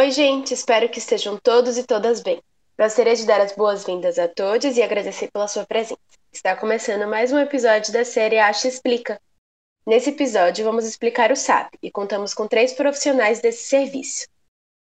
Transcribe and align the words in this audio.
Oi, 0.00 0.10
gente, 0.12 0.54
espero 0.54 0.88
que 0.88 0.98
estejam 0.98 1.36
todos 1.36 1.76
e 1.76 1.84
todas 1.86 2.22
bem. 2.22 2.40
Gostaria 2.78 3.14
de 3.14 3.26
dar 3.26 3.38
as 3.42 3.54
boas-vindas 3.54 4.18
a 4.18 4.26
todos 4.26 4.78
e 4.78 4.82
agradecer 4.82 5.30
pela 5.30 5.46
sua 5.46 5.66
presença. 5.66 6.00
Está 6.32 6.56
começando 6.56 7.06
mais 7.06 7.30
um 7.34 7.38
episódio 7.38 7.92
da 7.92 8.02
série 8.02 8.38
Acha 8.38 8.66
Explica. 8.66 9.20
Nesse 9.86 10.08
episódio, 10.08 10.64
vamos 10.64 10.86
explicar 10.86 11.30
o 11.30 11.36
SAP 11.36 11.74
e 11.82 11.90
contamos 11.90 12.32
com 12.32 12.48
três 12.48 12.72
profissionais 12.72 13.42
desse 13.42 13.64
serviço. 13.64 14.26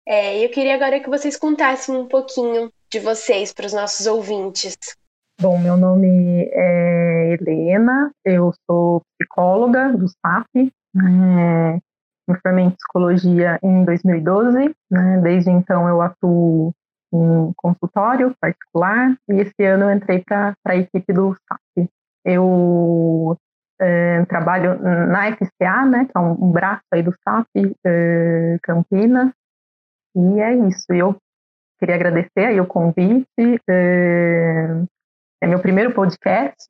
É, 0.07 0.41
eu 0.41 0.49
queria 0.51 0.75
agora 0.75 1.01
que 1.01 1.09
vocês 1.09 1.35
contassem 1.35 1.93
um 1.93 2.07
pouquinho 2.07 2.71
de 2.89 2.99
vocês 3.01 3.51
para 3.51 3.65
os 3.65 3.73
nossos 3.73 4.07
ouvintes. 4.07 4.77
Bom, 5.41 5.57
meu 5.57 5.75
nome 5.75 6.49
é 6.49 7.33
Helena, 7.33 8.09
eu 8.23 8.53
sou 8.65 9.01
psicóloga 9.17 9.91
do 9.91 10.07
SAP, 10.07 10.47
é, 10.55 11.79
me 12.29 12.39
formei 12.41 12.65
em 12.65 12.71
psicologia 12.71 13.59
em 13.63 13.83
2012, 13.83 14.75
né, 14.91 15.19
desde 15.21 15.49
então 15.49 15.87
eu 15.87 16.01
atuo 16.01 16.73
em 17.11 17.51
consultório 17.57 18.35
particular 18.39 19.15
e 19.27 19.41
esse 19.41 19.63
ano 19.63 19.91
entrei 19.91 20.23
para 20.23 20.53
a 20.65 20.75
equipe 20.75 21.11
do 21.11 21.35
SAP. 21.47 21.89
Eu 22.23 23.35
é, 23.81 24.23
trabalho 24.25 24.79
na 25.07 25.31
FCA, 25.31 25.85
né, 25.85 26.05
que 26.05 26.11
é 26.15 26.19
um, 26.19 26.45
um 26.45 26.51
braço 26.51 26.83
aí 26.93 27.01
do 27.01 27.13
SAP 27.23 27.47
é, 27.85 28.57
Campinas, 28.61 29.31
e 30.15 30.39
é 30.41 30.53
isso. 30.67 30.91
Eu 30.91 31.15
queria 31.79 31.95
agradecer 31.95 32.45
aí 32.45 32.59
o 32.59 32.67
convite. 32.67 33.27
É, 33.69 34.67
é 35.41 35.47
meu 35.47 35.59
primeiro 35.59 35.93
podcast. 35.93 36.65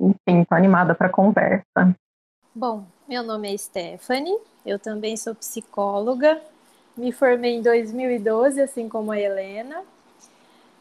Enfim, 0.00 0.42
estou 0.42 0.56
animada 0.56 0.94
para 0.94 1.08
a 1.08 1.12
conversa. 1.12 1.94
Bom, 2.54 2.86
meu 3.06 3.22
nome 3.22 3.52
é 3.52 3.56
Stephanie, 3.56 4.36
eu 4.64 4.78
também 4.78 5.16
sou 5.16 5.34
psicóloga. 5.34 6.40
Me 6.96 7.12
formei 7.12 7.56
em 7.56 7.62
2012, 7.62 8.60
assim 8.60 8.88
como 8.88 9.12
a 9.12 9.20
Helena. 9.20 9.84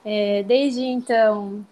É, 0.04 0.44
desde 0.44 0.82
então, 0.82 1.66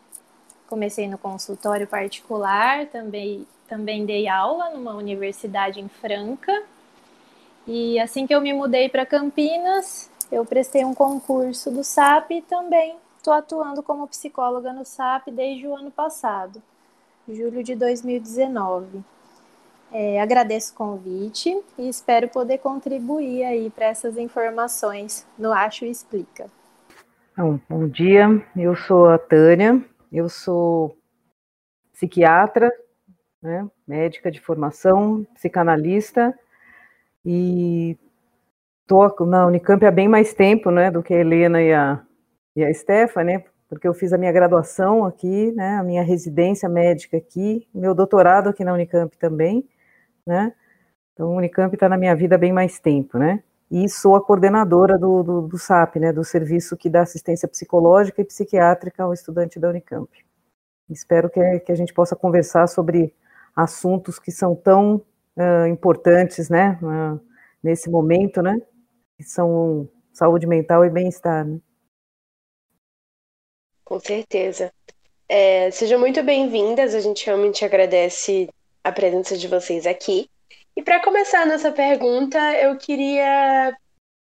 comecei 0.68 1.08
no 1.08 1.18
consultório 1.18 1.88
particular, 1.88 2.86
também, 2.88 3.48
também 3.68 4.06
dei 4.06 4.28
aula 4.28 4.70
numa 4.70 4.94
universidade 4.94 5.80
em 5.80 5.88
Franca. 5.88 6.64
E 7.66 7.98
assim 7.98 8.28
que 8.28 8.36
eu 8.36 8.42
me 8.42 8.54
mudei 8.54 8.90
para 8.90 9.06
Campinas, 9.06 10.12
eu 10.30 10.46
prestei 10.46 10.84
um 10.84 10.94
concurso 10.94 11.72
do 11.72 11.84
SAP 11.84 12.32
e 12.32 12.42
também 12.42 12.98
estou 13.18 13.34
atuando 13.34 13.82
como 13.82 14.08
psicóloga 14.08 14.74
no 14.74 14.86
SAP 14.86 15.30
desde 15.30 15.66
o 15.66 15.74
ano 15.74 15.90
passado, 15.90 16.62
julho 17.28 17.64
de 17.64 17.74
2019. 17.76 19.15
É, 19.98 20.20
agradeço 20.20 20.74
o 20.74 20.76
convite 20.76 21.58
e 21.78 21.88
espero 21.88 22.28
poder 22.28 22.58
contribuir 22.58 23.46
aí 23.46 23.70
para 23.70 23.86
essas 23.86 24.18
informações 24.18 25.26
no 25.40 25.54
Acho 25.54 25.86
Explica. 25.86 26.48
Bom, 27.38 27.58
bom 27.70 27.88
dia, 27.88 28.28
eu 28.58 28.76
sou 28.76 29.08
a 29.08 29.18
Tânia, 29.18 29.82
eu 30.12 30.28
sou 30.28 30.98
psiquiatra, 31.94 32.70
né, 33.42 33.66
médica 33.88 34.30
de 34.30 34.42
formação, 34.42 35.26
psicanalista 35.34 36.38
e 37.26 37.98
estou 38.82 39.26
na 39.26 39.48
Unicamp 39.48 39.86
há 39.86 39.92
bem 39.92 40.10
mais 40.10 40.34
tempo, 40.34 40.72
né, 40.72 40.92
do 40.92 41.02
que 41.02 41.14
a 41.14 41.20
Helena 41.20 41.62
e 41.62 41.74
a, 41.74 42.04
e 42.54 42.66
a 42.66 42.74
Stephanie, 42.74 43.46
porque 43.70 43.88
eu 43.88 43.94
fiz 43.94 44.12
a 44.12 44.18
minha 44.18 44.34
graduação 44.34 45.06
aqui, 45.06 45.54
né, 45.54 45.78
a 45.78 45.84
minha 45.84 46.04
residência 46.04 46.68
médica 46.68 47.16
aqui, 47.16 47.66
meu 47.74 47.96
doutorado 47.96 48.50
aqui 48.50 48.66
na 48.66 48.74
Unicamp 48.74 49.18
também, 49.18 49.66
né, 50.26 50.54
então 51.14 51.34
a 51.34 51.38
Unicamp 51.38 51.74
está 51.74 51.88
na 51.88 51.98
minha 51.98 52.16
vida 52.16 52.36
há 52.36 52.38
bem 52.38 52.54
mais 52.54 52.80
tempo, 52.80 53.18
né, 53.18 53.44
e 53.70 53.90
sou 53.90 54.16
a 54.16 54.22
coordenadora 54.24 54.98
do, 54.98 55.24
do, 55.24 55.42
do, 55.48 55.58
SAP, 55.58 55.98
né, 55.98 56.14
do 56.14 56.24
serviço 56.24 56.78
que 56.78 56.90
dá 56.90 57.02
assistência 57.02 57.48
psicológica 57.48 58.22
e 58.22 58.26
psiquiátrica 58.26 59.04
ao 59.04 59.14
estudante 59.14 59.60
da 59.60 59.70
Unicamp. 59.70 60.10
Espero 60.90 61.30
que, 61.30 61.60
que 61.62 61.72
a 61.72 61.76
gente 61.76 61.94
possa 61.94 62.16
conversar 62.16 62.68
sobre 62.68 63.14
assuntos 63.56 64.20
que 64.20 64.32
são 64.32 64.56
tão 64.56 65.02
uh, 65.36 65.68
importantes, 65.68 66.50
né, 66.50 66.78
uh, 66.82 67.20
nesse 67.64 67.90
momento, 67.90 68.42
né, 68.42 68.62
que 69.18 69.24
são 69.24 69.90
saúde 70.14 70.46
mental 70.46 70.86
e 70.86 70.90
bem-estar. 70.90 71.46
Né? 71.46 71.60
Com 73.84 74.00
certeza. 74.00 74.72
É, 75.28 75.72
sejam 75.72 76.00
muito 76.00 76.22
bem-vindas, 76.24 76.94
a 76.94 77.00
gente 77.00 77.26
realmente 77.26 77.66
agradece 77.66 78.48
a 78.86 78.92
presença 78.92 79.36
de 79.36 79.48
vocês 79.48 79.88
aqui. 79.88 80.30
E 80.78 80.84
para 80.84 81.02
começar 81.02 81.42
a 81.42 81.46
nossa 81.46 81.72
pergunta, 81.72 82.38
eu 82.54 82.78
queria 82.78 83.76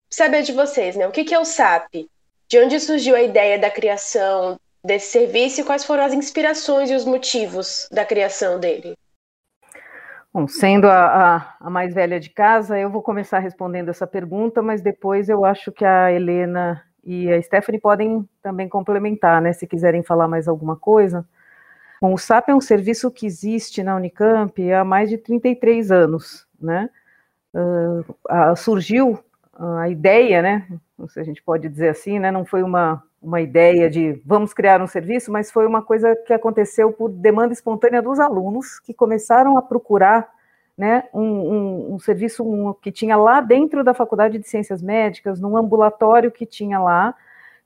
saber 0.07 0.43
de 0.43 0.51
vocês, 0.51 0.95
né? 0.95 1.07
O 1.07 1.11
que, 1.11 1.33
é 1.33 1.39
o 1.39 1.43
SAP? 1.43 2.07
De 2.47 2.59
onde 2.59 2.79
surgiu 2.79 3.15
a 3.15 3.23
ideia 3.23 3.57
da 3.57 3.71
criação 3.71 4.59
desse 4.85 5.07
serviço 5.07 5.61
e 5.61 5.63
quais 5.63 5.83
foram 5.83 6.03
as 6.03 6.13
inspirações 6.13 6.91
e 6.91 6.95
os 6.95 7.03
motivos 7.03 7.89
da 7.91 8.05
criação 8.05 8.59
dele? 8.59 8.93
Bom, 10.31 10.47
sendo 10.47 10.87
a, 10.87 11.05
a, 11.05 11.55
a, 11.59 11.69
mais 11.71 11.91
velha 11.91 12.19
de 12.19 12.29
casa, 12.29 12.77
eu 12.77 12.91
vou 12.91 13.01
começar 13.01 13.39
respondendo 13.39 13.89
essa 13.89 14.05
pergunta, 14.05 14.61
mas 14.61 14.83
depois 14.83 15.29
eu 15.29 15.43
acho 15.43 15.71
que 15.71 15.85
a 15.85 16.11
Helena 16.11 16.83
e 17.03 17.31
a 17.31 17.41
Stephanie 17.41 17.81
podem 17.81 18.27
também 18.41 18.69
complementar, 18.69 19.41
né, 19.41 19.51
se 19.51 19.65
quiserem 19.65 20.03
falar 20.03 20.27
mais 20.27 20.47
alguma 20.47 20.75
coisa. 20.75 21.27
Bom, 22.03 22.15
o 22.15 22.17
SAP 22.17 22.49
é 22.49 22.53
um 22.53 22.59
serviço 22.59 23.09
que 23.09 23.25
existe 23.25 23.81
na 23.81 23.95
Unicamp 23.95 24.73
há 24.73 24.83
mais 24.83 25.09
de 25.09 25.17
33 25.17 25.89
anos, 25.89 26.45
né? 26.59 26.89
Uh, 27.53 28.55
surgiu 28.57 29.23
a 29.57 29.87
ideia, 29.87 30.41
né, 30.41 30.67
se 31.07 31.17
a 31.17 31.23
gente 31.23 31.41
pode 31.41 31.69
dizer 31.69 31.87
assim, 31.87 32.19
né, 32.19 32.29
não 32.29 32.43
foi 32.43 32.61
uma, 32.61 33.01
uma 33.21 33.39
ideia 33.39 33.89
de 33.89 34.21
vamos 34.25 34.53
criar 34.53 34.81
um 34.81 34.87
serviço, 34.87 35.31
mas 35.31 35.49
foi 35.49 35.65
uma 35.65 35.81
coisa 35.81 36.13
que 36.13 36.33
aconteceu 36.33 36.91
por 36.91 37.09
demanda 37.09 37.53
espontânea 37.53 38.01
dos 38.01 38.19
alunos 38.19 38.81
que 38.81 38.93
começaram 38.93 39.57
a 39.57 39.61
procurar 39.61 40.29
né, 40.77 41.05
um, 41.13 41.21
um, 41.21 41.93
um 41.93 41.99
serviço 41.99 42.43
um, 42.43 42.73
que 42.73 42.91
tinha 42.91 43.15
lá 43.15 43.39
dentro 43.39 43.81
da 43.81 43.93
Faculdade 43.93 44.37
de 44.37 44.49
Ciências 44.49 44.81
Médicas, 44.81 45.39
num 45.39 45.55
ambulatório 45.55 46.31
que 46.31 46.45
tinha 46.45 46.79
lá, 46.79 47.15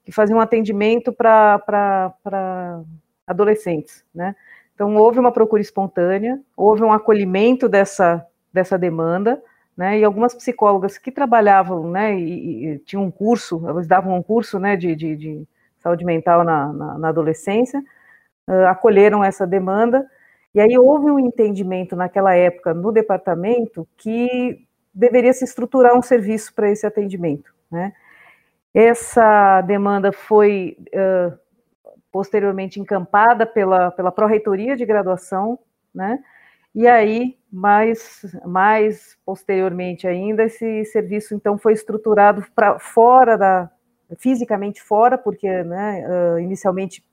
que 0.06 0.12
fazia 0.12 0.36
um 0.36 0.42
atendimento 0.42 1.12
para 1.12 2.84
adolescentes. 3.28 4.04
Né? 4.16 4.36
Então, 4.74 4.96
houve 4.96 5.20
uma 5.20 5.32
procura 5.32 5.62
espontânea, 5.62 6.40
houve 6.56 6.84
um 6.84 6.94
acolhimento 6.94 7.68
dessa, 7.68 8.26
dessa 8.54 8.78
demanda, 8.78 9.42
né, 9.78 10.00
e 10.00 10.04
algumas 10.04 10.34
psicólogas 10.34 10.98
que 10.98 11.12
trabalhavam, 11.12 11.90
né, 11.92 12.16
e, 12.20 12.66
e 12.66 12.80
tinham 12.80 13.04
um 13.04 13.12
curso, 13.12 13.64
elas 13.68 13.86
davam 13.86 14.16
um 14.16 14.24
curso, 14.24 14.58
né, 14.58 14.76
de, 14.76 14.96
de, 14.96 15.16
de 15.16 15.48
saúde 15.78 16.04
mental 16.04 16.44
na, 16.44 16.74
na, 16.74 16.98
na 16.98 17.10
adolescência, 17.10 17.80
uh, 18.48 18.66
acolheram 18.68 19.24
essa 19.24 19.46
demanda, 19.46 20.04
e 20.56 20.60
aí 20.60 20.76
houve 20.80 21.12
um 21.12 21.20
entendimento 21.20 21.96
naquela 21.96 22.34
época 22.34 22.74
no 22.74 22.92
departamento 22.92 23.88
que 23.96 24.66
deveria 24.92 25.32
se 25.32 25.44
estruturar 25.44 25.96
um 25.96 26.02
serviço 26.02 26.56
para 26.56 26.72
esse 26.72 26.86
atendimento, 26.86 27.54
né. 27.72 27.94
Essa 28.74 29.62
demanda 29.62 30.12
foi 30.12 30.78
uh, 30.90 31.38
posteriormente 32.18 32.80
encampada 32.80 33.46
pela, 33.46 33.92
pela 33.92 34.12
pró-reitoria 34.12 34.76
de 34.76 34.84
graduação, 34.88 35.60
né, 35.94 36.18
e 36.74 36.88
aí, 36.88 37.38
mais, 37.52 38.26
mais 38.44 39.16
posteriormente 39.24 40.08
ainda, 40.08 40.46
esse 40.46 40.84
serviço 40.86 41.36
então 41.36 41.56
foi 41.56 41.74
estruturado 41.74 42.44
para 42.56 42.80
fora 42.80 43.38
da, 43.38 43.70
fisicamente 44.18 44.82
fora, 44.82 45.16
porque 45.16 45.64
né, 45.64 46.04
inicialmente 46.42 47.06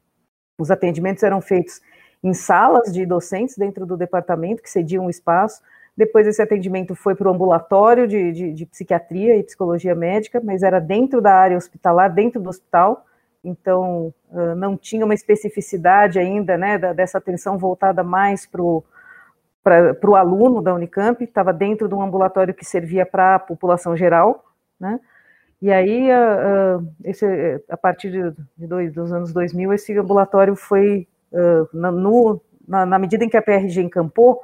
os 0.59 0.71
atendimentos 0.71 1.23
eram 1.23 1.43
feitos 1.43 1.83
em 2.23 2.33
salas 2.33 2.91
de 2.91 3.05
docentes 3.05 3.59
dentro 3.59 3.85
do 3.85 3.95
departamento, 3.95 4.63
que 4.63 4.71
cediam 4.71 5.05
um 5.05 5.11
espaço. 5.11 5.61
Depois 5.95 6.27
esse 6.27 6.41
atendimento 6.41 6.95
foi 6.95 7.15
para 7.15 7.29
o 7.29 7.35
ambulatório 7.35 8.09
de, 8.09 8.33
de, 8.33 8.53
de, 8.55 8.67
psiquiatria 8.67 9.37
e 9.37 9.45
psicologia 9.45 9.95
médica, 9.95 10.41
mas 10.43 10.63
era 10.63 10.81
dentro 10.81 11.21
da 11.21 11.35
área 11.35 11.59
hospitalar, 11.59 12.11
dentro 12.11 12.41
do 12.41 12.49
hospital, 12.49 13.05
então 13.45 14.13
uh, 14.31 14.55
não 14.57 14.77
tinha 14.77 15.05
uma 15.05 15.15
especificidade 15.15 16.19
ainda 16.19 16.57
né, 16.57 16.79
dessa 16.95 17.19
atenção 17.19 17.59
voltada 17.59 18.03
mais 18.03 18.47
para 18.47 18.63
o 18.63 20.17
aluno 20.17 20.63
da 20.63 20.75
Unicamp, 20.75 21.23
estava 21.23 21.53
dentro 21.53 21.89
de 21.89 21.95
um 21.95 22.03
ambulatório 22.03 22.55
que 22.55 22.65
servia 22.65 23.05
para 23.05 23.35
a 23.37 23.39
população 23.39 23.97
geral, 23.97 24.45
né? 24.81 24.99
E 25.65 25.73
aí, 25.73 26.11
a, 26.11 26.19
a, 26.19 26.83
esse, 27.05 27.25
a 27.71 27.77
partir 27.77 28.11
de, 28.11 28.67
dois, 28.67 28.93
dos 28.93 29.11
anos 29.13 29.33
2000, 29.33 29.73
esse 29.73 29.97
ambulatório 29.97 30.55
foi, 30.55 31.09
uh, 31.33 31.69
na, 31.73 31.91
no, 31.91 32.39
na, 32.69 32.85
na, 32.85 32.99
medida 32.99 33.25
em 33.25 33.31
que 33.31 33.37
a 33.37 33.41
PRG 33.41 33.81
encampou, 33.81 34.43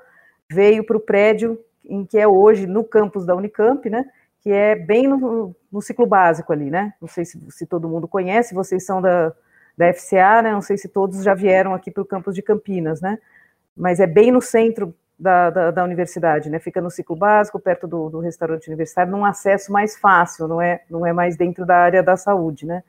veio 0.50 0.82
para 0.82 0.96
o 0.96 1.00
prédio 1.00 1.58
em 1.84 2.06
que 2.06 2.18
é 2.18 2.26
hoje, 2.26 2.66
no 2.66 2.84
campus 2.84 3.26
da 3.26 3.36
Unicamp, 3.36 3.88
né? 3.90 4.06
Que 4.42 4.50
é 4.50 4.74
bem 4.74 5.06
no, 5.06 5.54
no 5.70 5.82
ciclo 5.82 6.06
básico 6.06 6.52
ali, 6.52 6.70
né? 6.70 6.94
Não 7.00 7.08
sei 7.08 7.24
se, 7.24 7.38
se 7.50 7.66
todo 7.66 7.88
mundo 7.88 8.08
conhece, 8.08 8.54
vocês 8.54 8.84
são 8.84 9.02
da, 9.02 9.32
da 9.76 9.92
FCA, 9.92 10.42
né? 10.42 10.52
Não 10.52 10.62
sei 10.62 10.76
se 10.76 10.88
todos 10.88 11.22
já 11.22 11.34
vieram 11.34 11.74
aqui 11.74 11.90
para 11.90 12.02
o 12.02 12.06
campus 12.06 12.34
de 12.34 12.42
Campinas, 12.42 13.00
né? 13.00 13.18
Mas 13.76 14.00
é 14.00 14.06
bem 14.06 14.30
no 14.30 14.40
centro 14.40 14.94
da, 15.18 15.50
da, 15.50 15.70
da, 15.70 15.84
universidade, 15.84 16.48
né? 16.48 16.58
Fica 16.58 16.80
no 16.80 16.90
ciclo 16.90 17.14
básico, 17.14 17.60
perto 17.60 17.86
do, 17.86 18.08
do, 18.08 18.20
restaurante 18.20 18.68
universitário, 18.68 19.12
num 19.12 19.24
acesso 19.24 19.70
mais 19.70 19.98
fácil, 19.98 20.48
não 20.48 20.62
é, 20.62 20.82
não 20.88 21.06
é 21.06 21.12
mais 21.12 21.36
dentro 21.36 21.66
da 21.66 21.76
área 21.76 22.02
da 22.02 22.16
saúde, 22.16 22.64
né? 22.66 22.82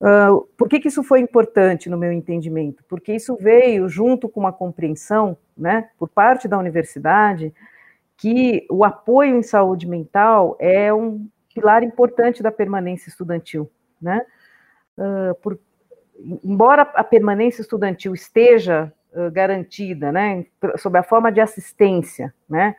Uh, 0.00 0.42
por 0.56 0.68
que, 0.68 0.80
que 0.80 0.88
isso 0.88 1.02
foi 1.02 1.20
importante 1.20 1.88
no 1.88 1.96
meu 1.96 2.10
entendimento? 2.12 2.82
Porque 2.88 3.12
isso 3.12 3.36
veio 3.36 3.88
junto 3.88 4.28
com 4.28 4.40
uma 4.40 4.52
compreensão, 4.52 5.36
né, 5.56 5.88
por 5.96 6.08
parte 6.08 6.48
da 6.48 6.58
universidade, 6.58 7.54
que 8.22 8.64
o 8.70 8.84
apoio 8.84 9.36
em 9.36 9.42
saúde 9.42 9.84
mental 9.84 10.56
é 10.60 10.94
um 10.94 11.28
pilar 11.52 11.82
importante 11.82 12.40
da 12.40 12.52
permanência 12.52 13.08
estudantil, 13.08 13.68
né? 14.00 14.24
Uh, 14.96 15.34
por, 15.42 15.58
embora 16.44 16.82
a 16.82 17.02
permanência 17.02 17.62
estudantil 17.62 18.14
esteja 18.14 18.92
uh, 19.12 19.28
garantida, 19.32 20.12
né, 20.12 20.46
sob 20.78 20.96
a 20.96 21.02
forma 21.02 21.32
de 21.32 21.40
assistência, 21.40 22.32
né, 22.48 22.76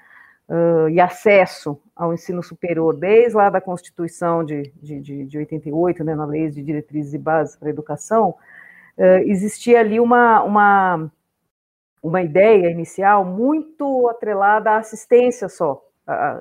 uh, 0.47 0.87
e 0.87 1.01
acesso 1.01 1.77
ao 1.93 2.13
ensino 2.13 2.41
superior, 2.41 2.95
desde 2.95 3.35
lá 3.35 3.49
da 3.49 3.59
Constituição 3.59 4.45
de, 4.45 4.71
de, 4.81 5.01
de, 5.01 5.25
de 5.25 5.37
88, 5.39 6.05
né, 6.05 6.15
na 6.15 6.25
Lei 6.25 6.49
de 6.49 6.63
Diretrizes 6.63 7.13
e 7.13 7.17
Bases 7.17 7.57
para 7.57 7.67
a 7.67 7.71
Educação, 7.71 8.35
existia 9.25 9.79
ali 9.79 9.99
uma, 9.99 10.43
uma, 10.43 11.11
uma 12.03 12.21
ideia 12.21 12.69
inicial 12.69 13.25
muito 13.25 14.07
atrelada 14.09 14.71
à 14.71 14.77
assistência 14.77 15.49
só, 15.49 15.81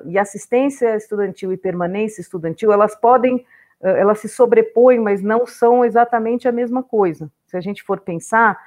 e 0.05 0.19
assistência 0.19 0.95
estudantil 0.95 1.53
e 1.53 1.57
permanência 1.57 2.21
estudantil, 2.21 2.71
elas 2.71 2.95
podem 2.95 3.45
elas 3.83 4.19
se 4.19 4.29
sobrepõem, 4.29 4.99
mas 4.99 5.21
não 5.21 5.45
são 5.45 5.83
exatamente 5.83 6.47
a 6.47 6.53
mesma 6.53 6.81
coisa. 6.81 7.29
Se 7.45 7.57
a 7.57 7.61
gente 7.61 7.83
for 7.83 7.99
pensar 7.99 8.57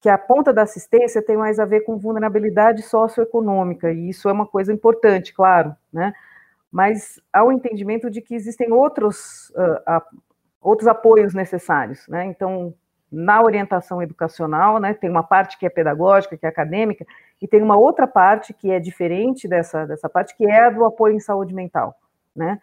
que 0.00 0.08
a 0.08 0.18
ponta 0.18 0.52
da 0.52 0.62
assistência 0.62 1.22
tem 1.22 1.36
mais 1.36 1.58
a 1.58 1.64
ver 1.64 1.80
com 1.80 1.98
vulnerabilidade 1.98 2.82
socioeconômica, 2.82 3.92
e 3.92 4.10
isso 4.10 4.28
é 4.28 4.32
uma 4.32 4.46
coisa 4.46 4.72
importante, 4.72 5.32
claro, 5.32 5.74
né? 5.92 6.12
Mas 6.70 7.20
há 7.32 7.44
o 7.44 7.52
entendimento 7.52 8.10
de 8.10 8.20
que 8.20 8.34
existem 8.34 8.72
outros, 8.72 9.50
uh, 9.50 10.02
outros 10.60 10.88
apoios 10.88 11.32
necessários, 11.32 12.06
né? 12.08 12.24
Então, 12.26 12.74
na 13.10 13.42
orientação 13.42 14.02
educacional, 14.02 14.78
né, 14.80 14.92
tem 14.92 15.08
uma 15.08 15.22
parte 15.22 15.58
que 15.58 15.66
é 15.66 15.70
pedagógica, 15.70 16.36
que 16.36 16.44
é 16.44 16.48
acadêmica, 16.48 17.06
e 17.40 17.46
tem 17.46 17.62
uma 17.62 17.76
outra 17.76 18.06
parte 18.06 18.52
que 18.52 18.70
é 18.70 18.80
diferente 18.80 19.46
dessa, 19.46 19.86
dessa 19.86 20.08
parte, 20.08 20.36
que 20.36 20.44
é 20.44 20.66
a 20.66 20.70
do 20.70 20.84
apoio 20.84 21.14
em 21.14 21.20
saúde 21.20 21.54
mental, 21.54 21.94
né? 22.34 22.58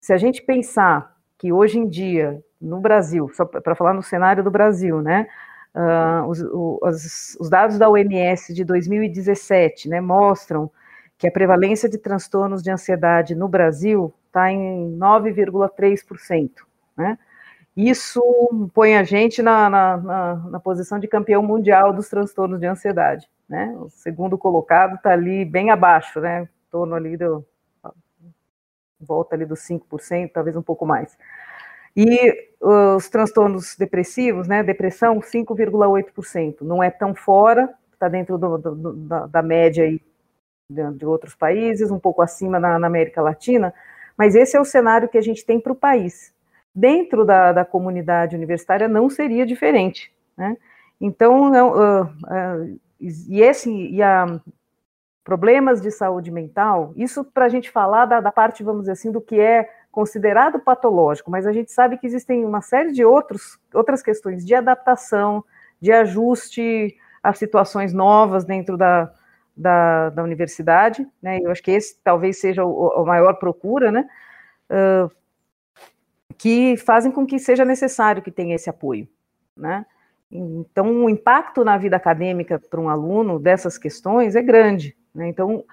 Se 0.00 0.12
a 0.12 0.16
gente 0.16 0.42
pensar 0.42 1.16
que 1.36 1.52
hoje 1.52 1.78
em 1.78 1.88
dia, 1.88 2.42
no 2.60 2.80
Brasil, 2.80 3.30
só 3.34 3.44
para 3.44 3.74
falar 3.74 3.94
no 3.94 4.02
cenário 4.02 4.42
do 4.42 4.50
Brasil, 4.50 5.00
né, 5.00 5.26
uh, 5.74 6.26
os, 6.26 6.40
os, 6.40 7.36
os, 7.40 7.48
dados 7.48 7.78
da 7.78 7.88
OMS 7.88 8.52
de 8.52 8.64
2017, 8.64 9.88
né, 9.88 10.00
mostram 10.00 10.70
que 11.16 11.26
a 11.26 11.32
prevalência 11.32 11.88
de 11.88 11.98
transtornos 11.98 12.62
de 12.62 12.70
ansiedade 12.70 13.34
no 13.34 13.48
Brasil 13.48 14.12
está 14.26 14.50
em 14.50 14.96
9,3%, 14.98 16.50
né, 16.96 17.18
isso 17.86 18.20
põe 18.74 18.96
a 18.96 19.04
gente 19.04 19.40
na, 19.42 19.70
na, 19.70 19.96
na, 19.96 20.34
na, 20.34 20.60
posição 20.60 20.98
de 20.98 21.06
campeão 21.06 21.42
mundial 21.42 21.92
dos 21.92 22.08
transtornos 22.08 22.58
de 22.58 22.66
ansiedade, 22.66 23.28
né, 23.48 23.74
o 23.78 23.88
segundo 23.88 24.36
colocado 24.36 24.96
está 24.96 25.12
ali 25.12 25.44
bem 25.44 25.70
abaixo, 25.70 26.20
né, 26.20 26.42
em 26.42 26.70
torno 26.70 26.94
ali 26.94 27.16
do 27.16 27.44
volta 29.00 29.36
ali 29.36 29.44
dos 29.44 29.60
5%, 29.60 30.32
talvez 30.32 30.56
um 30.56 30.62
pouco 30.62 30.84
mais. 30.84 31.16
E 31.96 32.50
os 32.60 33.08
transtornos 33.08 33.76
depressivos, 33.76 34.48
né, 34.48 34.62
depressão, 34.62 35.20
5,8%. 35.20 36.62
Não 36.62 36.82
é 36.82 36.90
tão 36.90 37.14
fora, 37.14 37.72
está 37.92 38.08
dentro 38.08 38.38
do, 38.38 38.58
do, 38.58 38.92
da, 38.92 39.26
da, 39.26 39.42
média 39.42 39.84
aí 39.84 40.00
de, 40.70 40.92
de, 40.92 41.06
outros 41.06 41.34
países, 41.34 41.90
um 41.90 41.98
pouco 41.98 42.22
acima 42.22 42.60
na, 42.60 42.78
na, 42.78 42.86
América 42.86 43.22
Latina, 43.22 43.74
mas 44.16 44.34
esse 44.34 44.56
é 44.56 44.60
o 44.60 44.64
cenário 44.64 45.08
que 45.08 45.18
a 45.18 45.22
gente 45.22 45.44
tem 45.44 45.60
para 45.60 45.72
o 45.72 45.76
país. 45.76 46.32
Dentro 46.78 47.24
da, 47.24 47.52
da, 47.52 47.64
comunidade 47.64 48.36
universitária 48.36 48.86
não 48.86 49.10
seria 49.10 49.44
diferente, 49.44 50.12
né? 50.36 50.56
Então, 51.00 51.50
uh, 51.50 52.04
uh, 52.04 52.80
e 53.00 53.42
esse, 53.42 53.68
e 53.70 54.00
a, 54.00 54.40
problemas 55.24 55.80
de 55.80 55.90
saúde 55.90 56.30
mental, 56.30 56.92
isso 56.96 57.24
para 57.24 57.46
a 57.46 57.48
gente 57.48 57.68
falar 57.68 58.06
da, 58.06 58.20
da, 58.20 58.30
parte, 58.30 58.62
vamos 58.62 58.82
dizer 58.82 58.92
assim, 58.92 59.10
do 59.10 59.20
que 59.20 59.40
é 59.40 59.68
considerado 59.90 60.60
patológico, 60.60 61.32
mas 61.32 61.48
a 61.48 61.52
gente 61.52 61.72
sabe 61.72 61.98
que 61.98 62.06
existem 62.06 62.44
uma 62.44 62.60
série 62.60 62.92
de 62.92 63.04
outros, 63.04 63.58
outras 63.74 64.00
questões 64.00 64.46
de 64.46 64.54
adaptação, 64.54 65.44
de 65.80 65.90
ajuste 65.90 66.96
a 67.20 67.32
situações 67.32 67.92
novas 67.92 68.44
dentro 68.44 68.76
da, 68.76 69.12
da, 69.56 70.10
da 70.10 70.22
universidade, 70.22 71.04
né? 71.20 71.40
Eu 71.42 71.50
acho 71.50 71.62
que 71.62 71.72
esse 71.72 71.98
talvez 72.04 72.38
seja 72.38 72.62
a 72.62 73.04
maior 73.04 73.34
procura, 73.34 73.90
né? 73.90 74.08
Uh, 74.70 75.17
que 76.38 76.76
fazem 76.76 77.10
com 77.10 77.26
que 77.26 77.38
seja 77.38 77.64
necessário 77.64 78.22
que 78.22 78.30
tenha 78.30 78.54
esse 78.54 78.70
apoio, 78.70 79.08
né? 79.56 79.84
Então, 80.30 81.04
o 81.04 81.10
impacto 81.10 81.64
na 81.64 81.76
vida 81.76 81.96
acadêmica 81.96 82.58
para 82.58 82.80
um 82.80 82.88
aluno 82.88 83.38
dessas 83.40 83.76
questões 83.76 84.36
é 84.36 84.42
grande, 84.42 84.96
né? 85.12 85.26
Então, 85.28 85.64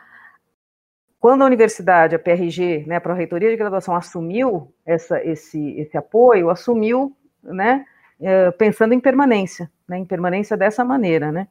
quando 1.19 1.43
a 1.43 1.45
universidade, 1.45 2.15
a 2.15 2.19
PRG, 2.19 2.85
né, 2.85 2.97
a 2.97 3.01
Pró-Reitoria 3.01 3.49
de 3.49 3.57
Graduação, 3.57 3.95
assumiu 3.95 4.71
essa, 4.85 5.23
esse, 5.23 5.71
esse 5.79 5.97
apoio, 5.97 6.49
assumiu 6.49 7.15
né, 7.41 7.85
é, 8.19 8.51
pensando 8.51 8.93
em 8.93 8.99
permanência, 8.99 9.71
né, 9.87 9.97
em 9.97 10.05
permanência 10.05 10.55
dessa 10.55 10.85
maneira. 10.85 11.31
Né? 11.31 11.47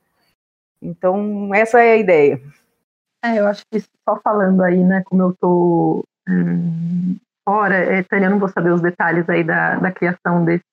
Então, 0.81 1.53
essa 1.53 1.81
é 1.83 1.93
a 1.93 1.97
ideia. 1.97 2.41
É, 3.25 3.41
eu 3.41 3.49
acho 3.49 3.65
que 3.69 3.81
só 3.81 4.21
falando 4.23 4.63
aí, 4.63 4.83
né, 4.85 5.03
como 5.05 5.23
eu 5.23 5.31
estou 5.31 6.05
fora, 7.45 7.75
é, 7.75 8.03
Tânia, 8.03 8.27
eu 8.27 8.31
não 8.31 8.39
vou 8.39 8.49
saber 8.49 8.71
os 8.71 8.81
detalhes 8.81 9.29
aí 9.29 9.45
da, 9.45 9.77
da 9.77 9.93
criação 9.93 10.45
desse, 10.45 10.65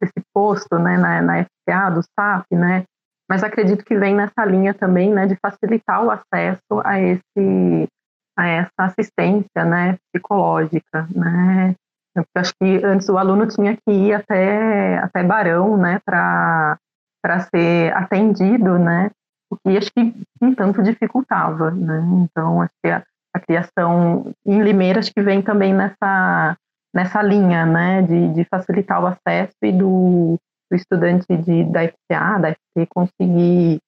desse 0.00 0.22
posto 0.34 0.78
né, 0.78 0.96
na, 0.96 1.22
na 1.22 1.90
do 1.90 2.02
SAP, 2.02 2.46
né, 2.52 2.84
mas 3.28 3.42
acredito 3.42 3.84
que 3.84 3.96
vem 3.96 4.14
nessa 4.14 4.44
linha 4.44 4.74
também, 4.74 5.12
né, 5.12 5.26
de 5.26 5.36
facilitar 5.36 6.04
o 6.04 6.10
acesso 6.10 6.80
a 6.84 7.00
esse 7.00 7.88
a 8.36 8.46
essa 8.46 8.70
assistência, 8.78 9.64
né, 9.64 9.98
psicológica, 10.10 11.06
né, 11.14 11.74
eu 12.14 12.24
acho 12.36 12.52
que 12.60 12.84
antes 12.84 13.08
o 13.08 13.16
aluno 13.16 13.46
tinha 13.46 13.74
que 13.76 13.92
ir 13.92 14.14
até 14.14 14.98
até 14.98 15.22
Barão, 15.22 15.76
né, 15.76 16.00
para 16.04 16.78
para 17.22 17.40
ser 17.40 17.96
atendido, 17.96 18.78
né, 18.78 19.10
o 19.50 19.56
que 19.56 19.76
acho 19.76 19.92
que 19.92 20.12
um 20.40 20.54
tanto 20.54 20.82
dificultava, 20.82 21.70
né, 21.70 22.02
então 22.22 22.60
acho 22.60 22.74
que 22.82 22.90
a, 22.90 23.02
a 23.34 23.40
criação 23.40 24.32
em 24.44 24.62
Limeira 24.62 25.00
acho 25.00 25.12
que 25.12 25.22
vem 25.22 25.42
também 25.42 25.74
nessa 25.74 26.56
nessa 26.94 27.22
linha, 27.22 27.64
né, 27.64 28.02
de, 28.02 28.34
de 28.34 28.44
facilitar 28.44 29.02
o 29.02 29.06
acesso 29.06 29.56
e 29.62 29.72
do 29.72 30.38
do 30.72 30.76
estudante 30.76 31.26
de, 31.36 31.64
da 31.64 31.86
FCA, 31.86 32.38
da 32.40 32.52
FT, 32.52 32.86
conseguir 32.88 33.78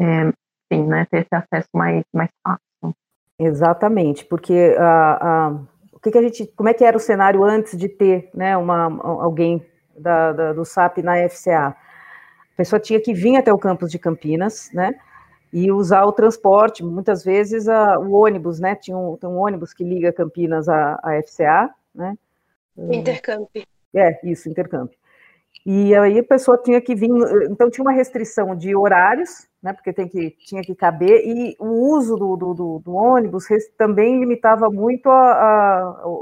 é, 0.00 0.30
sim, 0.72 0.86
né, 0.86 1.04
ter 1.10 1.22
esse 1.22 1.34
acesso 1.34 1.68
mais, 1.74 2.04
mais 2.14 2.30
fácil. 2.46 2.94
Exatamente, 3.40 4.24
porque 4.24 4.76
a, 4.78 5.46
a, 5.46 5.48
o 5.92 5.98
que, 6.00 6.12
que, 6.12 6.18
a 6.18 6.22
gente, 6.22 6.46
como 6.56 6.68
é 6.68 6.74
que 6.74 6.84
era 6.84 6.96
o 6.96 7.00
cenário 7.00 7.42
antes 7.42 7.76
de 7.76 7.88
ter 7.88 8.30
né, 8.32 8.56
uma, 8.56 8.84
alguém 9.02 9.64
da, 9.96 10.32
da, 10.32 10.52
do 10.52 10.64
SAP 10.64 10.98
na 10.98 11.28
FCA? 11.28 11.68
A 11.68 12.56
pessoa 12.56 12.78
tinha 12.78 13.00
que 13.00 13.12
vir 13.12 13.36
até 13.36 13.52
o 13.52 13.58
campus 13.58 13.90
de 13.90 13.98
Campinas, 13.98 14.70
né? 14.72 14.94
E 15.52 15.72
usar 15.72 16.04
o 16.04 16.12
transporte, 16.12 16.84
muitas 16.84 17.24
vezes 17.24 17.68
a, 17.68 17.98
o 17.98 18.12
ônibus, 18.12 18.60
né? 18.60 18.74
Tinha 18.74 18.96
um, 18.96 19.16
tem 19.16 19.28
um 19.28 19.38
ônibus 19.38 19.72
que 19.72 19.84
liga 19.84 20.12
Campinas 20.12 20.68
à, 20.68 20.98
à 21.02 21.22
FCA, 21.22 21.70
né? 21.94 22.16
Intercamp. 22.76 23.48
É, 23.94 24.18
isso, 24.28 24.48
Intercamp. 24.48 24.92
E 25.66 25.94
aí 25.94 26.18
a 26.18 26.24
pessoa 26.24 26.56
tinha 26.56 26.80
que 26.80 26.94
vir, 26.94 27.10
então 27.50 27.68
tinha 27.68 27.84
uma 27.84 27.92
restrição 27.92 28.56
de 28.56 28.74
horários, 28.74 29.46
né, 29.62 29.72
porque 29.72 29.92
tem 29.92 30.08
que, 30.08 30.30
tinha 30.46 30.62
que 30.62 30.74
caber, 30.74 31.20
e 31.26 31.56
o 31.58 31.92
uso 31.92 32.16
do, 32.16 32.36
do, 32.36 32.78
do 32.78 32.94
ônibus 32.94 33.44
também 33.76 34.18
limitava 34.18 34.70
muito 34.70 35.10
a, 35.10 35.32
a, 35.32 36.14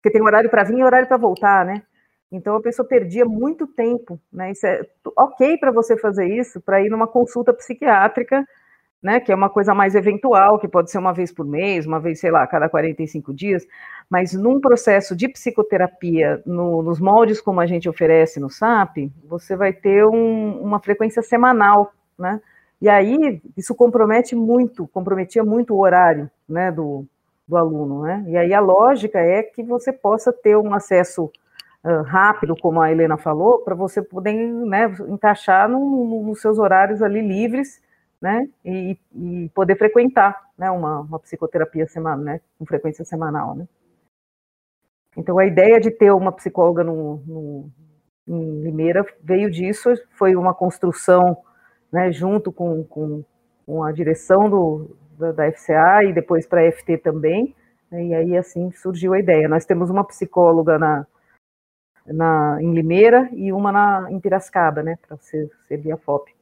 porque 0.00 0.10
tem 0.10 0.22
horário 0.22 0.48
para 0.48 0.64
vir 0.64 0.78
e 0.78 0.84
horário 0.84 1.06
para 1.06 1.16
voltar, 1.16 1.64
né? 1.64 1.82
Então 2.32 2.56
a 2.56 2.62
pessoa 2.62 2.88
perdia 2.88 3.26
muito 3.26 3.66
tempo, 3.66 4.18
né? 4.32 4.50
Isso 4.52 4.66
é 4.66 4.80
ok 5.14 5.58
para 5.58 5.70
você 5.70 5.96
fazer 5.98 6.26
isso, 6.26 6.60
para 6.62 6.80
ir 6.80 6.88
numa 6.88 7.06
consulta 7.06 7.52
psiquiátrica, 7.52 8.46
né, 9.02 9.18
que 9.18 9.32
é 9.32 9.34
uma 9.34 9.50
coisa 9.50 9.74
mais 9.74 9.94
eventual, 9.96 10.58
que 10.58 10.68
pode 10.68 10.90
ser 10.90 10.98
uma 10.98 11.12
vez 11.12 11.32
por 11.32 11.44
mês, 11.44 11.84
uma 11.86 11.98
vez, 11.98 12.20
sei 12.20 12.30
lá, 12.30 12.46
cada 12.46 12.68
45 12.68 13.34
dias, 13.34 13.66
mas 14.08 14.32
num 14.32 14.60
processo 14.60 15.16
de 15.16 15.28
psicoterapia, 15.28 16.40
no, 16.46 16.82
nos 16.82 17.00
moldes 17.00 17.40
como 17.40 17.60
a 17.60 17.66
gente 17.66 17.88
oferece 17.88 18.38
no 18.38 18.48
SAP, 18.48 19.10
você 19.24 19.56
vai 19.56 19.72
ter 19.72 20.06
um, 20.06 20.60
uma 20.60 20.78
frequência 20.78 21.20
semanal, 21.20 21.92
né, 22.16 22.40
e 22.80 22.88
aí 22.88 23.42
isso 23.56 23.74
compromete 23.74 24.36
muito, 24.36 24.86
comprometia 24.86 25.42
muito 25.42 25.74
o 25.74 25.80
horário, 25.80 26.30
né, 26.48 26.70
do, 26.70 27.04
do 27.46 27.56
aluno, 27.56 28.02
né, 28.02 28.24
e 28.28 28.36
aí 28.36 28.54
a 28.54 28.60
lógica 28.60 29.18
é 29.18 29.42
que 29.42 29.64
você 29.64 29.92
possa 29.92 30.32
ter 30.32 30.56
um 30.56 30.72
acesso 30.72 31.28
rápido, 32.06 32.54
como 32.56 32.80
a 32.80 32.90
Helena 32.90 33.16
falou, 33.16 33.58
para 33.60 33.74
você 33.74 34.00
poder, 34.00 34.32
né, 34.32 34.86
encaixar 35.08 35.68
no, 35.68 35.80
no, 35.80 36.22
nos 36.22 36.40
seus 36.40 36.58
horários 36.58 37.02
ali 37.02 37.20
livres, 37.20 37.82
né, 38.20 38.48
e, 38.64 38.96
e 39.14 39.50
poder 39.52 39.76
frequentar, 39.76 40.40
né, 40.56 40.70
uma, 40.70 41.00
uma 41.00 41.18
psicoterapia 41.18 41.88
semanal, 41.88 42.24
né, 42.24 42.40
com 42.56 42.64
frequência 42.64 43.04
semanal, 43.04 43.56
né. 43.56 43.66
Então, 45.16 45.38
a 45.38 45.44
ideia 45.44 45.80
de 45.80 45.90
ter 45.90 46.12
uma 46.12 46.32
psicóloga 46.32 46.84
no, 46.84 47.16
no, 47.26 47.70
em 48.28 48.62
Limeira 48.62 49.04
veio 49.22 49.50
disso, 49.50 49.92
foi 50.12 50.36
uma 50.36 50.54
construção, 50.54 51.36
né, 51.92 52.12
junto 52.12 52.52
com, 52.52 52.84
com, 52.84 53.24
com 53.66 53.82
a 53.82 53.90
direção 53.90 54.48
do, 54.48 54.96
da, 55.18 55.32
da 55.32 55.52
FCA 55.52 56.04
e 56.04 56.12
depois 56.12 56.46
para 56.46 56.60
a 56.60 56.72
FT 56.72 56.98
também, 56.98 57.54
né, 57.90 58.04
e 58.04 58.14
aí 58.14 58.36
assim 58.36 58.70
surgiu 58.70 59.12
a 59.12 59.18
ideia. 59.18 59.48
Nós 59.48 59.66
temos 59.66 59.90
uma 59.90 60.04
psicóloga 60.04 60.78
na, 60.78 61.06
na, 62.06 62.58
em 62.60 62.72
Limeira 62.72 63.28
e 63.32 63.52
uma 63.52 63.72
na, 63.72 64.08
em 64.10 64.18
Piracicaba, 64.20 64.82
né, 64.82 64.98
para 65.06 65.16
ser, 65.18 65.50
servir 65.68 65.92
a 65.92 65.96
FOP. 65.96 66.32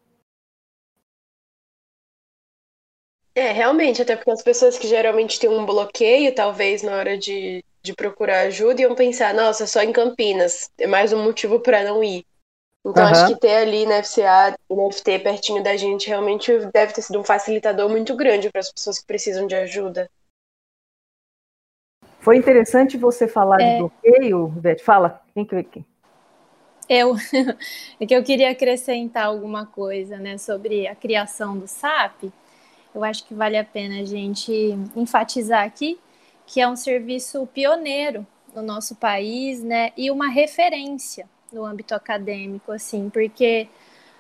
É, 3.35 3.53
realmente, 3.53 4.03
até 4.03 4.17
porque 4.17 4.31
as 4.31 4.43
pessoas 4.43 4.77
que 4.77 4.89
geralmente 4.89 5.39
têm 5.39 5.49
um 5.49 5.65
bloqueio, 5.65 6.35
talvez 6.35 6.83
na 6.83 6.97
hora 6.97 7.17
de, 7.17 7.65
de 7.81 7.95
procurar 7.95 8.41
ajuda, 8.41 8.83
iam 8.83 8.95
pensar, 8.95 9.33
nossa, 9.33 9.67
só 9.67 9.83
em 9.83 9.93
Campinas, 9.93 10.71
é 10.79 10.87
mais 10.87 11.13
um 11.13 11.23
motivo 11.23 11.61
para 11.61 11.85
não 11.85 12.03
ir. 12.03 12.27
Então, 12.85 13.05
uhum. 13.05 13.11
acho 13.11 13.27
que 13.29 13.41
ter 13.41 13.57
ali 13.57 13.87
na 13.87 14.03
FCA 14.03 14.57
e 14.69 14.75
na 14.75 14.91
FT 14.91 15.19
pertinho 15.21 15.63
da 15.63 15.77
gente 15.77 16.09
realmente 16.09 16.51
deve 16.73 16.93
ter 16.93 17.03
sido 17.03 17.21
um 17.21 17.25
facilitador 17.25 17.89
muito 17.89 18.17
grande 18.17 18.51
para 18.51 18.61
as 18.61 18.73
pessoas 18.73 18.99
que 18.99 19.07
precisam 19.07 19.47
de 19.47 19.55
ajuda. 19.55 20.11
Foi 22.21 22.37
interessante 22.37 22.97
você 22.97 23.27
falar 23.27 23.61
é... 23.61 23.73
de 23.73 23.79
bloqueio, 23.79 24.49
Beth. 24.49 24.79
Fala, 24.85 25.21
quem 25.35 25.45
que 25.45 25.63
quem? 25.65 25.85
Eu, 26.89 27.15
é 28.01 28.07
que 28.07 28.15
eu 28.15 28.23
queria 28.23 28.51
acrescentar 28.51 29.27
alguma 29.27 29.67
coisa, 29.67 30.19
né, 30.19 30.39
sobre 30.39 30.87
a 30.87 30.95
criação 30.95 31.59
do 31.59 31.67
SAP. 31.67 32.25
Eu 32.95 33.05
acho 33.05 33.25
que 33.25 33.35
vale 33.35 33.57
a 33.57 33.65
pena 33.65 34.01
a 34.01 34.05
gente 34.05 34.53
enfatizar 34.97 35.65
aqui 35.65 35.99
que 36.51 36.61
é 36.61 36.69
um 36.69 36.75
serviço 36.75 37.47
pioneiro 37.47 38.27
no 38.53 38.61
nosso 38.61 38.97
país, 38.97 39.63
né, 39.63 39.93
e 39.97 40.11
uma 40.11 40.29
referência 40.29 41.29
no 41.53 41.65
âmbito 41.65 41.95
acadêmico, 41.95 42.73
assim, 42.73 43.09
porque 43.09 43.69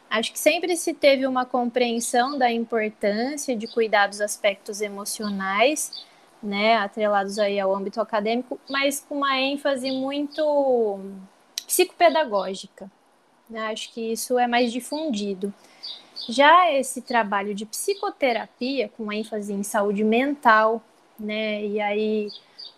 acho 0.08 0.32
que 0.32 0.38
sempre 0.38 0.76
se 0.76 0.94
teve 0.94 1.26
uma 1.26 1.44
compreensão 1.44 2.38
da 2.38 2.50
importância 2.50 3.56
de 3.56 3.66
cuidar 3.66 4.06
dos 4.06 4.20
aspectos 4.20 4.80
emocionais, 4.80 6.04
né, 6.42 6.76
atrelados 6.76 7.38
aí 7.38 7.60
ao 7.60 7.74
âmbito 7.74 8.00
acadêmico, 8.00 8.58
mas 8.68 9.00
com 9.00 9.16
uma 9.16 9.38
ênfase 9.38 9.90
muito 9.90 11.00
psicopedagógica. 11.66 12.90
Né? 13.48 13.66
Acho 13.66 13.92
que 13.92 14.12
isso 14.12 14.38
é 14.38 14.46
mais 14.46 14.72
difundido. 14.72 15.52
Já 16.28 16.70
esse 16.72 17.02
trabalho 17.02 17.54
de 17.54 17.66
psicoterapia, 17.66 18.88
com 18.96 19.12
ênfase 19.12 19.52
em 19.52 19.62
saúde 19.62 20.04
mental, 20.04 20.82
né? 21.18 21.64
E 21.64 21.80
aí 21.80 22.28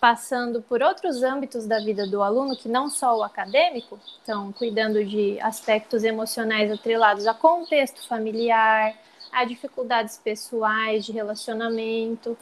passando 0.01 0.61
por 0.63 0.83
outros 0.83 1.23
âmbitos 1.23 1.65
da 1.65 1.79
vida 1.79 2.07
do 2.07 2.23
aluno, 2.23 2.57
que 2.57 2.69
não 2.69 2.91
só 2.91 3.17
o 3.17 3.23
acadêmico, 3.23 4.01
então 4.21 4.53
cuidando 4.53 5.05
de 5.05 5.39
aspectos 5.41 6.03
emocionais 6.03 6.73
atrelados 6.73 7.27
a 7.27 7.35
contexto 7.35 8.05
familiar, 8.09 8.95
a 9.31 9.45
dificuldades 9.45 10.19
pessoais 10.19 11.05
de 11.05 11.13
relacionamento. 11.13 12.37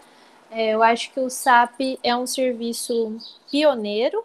É, 0.50 0.70
eu 0.74 0.82
acho 0.82 1.12
que 1.12 1.20
o 1.20 1.30
SAP 1.30 1.98
é 2.02 2.14
um 2.16 2.26
serviço 2.26 3.16
pioneiro, 3.50 4.24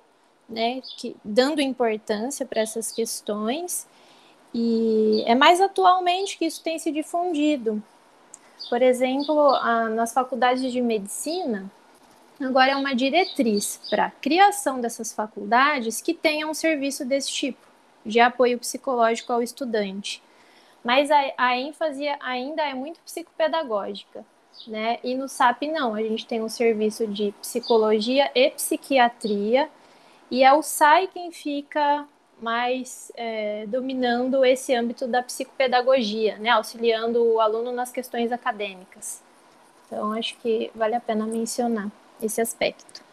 né, 0.50 0.82
que, 0.98 1.16
dando 1.24 1.62
importância 1.62 2.46
para 2.46 2.62
essas 2.62 2.92
questões, 2.92 3.88
e 4.54 5.24
é 5.28 5.36
mais 5.36 5.62
atualmente 5.62 6.38
que 6.38 6.46
isso 6.46 6.64
tem 6.64 6.80
se 6.80 6.92
difundido. 6.92 7.82
Por 8.70 8.82
exemplo, 8.82 9.50
a, 9.56 9.90
nas 9.90 10.14
faculdades 10.14 10.72
de 10.72 10.82
medicina, 10.82 11.70
agora 12.40 12.72
é 12.72 12.76
uma 12.76 12.96
diretriz 12.96 13.80
para 13.90 14.06
a 14.08 14.12
criação 14.12 14.82
dessas 14.82 15.14
faculdades 15.14 16.02
que 16.02 16.14
tenham 16.14 16.50
um 16.50 16.54
serviço 16.54 17.06
desse 17.06 17.32
tipo, 17.32 17.68
de 18.04 18.20
apoio 18.20 18.58
psicológico 18.58 19.32
ao 19.32 19.44
estudante. 19.44 20.24
Mas 20.84 21.12
a, 21.12 21.34
a 21.38 21.58
ênfase 21.58 22.08
ainda 22.20 22.64
é 22.64 22.74
muito 22.74 23.00
psicopedagógica. 23.02 24.26
Né? 24.68 25.00
E 25.04 25.16
no 25.16 25.28
SAP 25.28 25.64
não, 25.64 25.94
a 25.94 26.02
gente 26.02 26.26
tem 26.26 26.42
um 26.42 26.50
serviço 26.50 27.06
de 27.06 27.34
psicologia 27.42 28.32
e 28.34 28.50
psiquiatria, 28.50 29.70
e 30.32 30.44
é 30.44 30.52
o 30.54 30.64
SAI 30.64 31.08
quem 31.08 31.32
fica 31.32 32.08
mais 32.42 33.12
é, 33.16 33.66
dominando 33.68 34.44
esse 34.44 34.74
âmbito 34.74 35.08
da 35.08 35.22
psicopedagogia, 35.22 36.38
né, 36.38 36.50
auxiliando 36.50 37.24
o 37.24 37.40
aluno 37.40 37.72
nas 37.72 37.92
questões 37.92 38.32
acadêmicas. 38.32 39.24
Então, 39.86 40.12
acho 40.14 40.36
que 40.38 40.72
vale 40.76 40.96
a 40.96 41.00
pena 41.00 41.26
mencionar 41.26 41.90
esse 42.22 42.42
aspecto. 42.42 43.04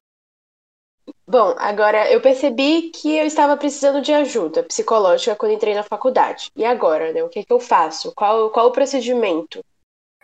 Bom, 1.26 1.54
agora 1.58 2.10
eu 2.10 2.20
percebi 2.20 2.90
que 2.90 3.16
eu 3.16 3.26
estava 3.26 3.56
precisando 3.56 4.00
de 4.00 4.12
ajuda 4.12 4.62
psicológica 4.62 5.36
quando 5.36 5.52
entrei 5.52 5.74
na 5.74 5.82
faculdade. 5.82 6.50
E 6.54 6.64
agora, 6.64 7.12
né? 7.12 7.22
O 7.22 7.28
que, 7.28 7.40
é 7.40 7.44
que 7.44 7.52
eu 7.52 7.60
faço? 7.60 8.12
Qual, 8.14 8.50
qual 8.50 8.66
o 8.66 8.72
procedimento? 8.72 9.64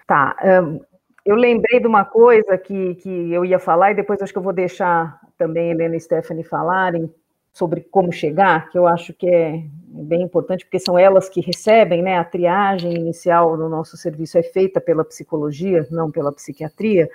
Tá. 0.06 0.36
Um, 0.42 0.80
eu 1.28 1.36
lembrei 1.36 1.78
de 1.78 1.86
uma 1.86 2.06
coisa 2.06 2.56
que, 2.56 2.94
que 2.96 3.32
eu 3.32 3.44
ia 3.44 3.58
falar 3.58 3.92
e 3.92 3.94
depois 3.94 4.22
acho 4.22 4.32
que 4.32 4.38
eu 4.38 4.42
vou 4.42 4.52
deixar 4.52 5.20
também 5.36 5.70
Helena 5.70 5.94
e 5.94 6.00
Stephanie 6.00 6.42
falarem, 6.42 7.12
sobre 7.52 7.82
como 7.82 8.10
chegar, 8.10 8.70
que 8.70 8.78
eu 8.78 8.86
acho 8.86 9.12
que 9.12 9.28
é 9.28 9.62
bem 9.88 10.22
importante, 10.22 10.64
porque 10.64 10.78
são 10.78 10.98
elas 10.98 11.28
que 11.28 11.40
recebem, 11.40 12.02
né? 12.02 12.16
A 12.16 12.24
triagem 12.24 12.94
inicial 12.94 13.56
no 13.56 13.68
nosso 13.68 13.96
serviço 13.96 14.38
é 14.38 14.42
feita 14.42 14.80
pela 14.80 15.04
psicologia, 15.04 15.86
não 15.90 16.10
pela 16.10 16.32
psiquiatria, 16.32 17.10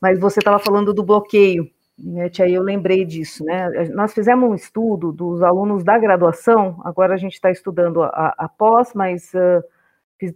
mas 0.00 0.18
você 0.18 0.40
estava 0.40 0.58
falando 0.58 0.92
do 0.92 1.02
bloqueio, 1.02 1.70
né, 1.98 2.28
aí 2.40 2.52
eu 2.52 2.62
lembrei 2.62 3.04
disso, 3.04 3.44
né? 3.44 3.88
Nós 3.94 4.12
fizemos 4.12 4.50
um 4.50 4.54
estudo 4.54 5.10
dos 5.10 5.42
alunos 5.42 5.82
da 5.82 5.96
graduação, 5.96 6.82
agora 6.84 7.14
a 7.14 7.16
gente 7.16 7.34
está 7.34 7.50
estudando 7.50 8.02
a, 8.02 8.34
a, 8.36 8.48
pós, 8.48 8.92
mas 8.94 9.32
uh, 9.32 9.64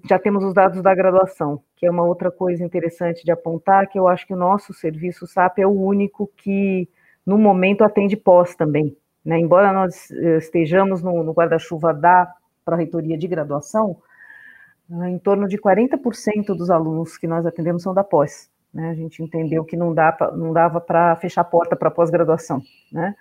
já 0.04 0.18
temos 0.18 0.44
os 0.44 0.52
dados 0.52 0.82
da 0.82 0.94
graduação, 0.94 1.62
que 1.76 1.86
é 1.86 1.90
uma 1.90 2.04
outra 2.04 2.30
coisa 2.30 2.64
interessante 2.64 3.24
de 3.24 3.30
apontar, 3.30 3.88
que 3.88 3.98
eu 3.98 4.08
acho 4.08 4.26
que 4.26 4.34
o 4.34 4.36
nosso 4.36 4.74
serviço 4.74 5.26
SAP 5.26 5.60
é 5.60 5.66
o 5.66 5.70
único 5.70 6.30
que, 6.36 6.88
no 7.24 7.38
momento, 7.38 7.84
atende 7.84 8.16
pós 8.16 8.54
também, 8.54 8.96
né? 9.24 9.38
Embora 9.38 9.72
nós 9.72 10.10
eh, 10.10 10.38
estejamos 10.38 11.02
no, 11.02 11.22
no 11.22 11.32
guarda-chuva 11.32 11.94
da 11.94 12.32
Pró-Reitoria 12.64 13.16
de 13.16 13.28
Graduação, 13.28 13.96
eh, 14.90 15.10
em 15.10 15.18
torno 15.18 15.46
de 15.46 15.58
40% 15.58 16.56
dos 16.56 16.70
alunos 16.70 17.16
que 17.16 17.26
nós 17.26 17.46
atendemos 17.46 17.82
são 17.82 17.94
da 17.94 18.02
pós. 18.02 18.50
Né? 18.72 18.90
A 18.90 18.94
gente 18.94 19.22
entendeu 19.22 19.64
que 19.64 19.76
não, 19.76 19.94
dá 19.94 20.12
pra, 20.12 20.32
não 20.32 20.52
dava 20.52 20.80
para 20.80 21.16
fechar 21.16 21.42
a 21.42 21.44
porta 21.44 21.76
para 21.76 21.90
pós-graduação. 21.90 22.60
Né? 22.92 23.14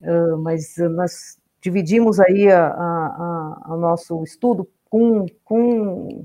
Uh, 0.00 0.36
mas 0.38 0.76
nós 0.76 1.38
dividimos 1.60 2.20
aí 2.20 2.48
o 3.68 3.76
nosso 3.76 4.22
estudo 4.22 4.68
com, 4.94 5.26
com 5.44 6.24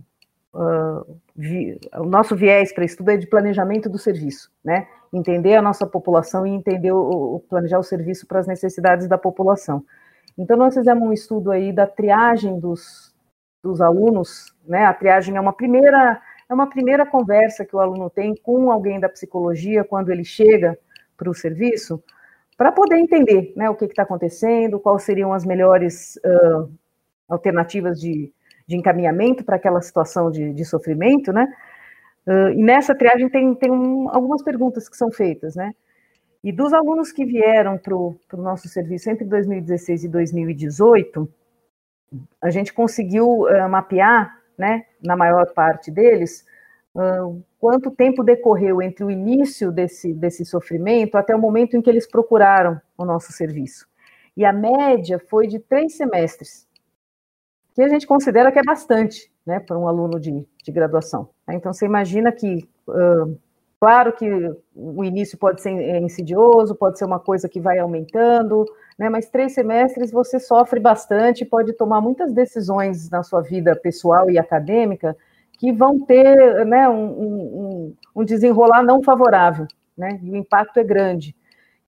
uh, 0.53 1.19
vi, 1.35 1.79
o 1.95 2.05
nosso 2.05 2.35
viés 2.35 2.71
para 2.71 2.85
estudo 2.85 3.09
é 3.09 3.17
de 3.17 3.25
planejamento 3.25 3.89
do 3.89 3.97
serviço, 3.97 4.51
né? 4.63 4.87
entender 5.11 5.55
a 5.55 5.61
nossa 5.61 5.87
população 5.87 6.45
e 6.45 6.51
entender 6.51 6.91
o, 6.91 7.37
o 7.37 7.39
planejar 7.39 7.79
o 7.79 7.83
serviço 7.83 8.27
para 8.27 8.39
as 8.39 8.45
necessidades 8.45 9.07
da 9.07 9.17
população. 9.17 9.83
Então, 10.37 10.55
nós 10.55 10.75
fizemos 10.75 11.01
um 11.01 11.11
estudo 11.11 11.49
aí 11.49 11.73
da 11.73 11.87
triagem 11.87 12.59
dos, 12.59 13.11
dos 13.63 13.81
alunos, 13.81 14.55
né? 14.67 14.85
A 14.85 14.93
triagem 14.93 15.35
é 15.35 15.41
uma 15.41 15.51
primeira 15.51 16.21
é 16.47 16.53
uma 16.53 16.69
primeira 16.69 17.07
conversa 17.07 17.65
que 17.65 17.75
o 17.75 17.79
aluno 17.79 18.07
tem 18.07 18.35
com 18.35 18.71
alguém 18.71 18.99
da 18.99 19.09
psicologia 19.09 19.83
quando 19.83 20.09
ele 20.09 20.23
chega 20.23 20.77
para 21.17 21.29
o 21.29 21.33
serviço, 21.33 22.03
para 22.55 22.71
poder 22.71 22.97
entender 22.97 23.51
né, 23.55 23.67
o 23.69 23.75
que 23.75 23.85
está 23.85 24.03
acontecendo, 24.03 24.79
quais 24.79 25.03
seriam 25.03 25.33
as 25.33 25.45
melhores 25.45 26.17
uh, 26.17 26.71
alternativas 27.27 27.99
de, 27.99 28.33
de 28.69 28.77
encaminhamento 28.77 29.43
para 29.43 29.55
aquela 29.55 29.81
situação 29.81 30.29
de, 30.29 30.53
de 30.53 30.63
sofrimento, 30.63 31.33
né? 31.33 31.51
Uh, 32.27 32.51
e 32.51 32.63
nessa 32.63 32.93
triagem 32.93 33.27
tem, 33.27 33.55
tem 33.55 33.71
um, 33.71 34.07
algumas 34.11 34.43
perguntas 34.43 34.87
que 34.87 34.95
são 34.95 35.11
feitas, 35.11 35.55
né? 35.55 35.73
E 36.43 36.51
dos 36.51 36.71
alunos 36.71 37.11
que 37.11 37.25
vieram 37.25 37.79
para 37.79 37.95
o 37.95 38.15
nosso 38.33 38.69
serviço 38.69 39.09
entre 39.09 39.25
2016 39.25 40.03
e 40.03 40.07
2018, 40.07 41.27
a 42.39 42.51
gente 42.51 42.71
conseguiu 42.71 43.41
uh, 43.41 43.67
mapear, 43.67 44.37
né, 44.55 44.85
na 45.03 45.17
maior 45.17 45.51
parte 45.51 45.89
deles, 45.89 46.45
uh, 46.93 47.43
quanto 47.59 47.89
tempo 47.89 48.23
decorreu 48.23 48.83
entre 48.83 49.03
o 49.03 49.09
início 49.09 49.71
desse, 49.71 50.13
desse 50.13 50.45
sofrimento 50.45 51.17
até 51.17 51.35
o 51.35 51.39
momento 51.39 51.75
em 51.75 51.81
que 51.81 51.89
eles 51.89 52.07
procuraram 52.07 52.79
o 52.95 53.03
nosso 53.03 53.33
serviço. 53.33 53.87
E 54.37 54.45
a 54.45 54.53
média 54.53 55.17
foi 55.27 55.47
de 55.47 55.57
três 55.57 55.97
semestres, 55.97 56.68
que 57.79 57.83
a 57.83 57.87
gente 57.87 58.05
considera 58.05 58.51
que 58.51 58.59
é 58.59 58.63
bastante, 58.63 59.31
né, 59.45 59.57
para 59.57 59.79
um 59.79 59.87
aluno 59.87 60.19
de, 60.19 60.45
de 60.61 60.71
graduação. 60.71 61.29
Né? 61.47 61.55
Então, 61.55 61.71
você 61.71 61.85
imagina 61.85 62.29
que, 62.29 62.67
uh, 62.89 63.39
claro 63.79 64.11
que 64.11 64.29
o 64.75 65.01
início 65.01 65.37
pode 65.37 65.61
ser 65.61 65.69
é, 65.69 65.97
insidioso, 65.97 66.75
pode 66.75 66.99
ser 66.99 67.05
uma 67.05 67.21
coisa 67.21 67.47
que 67.47 67.57
vai 67.57 67.79
aumentando, 67.79 68.65
né, 68.97 69.07
mas 69.07 69.29
três 69.29 69.53
semestres 69.53 70.11
você 70.11 70.41
sofre 70.41 70.77
bastante, 70.77 71.45
pode 71.45 71.71
tomar 71.71 72.01
muitas 72.01 72.33
decisões 72.33 73.09
na 73.09 73.23
sua 73.23 73.39
vida 73.39 73.73
pessoal 73.77 74.29
e 74.29 74.37
acadêmica 74.37 75.15
que 75.57 75.71
vão 75.71 76.01
ter 76.01 76.65
né, 76.65 76.89
um, 76.89 77.05
um, 77.05 77.95
um 78.13 78.25
desenrolar 78.25 78.83
não 78.83 79.01
favorável, 79.01 79.65
né? 79.97 80.19
E 80.23 80.31
o 80.31 80.35
impacto 80.35 80.77
é 80.77 80.83
grande. 80.85 81.35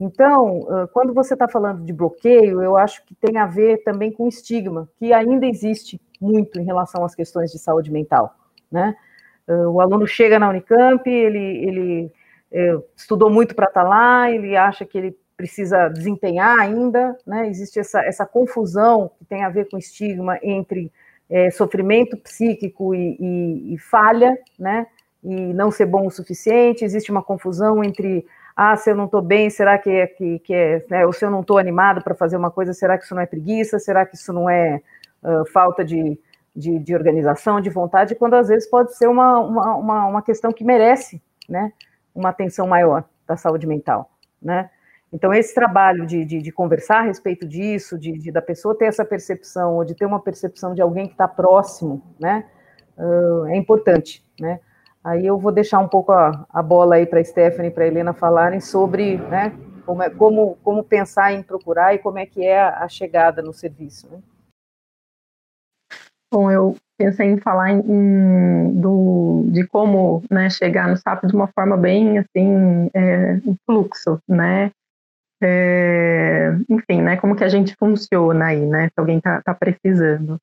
Então, 0.03 0.67
quando 0.93 1.13
você 1.13 1.36
está 1.36 1.48
falando 1.48 1.86
de 1.86 1.93
bloqueio, 1.93 2.60
eu 2.60 2.75
acho 2.75 3.05
que 3.05 3.13
tem 3.13 3.38
a 3.38 3.46
ver 3.46 3.84
também 3.84 4.12
com 4.12 4.27
estigma, 4.27 4.89
que 4.98 5.13
ainda 5.13 5.46
existe 5.46 6.01
muito 6.20 6.60
em 6.60 6.65
relação 6.65 7.05
às 7.05 7.13
questões 7.13 7.51
de 7.51 7.60
saúde 7.60 7.91
mental, 7.91 8.36
né? 8.72 8.96
O 9.48 9.79
aluno 9.79 10.08
chega 10.08 10.39
na 10.39 10.50
Unicamp, 10.50 11.08
ele, 11.08 11.39
ele 11.39 12.12
é, 12.51 12.77
estudou 12.96 13.29
muito 13.29 13.53
para 13.53 13.67
estar 13.67 13.84
tá 13.84 13.88
lá, 13.88 14.31
ele 14.31 14.58
acha 14.58 14.86
que 14.86 14.98
ele 14.98 15.17
precisa 15.38 15.88
desempenhar 15.88 16.60
ainda, 16.60 17.17
né? 17.25 17.48
Existe 17.48 17.79
essa, 17.79 18.03
essa 18.03 18.25
confusão 18.25 19.12
que 19.17 19.25
tem 19.25 19.43
a 19.43 19.50
ver 19.50 19.70
com 19.70 19.77
estigma 19.77 20.38
entre 20.43 20.91
é, 21.29 21.50
sofrimento 21.50 22.17
psíquico 22.17 22.93
e, 22.93 23.17
e, 23.20 23.74
e 23.74 23.77
falha, 23.77 24.38
né? 24.60 24.86
E 25.24 25.53
não 25.53 25.72
ser 25.72 25.86
bom 25.86 26.08
o 26.08 26.12
suficiente, 26.12 26.84
existe 26.84 27.12
uma 27.12 27.24
confusão 27.24 27.84
entre 27.84 28.25
ah, 28.55 28.75
se 28.75 28.91
eu 28.91 28.96
não 28.96 29.05
estou 29.05 29.22
bem, 29.22 29.50
será 29.50 29.77
que 29.77 29.89
é, 29.89 30.08
que, 30.08 30.39
que 30.39 30.53
é 30.53 30.86
né, 30.89 31.05
ou 31.05 31.13
se 31.13 31.24
eu 31.25 31.31
não 31.31 31.41
estou 31.41 31.58
animado 31.58 32.03
para 32.03 32.15
fazer 32.15 32.38
uma 32.38 32.51
coisa, 32.51 32.74
será 32.74 32.98
que 32.98 33.05
isso 33.05 33.15
não 33.15 33.22
é 33.22 33.25
preguiça? 33.25 33.79
Será 33.79 34.05
que 34.05 34.15
isso 34.15 34.34
não 34.34 34.50
é 34.50 34.81
uh, 35.24 35.46
falta 35.51 35.84
de, 35.84 36.20
de, 36.55 36.79
de, 36.79 36.96
organização, 36.96 37.62
de 37.62 37.70
vontade? 37.70 38.15
Quando 38.15 38.36
às 38.36 38.50
vezes 38.50 38.70
pode 38.70 38.96
ser 38.96 39.08
uma, 39.08 39.39
uma, 39.39 39.75
uma, 39.75 40.05
uma 40.08 40.22
questão 40.22 40.51
que 40.51 40.63
merece 40.63 41.22
né, 41.48 41.72
uma 42.13 42.29
atenção 42.29 42.67
maior 42.67 43.03
da 43.27 43.38
saúde 43.38 43.65
mental, 43.65 44.12
né? 44.41 44.70
Então, 45.13 45.34
esse 45.34 45.53
trabalho 45.53 46.05
de, 46.05 46.24
de, 46.24 46.41
de 46.41 46.51
conversar 46.53 47.00
a 47.00 47.01
respeito 47.01 47.46
disso, 47.46 48.00
de, 48.00 48.13
de, 48.13 48.31
da 48.31 48.41
pessoa 48.41 48.77
ter 48.77 48.86
essa 48.86 49.03
percepção, 49.03 49.75
ou 49.75 49.84
de 49.84 49.93
ter 49.93 50.05
uma 50.05 50.22
percepção 50.22 50.74
de 50.74 50.81
alguém 50.81 51.05
que 51.05 51.12
está 51.12 51.27
próximo, 51.27 52.01
né, 52.17 52.46
uh, 52.98 53.46
é 53.48 53.58
importante, 53.58 54.24
né? 54.39 54.62
Aí 55.03 55.25
eu 55.25 55.38
vou 55.38 55.51
deixar 55.51 55.79
um 55.79 55.88
pouco 55.88 56.12
a, 56.12 56.46
a 56.50 56.62
bola 56.62 56.96
aí 56.96 57.05
para 57.05 57.20
a 57.20 57.24
Stephanie 57.24 57.72
e 57.72 57.74
para 57.74 57.84
a 57.84 57.88
Helena 57.88 58.13
falarem 58.13 58.60
sobre 58.60 59.17
né, 59.17 59.51
como, 59.86 60.03
é, 60.03 60.10
como, 60.10 60.55
como 60.63 60.84
pensar 60.84 61.34
em 61.34 61.41
procurar 61.41 61.96
e 61.96 62.00
como 62.00 62.20
é 62.20 62.25
que 62.25 62.46
é 62.46 62.62
a, 62.62 62.84
a 62.84 62.88
chegada 62.88 63.41
no 63.41 63.53
serviço. 63.53 64.08
Né? 64.12 64.20
Bom, 66.31 66.50
eu 66.51 66.77
pensei 66.98 67.27
em 67.27 67.38
falar 67.38 67.72
em, 67.72 68.79
do, 68.79 69.46
de 69.48 69.65
como 69.67 70.24
né, 70.29 70.50
chegar 70.50 70.88
no 70.88 70.96
SAP 70.96 71.25
de 71.25 71.36
uma 71.36 71.48
forma 71.48 71.75
bem 71.75 72.20
assim, 72.20 72.89
é, 72.93 73.34
um 73.46 73.55
fluxo, 73.65 74.20
né? 74.27 74.72
É, 75.43 76.51
enfim, 76.70 77.01
né? 77.01 77.17
Como 77.17 77.36
que 77.36 77.43
a 77.43 77.50
gente 77.50 77.75
funciona 77.75 78.46
aí, 78.46 78.63
né? 78.63 78.88
Se 78.89 78.93
alguém 78.98 79.17
está 79.17 79.41
tá 79.41 79.55
precisando. 79.55 80.38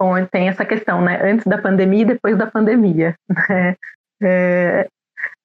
Bom, 0.00 0.24
tem 0.26 0.48
essa 0.48 0.64
questão, 0.64 1.02
né? 1.02 1.20
Antes 1.22 1.44
da 1.46 1.58
pandemia 1.58 2.02
e 2.02 2.06
depois 2.06 2.38
da 2.38 2.46
pandemia, 2.46 3.16
né? 3.28 3.76
É, 4.24 4.88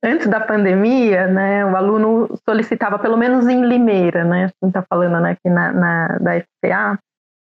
antes 0.03 0.27
da 0.27 0.39
pandemia, 0.39 1.27
né, 1.27 1.65
o 1.65 1.75
aluno 1.75 2.29
solicitava, 2.47 2.97
pelo 2.99 3.17
menos 3.17 3.47
em 3.47 3.65
Limeira, 3.65 4.23
né, 4.23 4.45
assim 4.45 4.67
está 4.67 4.81
falando 4.81 5.19
né, 5.19 5.31
aqui 5.31 5.49
na, 5.49 5.71
na, 5.71 6.07
da 6.19 6.39
FCA, 6.39 6.99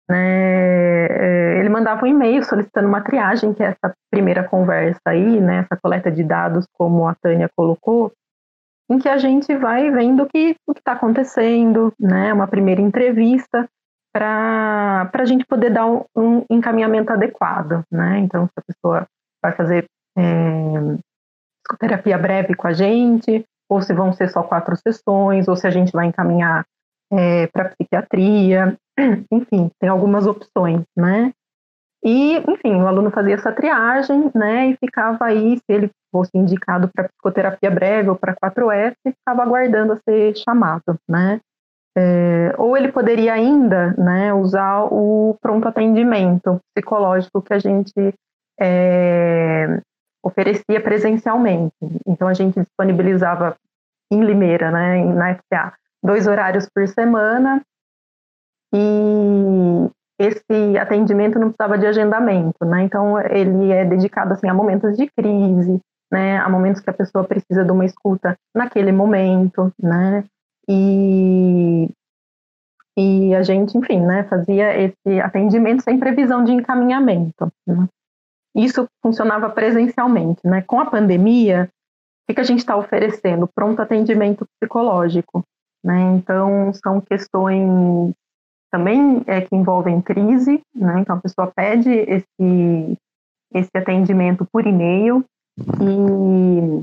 né, 0.09 1.07
é, 1.07 1.59
ele 1.59 1.69
mandava 1.69 2.05
um 2.05 2.07
e-mail 2.07 2.43
solicitando 2.45 2.89
uma 2.89 3.03
triagem, 3.03 3.53
que 3.53 3.63
é 3.63 3.67
essa 3.67 3.95
primeira 4.11 4.45
conversa 4.45 5.01
aí, 5.07 5.41
né, 5.41 5.59
essa 5.59 5.79
coleta 5.81 6.11
de 6.11 6.23
dados, 6.23 6.67
como 6.73 7.07
a 7.07 7.15
Tânia 7.15 7.51
colocou, 7.55 8.13
em 8.89 8.99
que 8.99 9.09
a 9.09 9.19
gente 9.19 9.55
vai 9.57 9.91
vendo 9.91 10.23
o 10.23 10.27
que 10.27 10.57
está 10.77 10.93
acontecendo, 10.93 11.93
né, 11.99 12.33
uma 12.33 12.47
primeira 12.47 12.81
entrevista, 12.81 13.69
para 14.15 15.11
a 15.13 15.25
gente 15.27 15.45
poder 15.45 15.71
dar 15.71 15.87
um, 15.87 16.05
um, 16.17 16.45
encaminhamento 16.49 17.13
adequado, 17.13 17.83
né, 17.91 18.21
então 18.21 18.47
se 18.47 18.53
a 18.57 18.63
pessoa 18.63 19.07
vai 19.43 19.53
fazer 19.53 19.85
é, 20.17 20.23
psicoterapia 21.67 22.17
breve 22.17 22.55
com 22.55 22.69
a 22.69 22.73
gente, 22.73 23.45
ou 23.69 23.83
se 23.83 23.93
vão 23.93 24.13
ser 24.13 24.31
só 24.31 24.43
quatro 24.43 24.77
sessões, 24.77 25.49
ou 25.49 25.57
se 25.57 25.67
a 25.67 25.71
gente 25.71 25.93
vai 25.93 26.07
encaminhar 26.07 26.65
é, 27.13 27.49
para 27.49 27.71
psiquiatria, 27.71 28.77
enfim, 29.31 29.71
tem 29.81 29.91
algumas 29.91 30.27
opções, 30.27 30.83
né? 30.97 31.33
E, 32.05 32.37
enfim, 32.49 32.81
o 32.81 32.87
aluno 32.87 33.11
fazia 33.11 33.35
essa 33.35 33.51
triagem, 33.51 34.31
né, 34.33 34.69
e 34.69 34.77
ficava 34.77 35.25
aí, 35.25 35.57
se 35.57 35.65
ele 35.69 35.91
fosse 36.13 36.31
indicado 36.35 36.89
para 36.95 37.09
psicoterapia 37.09 37.71
breve 37.71 38.11
ou 38.11 38.17
para 38.17 38.37
4F, 38.37 38.95
ficava 39.05 39.43
aguardando 39.43 39.93
a 39.95 39.99
ser 40.09 40.37
chamado, 40.37 40.97
né? 41.09 41.41
É, 41.99 42.55
ou 42.59 42.77
ele 42.77 42.93
poderia 42.93 43.33
ainda, 43.33 43.93
né, 43.97 44.33
usar 44.33 44.85
o 44.85 45.37
pronto 45.41 45.67
atendimento 45.67 46.61
psicológico 46.75 47.43
que 47.43 47.55
a 47.55 47.59
gente 47.59 48.15
é, 48.61 49.81
oferecia 50.27 50.81
presencialmente. 50.81 51.75
Então 52.07 52.27
a 52.27 52.35
gente 52.35 52.61
disponibilizava 52.61 53.57
em 54.11 54.25
Limeira, 54.25 54.71
né, 54.71 55.05
na 55.05 55.35
FCA, 55.35 55.73
dois 56.03 56.27
horários 56.27 56.69
por 56.69 56.87
semana 56.89 57.63
e 58.75 59.89
esse 60.19 60.79
atendimento 60.79 61.39
não 61.39 61.49
precisava 61.49 61.79
de 61.79 61.87
agendamento, 61.87 62.65
né? 62.65 62.83
Então 62.83 63.21
ele 63.21 63.71
é 63.73 63.85
dedicado 63.85 64.33
assim 64.33 64.49
a 64.49 64.55
momentos 64.55 64.97
de 64.97 65.07
crise, 65.09 65.81
né, 66.11 66.39
a 66.39 66.49
momentos 66.49 66.81
que 66.81 66.91
a 66.91 66.95
pessoa 66.95 67.25
precisa 67.25 67.65
de 67.65 67.71
uma 67.71 67.85
escuta 67.85 68.37
naquele 68.55 68.93
momento, 68.93 69.73
né? 69.81 70.25
E 70.69 71.89
e 72.99 73.35
a 73.35 73.43
gente, 73.43 73.77
enfim, 73.77 74.01
né, 74.01 74.25
fazia 74.25 74.75
esse 74.81 75.21
atendimento 75.21 75.83
sem 75.83 75.99
previsão 75.99 76.43
de 76.43 76.53
encaminhamento. 76.53 77.53
Né? 77.67 77.87
Isso 78.57 78.89
funcionava 79.03 79.51
presencialmente, 79.51 80.41
né? 80.43 80.63
Com 80.63 80.81
a 80.81 80.87
pandemia, 80.87 81.69
o 82.29 82.33
que 82.33 82.41
a 82.41 82.45
gente 82.45 82.61
está 82.61 82.75
oferecendo? 82.75 83.47
Pronto 83.55 83.83
atendimento 83.83 84.47
psicológico, 84.59 85.45
né? 85.85 86.15
Então, 86.17 86.73
são 86.73 86.99
questões 87.03 88.15
também 88.73 89.23
é, 89.27 89.43
que 89.43 89.55
envolvem 89.55 90.01
crise, 90.01 90.63
né? 90.75 91.01
Então, 91.01 91.17
a 91.17 91.21
pessoa 91.21 91.53
pede 91.55 91.91
esse, 91.91 92.99
esse 93.53 93.71
atendimento 93.75 94.47
por 94.51 94.67
e-mail 94.67 95.23
e 95.59 96.83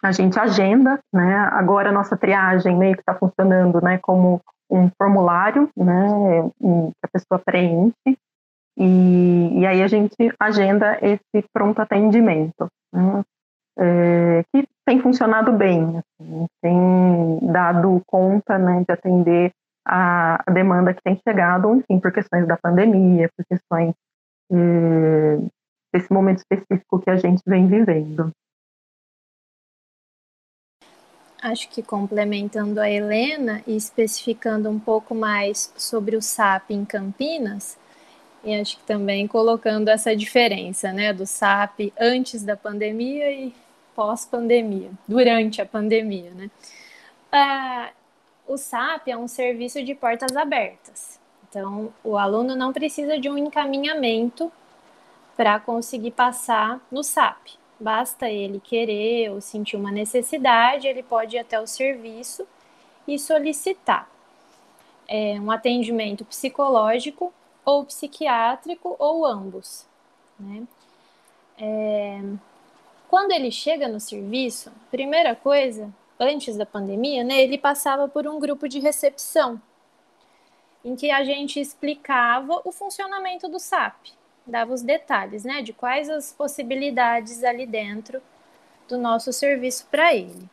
a 0.00 0.12
gente 0.12 0.38
agenda, 0.38 1.00
né? 1.12 1.38
Agora 1.52 1.88
a 1.88 1.92
nossa 1.92 2.16
triagem 2.16 2.76
meio 2.76 2.94
que 2.94 3.00
está 3.00 3.16
funcionando, 3.16 3.80
né? 3.82 3.98
Como 3.98 4.40
um 4.70 4.88
formulário, 4.96 5.68
né? 5.76 6.50
Que 6.60 6.92
a 7.04 7.08
pessoa 7.08 7.42
preenche 7.44 8.16
e, 8.78 9.60
e 9.60 9.66
aí 9.66 9.82
a 9.82 9.88
gente 9.88 10.14
agenda 10.38 10.98
esse 11.02 11.44
pronto 11.52 11.80
atendimento, 11.80 12.68
né? 12.92 13.24
é, 13.78 14.44
que 14.52 14.68
tem 14.86 15.00
funcionado 15.00 15.52
bem, 15.52 15.98
assim, 15.98 16.46
tem 16.62 17.38
dado 17.52 18.00
conta 18.06 18.56
né, 18.56 18.84
de 18.86 18.92
atender 18.92 19.52
a, 19.86 20.42
demanda 20.52 20.94
que 20.94 21.02
tem 21.02 21.20
chegado, 21.26 21.74
enfim, 21.74 22.00
por 22.00 22.12
questões 22.12 22.46
da 22.46 22.56
pandemia, 22.56 23.30
por 23.36 23.44
questões 23.46 23.94
é, 24.52 25.38
desse 25.92 26.12
momento 26.12 26.38
específico 26.38 27.00
que 27.00 27.10
a 27.10 27.16
gente 27.16 27.42
vem 27.46 27.66
vivendo. 27.66 28.30
Acho 31.40 31.68
que 31.70 31.82
complementando 31.82 32.80
a 32.80 32.90
Helena 32.90 33.62
e 33.66 33.76
especificando 33.76 34.68
um 34.68 34.78
pouco 34.78 35.14
mais 35.14 35.72
sobre 35.76 36.16
o 36.16 36.22
SAP 36.22 36.70
em 36.70 36.84
Campinas, 36.84 37.78
e 38.44 38.54
acho 38.54 38.76
que 38.76 38.84
também 38.84 39.26
colocando 39.26 39.88
essa 39.88 40.14
diferença, 40.14 40.92
né, 40.92 41.12
do 41.12 41.26
SAP 41.26 41.92
antes 41.98 42.42
da 42.42 42.56
pandemia 42.56 43.30
e 43.32 43.54
pós-pandemia, 43.94 44.90
durante 45.06 45.60
a 45.60 45.66
pandemia, 45.66 46.30
né? 46.30 46.50
Ah, 47.32 47.90
o 48.46 48.56
SAP 48.56 49.08
é 49.08 49.16
um 49.16 49.28
serviço 49.28 49.82
de 49.82 49.94
portas 49.94 50.36
abertas. 50.36 51.18
Então, 51.48 51.92
o 52.04 52.16
aluno 52.16 52.54
não 52.54 52.72
precisa 52.72 53.18
de 53.18 53.28
um 53.28 53.36
encaminhamento 53.36 54.52
para 55.36 55.58
conseguir 55.58 56.12
passar 56.12 56.80
no 56.90 57.02
SAP. 57.02 57.56
Basta 57.80 58.28
ele 58.28 58.60
querer 58.60 59.30
ou 59.30 59.40
sentir 59.40 59.76
uma 59.76 59.90
necessidade, 59.90 60.86
ele 60.86 61.02
pode 61.02 61.36
ir 61.36 61.38
até 61.38 61.60
o 61.60 61.66
serviço 61.66 62.46
e 63.06 63.18
solicitar 63.18 64.10
é, 65.08 65.40
um 65.40 65.50
atendimento 65.50 66.24
psicológico 66.24 67.32
ou 67.68 67.84
psiquiátrico 67.84 68.96
ou 68.98 69.26
ambos. 69.26 69.86
Né? 70.40 70.66
É... 71.58 72.22
Quando 73.10 73.32
ele 73.32 73.50
chega 73.50 73.86
no 73.86 74.00
serviço, 74.00 74.72
primeira 74.90 75.36
coisa, 75.36 75.92
antes 76.18 76.56
da 76.56 76.64
pandemia, 76.64 77.22
né, 77.22 77.42
ele 77.42 77.58
passava 77.58 78.08
por 78.08 78.26
um 78.26 78.40
grupo 78.40 78.66
de 78.66 78.78
recepção, 78.78 79.60
em 80.82 80.96
que 80.96 81.10
a 81.10 81.22
gente 81.22 81.60
explicava 81.60 82.62
o 82.64 82.72
funcionamento 82.72 83.48
do 83.48 83.58
SAP, 83.58 84.12
dava 84.46 84.72
os 84.72 84.80
detalhes, 84.80 85.44
né, 85.44 85.60
de 85.60 85.74
quais 85.74 86.08
as 86.08 86.32
possibilidades 86.32 87.44
ali 87.44 87.66
dentro 87.66 88.22
do 88.88 88.96
nosso 88.96 89.30
serviço 89.30 89.86
para 89.90 90.14
ele. 90.14 90.48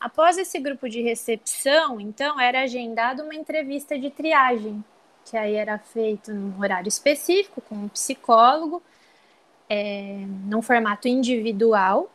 Após 0.00 0.36
esse 0.36 0.58
grupo 0.58 0.88
de 0.88 1.00
recepção, 1.00 2.00
então, 2.00 2.40
era 2.40 2.62
agendada 2.62 3.22
uma 3.22 3.34
entrevista 3.36 3.96
de 3.96 4.10
triagem, 4.10 4.84
que 5.24 5.36
aí 5.36 5.54
era 5.54 5.78
feito 5.78 6.32
num 6.32 6.60
horário 6.60 6.88
específico 6.88 7.60
com 7.60 7.74
um 7.74 7.88
psicólogo 7.88 8.82
é, 9.68 10.24
num 10.46 10.60
formato 10.60 11.06
individual, 11.06 12.10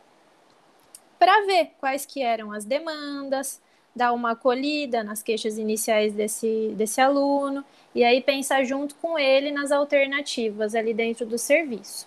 para 1.17 1.45
ver 1.45 1.71
quais 1.79 2.05
que 2.05 2.21
eram 2.21 2.51
as 2.51 2.65
demandas, 2.65 3.61
dar 3.95 4.11
uma 4.11 4.31
acolhida 4.31 5.03
nas 5.03 5.23
queixas 5.23 5.57
iniciais 5.57 6.13
desse, 6.13 6.73
desse 6.75 6.99
aluno, 6.99 7.63
e 7.93 8.03
aí 8.03 8.21
pensar 8.21 8.65
junto 8.65 8.93
com 8.95 9.17
ele 9.17 9.51
nas 9.51 9.71
alternativas 9.71 10.75
ali 10.75 10.93
dentro 10.93 11.25
do 11.25 11.37
serviço. 11.37 12.05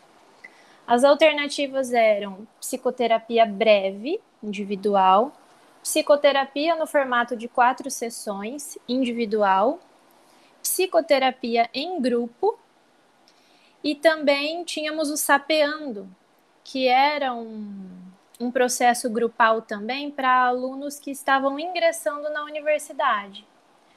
As 0.86 1.02
alternativas 1.02 1.92
eram 1.92 2.46
psicoterapia 2.60 3.46
breve, 3.46 4.20
individual, 4.42 5.32
psicoterapia 5.82 6.74
no 6.76 6.86
formato 6.86 7.34
de 7.34 7.48
quatro 7.48 7.90
sessões, 7.90 8.76
individual, 8.86 9.80
psicoterapia 10.68 11.70
em 11.72 12.00
grupo, 12.00 12.58
e 13.82 13.94
também 13.94 14.64
tínhamos 14.64 15.10
o 15.10 15.16
sapeando, 15.16 16.06
que 16.62 16.86
era 16.86 17.32
um, 17.32 17.88
um 18.38 18.50
processo 18.50 19.08
grupal 19.08 19.62
também 19.62 20.10
para 20.10 20.44
alunos 20.44 20.98
que 20.98 21.10
estavam 21.10 21.58
ingressando 21.58 22.28
na 22.30 22.44
universidade, 22.44 23.46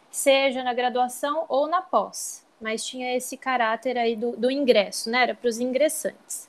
seja 0.09 0.63
na 0.63 0.73
graduação 0.73 1.45
ou 1.49 1.67
na 1.67 1.81
pós, 1.81 2.45
mas 2.59 2.85
tinha 2.85 3.15
esse 3.15 3.35
caráter 3.35 3.97
aí 3.97 4.15
do, 4.15 4.31
do 4.37 4.49
ingresso, 4.49 5.09
né? 5.09 5.23
Era 5.23 5.35
para 5.35 5.49
os 5.49 5.59
ingressantes. 5.59 6.47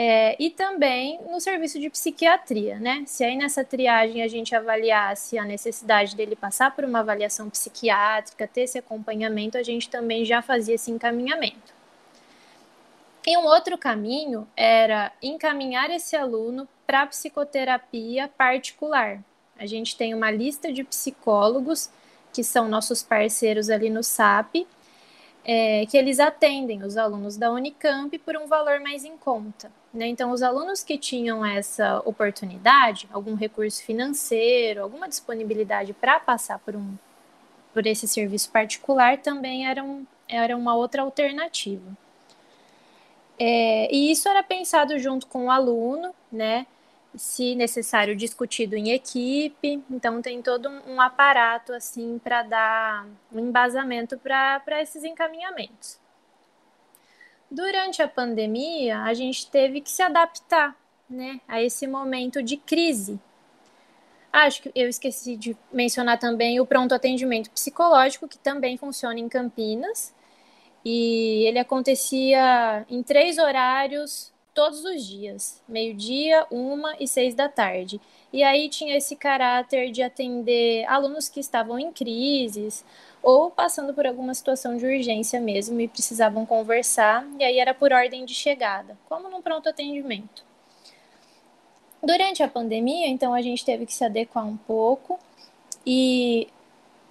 É, 0.00 0.36
e 0.38 0.48
também 0.48 1.20
no 1.28 1.40
serviço 1.40 1.80
de 1.80 1.90
psiquiatria, 1.90 2.78
né? 2.78 3.02
Se 3.04 3.24
aí 3.24 3.36
nessa 3.36 3.64
triagem 3.64 4.22
a 4.22 4.28
gente 4.28 4.54
avaliasse 4.54 5.36
a 5.36 5.44
necessidade 5.44 6.14
dele 6.14 6.36
passar 6.36 6.70
por 6.72 6.84
uma 6.84 7.00
avaliação 7.00 7.50
psiquiátrica, 7.50 8.46
ter 8.46 8.60
esse 8.60 8.78
acompanhamento, 8.78 9.58
a 9.58 9.62
gente 9.64 9.90
também 9.90 10.24
já 10.24 10.40
fazia 10.40 10.76
esse 10.76 10.88
encaminhamento. 10.92 11.74
E 13.26 13.36
um 13.38 13.44
outro 13.44 13.76
caminho 13.76 14.46
era 14.56 15.10
encaminhar 15.20 15.90
esse 15.90 16.14
aluno 16.14 16.68
para 16.86 17.04
psicoterapia 17.08 18.28
particular. 18.38 19.20
A 19.58 19.66
gente 19.66 19.96
tem 19.96 20.14
uma 20.14 20.30
lista 20.30 20.72
de 20.72 20.84
psicólogos 20.84 21.90
que 22.32 22.44
são 22.44 22.68
nossos 22.68 23.02
parceiros 23.02 23.68
ali 23.68 23.90
no 23.90 24.04
SAP, 24.04 24.64
é, 25.44 25.84
que 25.86 25.96
eles 25.96 26.20
atendem 26.20 26.84
os 26.84 26.96
alunos 26.96 27.36
da 27.36 27.50
Unicamp 27.50 28.16
por 28.20 28.36
um 28.36 28.46
valor 28.46 28.78
mais 28.78 29.04
em 29.04 29.16
conta. 29.16 29.68
Né? 29.92 30.06
Então, 30.06 30.30
os 30.30 30.42
alunos 30.42 30.82
que 30.82 30.98
tinham 30.98 31.44
essa 31.44 32.00
oportunidade, 32.04 33.08
algum 33.12 33.34
recurso 33.34 33.82
financeiro, 33.82 34.82
alguma 34.82 35.08
disponibilidade 35.08 35.92
para 35.94 36.20
passar 36.20 36.58
por, 36.58 36.76
um, 36.76 36.94
por 37.72 37.86
esse 37.86 38.06
serviço 38.06 38.50
particular, 38.50 39.18
também 39.18 39.66
eram, 39.66 40.06
era 40.28 40.56
uma 40.56 40.74
outra 40.74 41.02
alternativa. 41.02 41.96
É, 43.38 43.88
e 43.94 44.10
isso 44.10 44.28
era 44.28 44.42
pensado 44.42 44.98
junto 44.98 45.26
com 45.26 45.46
o 45.46 45.50
aluno, 45.50 46.12
né? 46.30 46.66
Se 47.16 47.54
necessário, 47.54 48.14
discutido 48.14 48.76
em 48.76 48.90
equipe. 48.90 49.82
Então, 49.90 50.20
tem 50.20 50.42
todo 50.42 50.68
um, 50.68 51.00
aparato 51.00 51.72
assim 51.72 52.20
para 52.22 52.42
dar 52.42 53.06
um 53.32 53.38
embasamento 53.38 54.18
para 54.18 54.82
esses 54.82 55.02
encaminhamentos. 55.04 55.98
Durante 57.50 58.02
a 58.02 58.08
pandemia, 58.08 59.00
a 59.02 59.14
gente 59.14 59.50
teve 59.50 59.80
que 59.80 59.90
se 59.90 60.02
adaptar 60.02 60.76
né, 61.08 61.40
a 61.48 61.62
esse 61.62 61.86
momento 61.86 62.42
de 62.42 62.56
crise. 62.56 63.18
Acho 64.30 64.62
que 64.62 64.72
eu 64.74 64.88
esqueci 64.88 65.36
de 65.36 65.56
mencionar 65.72 66.18
também 66.18 66.60
o 66.60 66.66
pronto 66.66 66.94
atendimento 66.94 67.50
psicológico, 67.50 68.28
que 68.28 68.38
também 68.38 68.76
funciona 68.76 69.18
em 69.18 69.28
Campinas, 69.28 70.14
e 70.84 71.44
ele 71.46 71.58
acontecia 71.58 72.84
em 72.88 73.02
três 73.02 73.38
horários 73.38 74.32
todos 74.58 74.84
os 74.84 75.06
dias, 75.06 75.62
meio-dia, 75.68 76.44
uma 76.50 76.96
e 76.98 77.06
seis 77.06 77.32
da 77.32 77.48
tarde. 77.48 78.00
E 78.32 78.42
aí 78.42 78.68
tinha 78.68 78.96
esse 78.96 79.14
caráter 79.14 79.92
de 79.92 80.02
atender 80.02 80.84
alunos 80.86 81.28
que 81.28 81.38
estavam 81.38 81.78
em 81.78 81.92
crises 81.92 82.84
ou 83.22 83.52
passando 83.52 83.94
por 83.94 84.04
alguma 84.04 84.34
situação 84.34 84.76
de 84.76 84.84
urgência 84.84 85.40
mesmo 85.40 85.80
e 85.80 85.86
precisavam 85.86 86.44
conversar, 86.44 87.24
e 87.38 87.44
aí 87.44 87.60
era 87.60 87.72
por 87.72 87.92
ordem 87.92 88.24
de 88.24 88.34
chegada, 88.34 88.98
como 89.08 89.30
num 89.30 89.40
pronto 89.40 89.68
atendimento. 89.68 90.42
Durante 92.02 92.42
a 92.42 92.48
pandemia, 92.48 93.06
então 93.06 93.32
a 93.32 93.40
gente 93.40 93.64
teve 93.64 93.86
que 93.86 93.94
se 93.94 94.04
adequar 94.04 94.44
um 94.44 94.56
pouco 94.56 95.20
e 95.86 96.48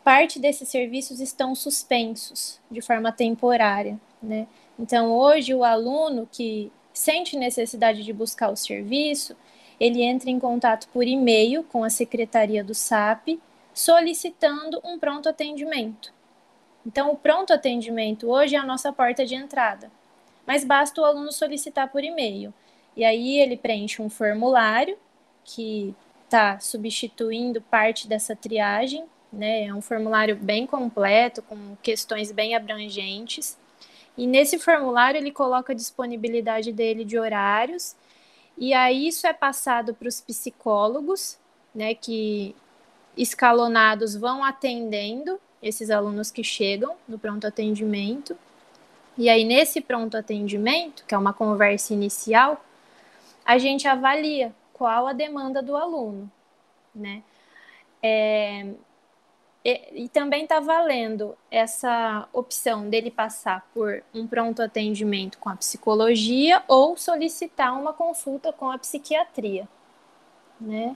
parte 0.04 0.38
desses 0.38 0.68
serviços 0.68 1.22
estão 1.22 1.56
suspensos 1.56 2.60
de 2.70 2.82
forma 2.82 3.10
temporária, 3.10 3.98
né? 4.22 4.48
Então, 4.78 5.12
hoje, 5.12 5.56
o 5.56 5.64
aluno 5.64 6.28
que 6.30 6.72
sente 6.98 7.38
necessidade 7.38 8.04
de 8.04 8.14
buscar 8.14 8.50
o 8.50 8.56
serviço, 8.56 9.36
ele 9.80 10.02
entra 10.02 10.30
em 10.30 10.40
contato 10.40 10.88
por 10.90 11.06
e-mail 11.08 11.64
com 11.64 11.84
a 11.84 11.90
secretaria 11.90 12.64
do 12.64 12.74
SAP, 12.74 13.40
solicitando 13.74 14.82
um 14.84 14.98
pronto 14.98 15.30
atendimento. 15.30 16.12
Então, 16.86 17.12
o 17.12 17.16
pronto 17.16 17.54
atendimento 17.54 18.30
hoje 18.30 18.56
é 18.56 18.60
a 18.60 18.66
nossa 18.66 18.92
porta 18.92 19.26
de 19.26 19.36
entrada, 19.36 19.92
mas 20.46 20.64
basta 20.64 21.02
o 21.02 21.06
aluno 21.06 21.32
solicitar 21.32 21.92
por 21.92 22.04
e-mail. 22.04 22.54
E 22.96 23.04
aí 23.04 23.40
ele 23.40 23.56
preenche 23.56 24.02
um 24.02 24.10
formulário 24.10 24.98
que 25.44 25.94
está 26.26 26.60
substituindo 26.60 27.62
parte 27.62 28.08
dessa 28.08 28.36
triagem 28.36 29.06
né? 29.32 29.66
É 29.66 29.74
um 29.74 29.82
formulário 29.82 30.36
bem 30.36 30.66
completo, 30.66 31.42
com 31.42 31.76
questões 31.82 32.32
bem 32.32 32.56
abrangentes. 32.56 33.58
E 34.18 34.26
nesse 34.26 34.58
formulário 34.58 35.18
ele 35.18 35.32
coloca 35.32 35.74
a 35.74 35.76
disponibilidade 35.76 36.72
dele 36.72 37.06
de 37.06 37.20
horários, 37.20 37.96
e 38.58 38.74
aí 38.74 39.08
isso 39.08 39.28
é 39.28 39.34
passado 39.34 39.94
para 39.94 40.08
os 40.08 40.20
psicólogos, 40.20 41.38
né, 41.74 41.94
que 41.94 42.56
escalonados 43.16 44.16
vão 44.16 44.44
atendendo 44.44 45.40
esses 45.62 45.90
alunos 45.90 46.32
que 46.32 46.44
chegam 46.44 46.96
no 47.08 47.20
pronto 47.20 47.46
atendimento. 47.46 48.38
E 49.18 49.30
aí 49.30 49.44
nesse 49.44 49.82
pronto 49.82 50.18
atendimento, 50.18 51.04
que 51.08 51.14
é 51.14 51.18
uma 51.18 51.34
conversa 51.34 51.94
inicial, 51.94 52.64
a 53.46 53.58
gente 53.58 53.88
avalia 53.88 54.54
qual 54.74 55.08
a 55.08 55.14
demanda 55.14 55.62
do 55.62 55.76
aluno, 55.76 56.30
né? 56.94 57.24
É, 58.02 58.68
e, 59.68 60.06
e 60.06 60.08
também 60.08 60.44
está 60.44 60.62
valendo 60.62 61.38
essa 61.52 62.26
opção 62.32 62.90
dele 62.90 63.12
passar 63.12 63.68
por 63.74 64.02
um 64.14 64.26
pronto 64.26 64.62
atendimento 64.62 65.38
com 65.40 65.50
a 65.50 65.58
psicologia 65.58 66.64
ou 66.70 66.96
solicitar 66.96 67.78
uma 67.78 67.92
consulta 67.92 68.54
com 68.54 68.72
a 68.72 68.78
psiquiatria, 68.78 69.68
né? 70.60 70.96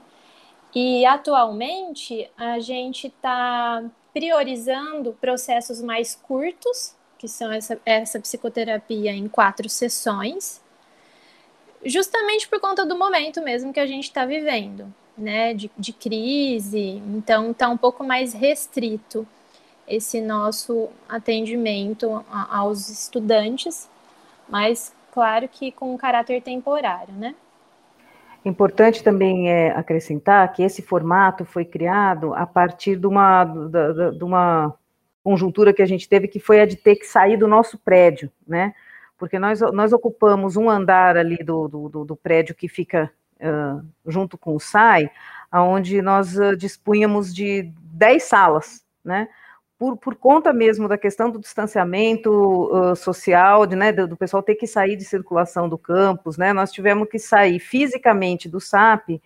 E 0.74 1.04
atualmente 1.04 2.30
a 2.34 2.60
gente 2.60 3.08
está 3.08 3.84
priorizando 4.10 5.12
processos 5.20 5.82
mais 5.82 6.14
curtos, 6.14 6.96
que 7.18 7.28
são 7.28 7.52
essa, 7.52 7.78
essa 7.84 8.18
psicoterapia 8.18 9.12
em 9.12 9.28
quatro 9.28 9.68
sessões, 9.68 10.62
justamente 11.84 12.48
por 12.48 12.58
conta 12.58 12.86
do 12.86 12.96
momento 12.96 13.42
mesmo 13.42 13.70
que 13.70 13.80
a 13.80 13.86
gente 13.86 14.04
está 14.04 14.24
vivendo 14.24 14.94
né, 15.16 15.54
de, 15.54 15.70
de 15.78 15.92
crise, 15.92 17.02
então 17.14 17.50
está 17.50 17.68
um 17.68 17.76
pouco 17.76 18.02
mais 18.02 18.32
restrito 18.32 19.26
esse 19.86 20.20
nosso 20.20 20.88
atendimento 21.08 22.24
a, 22.30 22.58
aos 22.58 22.88
estudantes, 22.88 23.88
mas 24.48 24.94
claro 25.12 25.48
que 25.48 25.72
com 25.72 25.94
um 25.94 25.96
caráter 25.96 26.40
temporário, 26.42 27.12
né? 27.14 27.34
Importante 28.44 29.04
também 29.04 29.50
é 29.50 29.70
acrescentar 29.70 30.52
que 30.52 30.62
esse 30.62 30.82
formato 30.82 31.44
foi 31.44 31.64
criado 31.64 32.34
a 32.34 32.44
partir 32.44 32.96
de 32.96 33.06
uma, 33.06 33.44
de, 33.44 34.18
de 34.18 34.24
uma 34.24 34.74
conjuntura 35.22 35.72
que 35.72 35.82
a 35.82 35.86
gente 35.86 36.08
teve, 36.08 36.26
que 36.26 36.40
foi 36.40 36.60
a 36.60 36.66
de 36.66 36.74
ter 36.74 36.96
que 36.96 37.06
sair 37.06 37.36
do 37.36 37.46
nosso 37.46 37.78
prédio, 37.78 38.30
né? 38.46 38.74
Porque 39.16 39.38
nós, 39.38 39.60
nós 39.72 39.92
ocupamos 39.92 40.56
um 40.56 40.68
andar 40.68 41.16
ali 41.16 41.36
do, 41.44 41.68
do, 41.68 42.04
do 42.04 42.16
prédio 42.16 42.56
que 42.56 42.66
fica 42.66 43.12
junto 44.06 44.38
com 44.38 44.54
o 44.54 44.60
SAI, 44.60 45.10
onde 45.52 46.00
nós 46.00 46.34
dispunhamos 46.56 47.34
de 47.34 47.72
10 47.92 48.22
salas, 48.22 48.84
né? 49.04 49.28
Por, 49.78 49.96
por, 49.96 50.14
conta 50.14 50.52
mesmo 50.52 50.86
da 50.86 50.96
questão 50.96 51.28
do 51.28 51.40
distanciamento 51.40 52.30
uh, 52.30 52.94
social, 52.94 53.66
de, 53.66 53.74
né, 53.74 53.90
do, 53.90 54.06
do, 54.06 54.16
pessoal 54.16 54.40
ter 54.40 54.54
que 54.54 54.64
sair 54.64 54.94
de 54.94 55.04
circulação 55.04 55.68
do 55.68 55.76
campus, 55.76 56.36
né, 56.36 56.52
nós 56.52 56.70
tivemos 56.70 57.08
que 57.08 57.18
sair 57.18 57.58
fisicamente 57.58 58.48
do 58.48 58.60
SAP, 58.60 59.20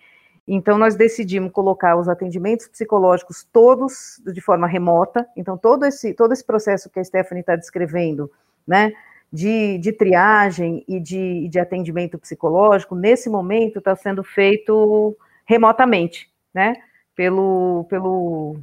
então 0.48 0.78
nós 0.78 0.94
decidimos 0.94 1.52
colocar 1.52 1.94
os 1.94 2.08
atendimentos 2.08 2.68
psicológicos 2.68 3.46
todos 3.52 4.18
de 4.24 4.40
forma 4.40 4.66
remota, 4.66 5.28
então 5.36 5.58
todo 5.58 5.84
esse, 5.84 6.14
todo 6.14 6.32
esse 6.32 6.42
processo 6.44 6.88
que 6.88 7.00
a 7.00 7.04
Stephanie 7.04 7.42
está 7.42 7.54
descrevendo, 7.54 8.32
né, 8.66 8.94
de, 9.32 9.78
de 9.78 9.92
triagem 9.92 10.84
e 10.88 11.00
de, 11.00 11.48
de 11.48 11.58
atendimento 11.58 12.18
psicológico, 12.18 12.94
nesse 12.94 13.28
momento 13.28 13.78
está 13.78 13.94
sendo 13.94 14.22
feito 14.22 15.16
remotamente, 15.44 16.30
né? 16.54 16.74
Pelo, 17.14 17.86
pelo, 17.88 18.56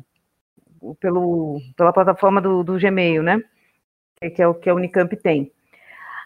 pelo, 0.99 1.59
pela 1.75 1.93
plataforma 1.93 2.41
do, 2.41 2.63
do 2.63 2.77
Gmail, 2.77 3.23
né? 3.23 3.41
Que 4.35 4.41
é 4.41 4.47
o 4.47 4.53
que 4.53 4.69
a 4.69 4.75
Unicamp 4.75 5.15
tem. 5.17 5.51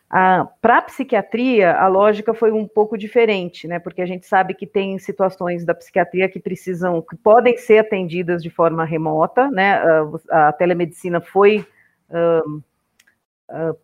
Para 0.09 0.77
a 0.77 0.81
psiquiatria, 0.81 1.73
a 1.73 1.87
lógica 1.87 2.33
foi 2.33 2.51
um 2.51 2.65
pouco 2.65 2.97
diferente, 2.97 3.67
né? 3.67 3.77
Porque 3.77 4.01
a 4.01 4.05
gente 4.05 4.25
sabe 4.25 4.53
que 4.53 4.65
tem 4.65 4.97
situações 4.97 5.65
da 5.65 5.75
psiquiatria 5.75 6.29
que 6.29 6.39
precisam, 6.39 7.01
que 7.01 7.17
podem 7.17 7.57
ser 7.57 7.79
atendidas 7.79 8.41
de 8.41 8.49
forma 8.49 8.85
remota, 8.85 9.51
né? 9.51 9.81
A, 10.31 10.47
a 10.47 10.53
telemedicina 10.53 11.19
foi 11.19 11.65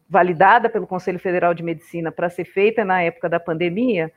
validada 0.10 0.70
pelo 0.70 0.86
Conselho 0.86 1.20
Federal 1.20 1.54
de 1.54 1.64
Medicina 1.64 2.12
para 2.12 2.30
ser 2.30 2.46
feita 2.46 2.84
na 2.84 3.02
época 3.02 3.30
da 3.30 3.40
pandemia, 3.40 4.12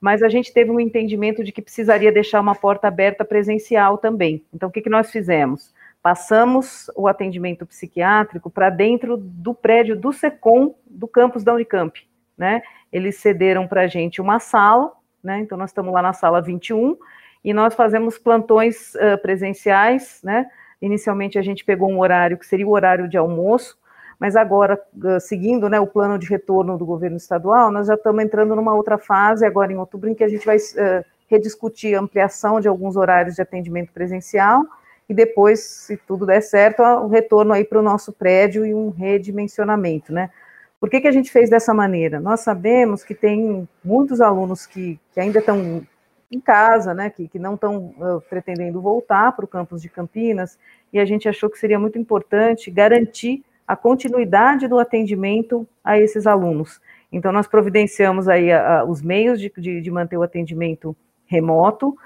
mas 0.00 0.22
a 0.22 0.28
gente 0.28 0.52
teve 0.52 0.70
um 0.70 0.80
entendimento 0.80 1.44
de 1.44 1.52
que 1.52 1.62
precisaria 1.62 2.10
deixar 2.10 2.40
uma 2.40 2.54
porta 2.54 2.88
aberta 2.88 3.24
presencial 3.24 3.98
também. 3.98 4.44
Então, 4.52 4.68
o 4.68 4.72
que, 4.72 4.80
que 4.82 4.90
nós 4.90 5.10
fizemos? 5.10 5.72
Passamos 6.02 6.90
o 6.96 7.06
atendimento 7.06 7.64
psiquiátrico 7.64 8.50
para 8.50 8.68
dentro 8.68 9.16
do 9.16 9.54
prédio 9.54 9.94
do 9.94 10.12
SECOM 10.12 10.74
do 10.84 11.06
campus 11.06 11.44
da 11.44 11.54
Unicamp, 11.54 12.04
né? 12.36 12.62
Eles 12.92 13.16
cederam 13.18 13.68
para 13.68 13.82
a 13.82 13.86
gente 13.86 14.20
uma 14.20 14.40
sala, 14.40 14.92
né? 15.22 15.38
Então 15.38 15.56
nós 15.56 15.70
estamos 15.70 15.94
lá 15.94 16.02
na 16.02 16.12
sala 16.12 16.42
21 16.42 16.96
e 17.44 17.54
nós 17.54 17.74
fazemos 17.74 18.18
plantões 18.18 18.96
uh, 18.96 19.16
presenciais, 19.22 20.20
né? 20.24 20.48
Inicialmente 20.80 21.38
a 21.38 21.42
gente 21.42 21.64
pegou 21.64 21.88
um 21.88 22.00
horário 22.00 22.36
que 22.36 22.46
seria 22.46 22.66
o 22.66 22.72
horário 22.72 23.08
de 23.08 23.16
almoço, 23.16 23.78
mas 24.22 24.36
agora, 24.36 24.80
seguindo 25.20 25.68
né, 25.68 25.80
o 25.80 25.86
plano 25.88 26.16
de 26.16 26.28
retorno 26.28 26.78
do 26.78 26.86
governo 26.86 27.16
estadual, 27.16 27.72
nós 27.72 27.88
já 27.88 27.94
estamos 27.94 28.22
entrando 28.22 28.54
numa 28.54 28.72
outra 28.72 28.96
fase, 28.96 29.44
agora 29.44 29.72
em 29.72 29.76
outubro, 29.76 30.08
em 30.08 30.14
que 30.14 30.22
a 30.22 30.28
gente 30.28 30.46
vai 30.46 30.58
uh, 30.58 31.04
rediscutir 31.26 31.96
a 31.96 32.00
ampliação 32.00 32.60
de 32.60 32.68
alguns 32.68 32.94
horários 32.94 33.34
de 33.34 33.42
atendimento 33.42 33.92
presencial 33.92 34.62
e 35.08 35.12
depois, 35.12 35.58
se 35.58 35.96
tudo 35.96 36.24
der 36.24 36.40
certo, 36.40 36.84
o 36.84 37.08
retorno 37.08 37.52
aí 37.52 37.64
para 37.64 37.80
o 37.80 37.82
nosso 37.82 38.12
prédio 38.12 38.64
e 38.64 38.72
um 38.72 38.90
redimensionamento, 38.90 40.12
né? 40.12 40.30
Por 40.78 40.88
que, 40.88 41.00
que 41.00 41.08
a 41.08 41.12
gente 41.12 41.32
fez 41.32 41.50
dessa 41.50 41.74
maneira? 41.74 42.20
Nós 42.20 42.42
sabemos 42.42 43.02
que 43.02 43.16
tem 43.16 43.68
muitos 43.84 44.20
alunos 44.20 44.66
que, 44.66 45.00
que 45.12 45.18
ainda 45.18 45.40
estão 45.40 45.84
em 46.30 46.38
casa, 46.38 46.94
né, 46.94 47.10
que, 47.10 47.26
que 47.26 47.40
não 47.40 47.54
estão 47.54 47.92
uh, 47.98 48.20
pretendendo 48.30 48.80
voltar 48.80 49.32
para 49.32 49.44
o 49.44 49.48
campus 49.48 49.82
de 49.82 49.88
Campinas, 49.88 50.56
e 50.92 51.00
a 51.00 51.04
gente 51.04 51.28
achou 51.28 51.50
que 51.50 51.58
seria 51.58 51.78
muito 51.80 51.98
importante 51.98 52.70
garantir 52.70 53.42
a 53.66 53.76
continuidade 53.76 54.68
do 54.68 54.78
atendimento 54.78 55.66
a 55.84 55.98
esses 55.98 56.26
alunos. 56.26 56.80
Então, 57.10 57.30
nós 57.30 57.46
providenciamos 57.46 58.28
aí 58.28 58.50
a, 58.50 58.80
a, 58.80 58.84
os 58.84 59.02
meios 59.02 59.40
de, 59.40 59.52
de, 59.56 59.80
de, 59.80 59.90
manter 59.90 60.16
o 60.16 60.22
atendimento 60.22 60.96
remoto, 61.26 61.96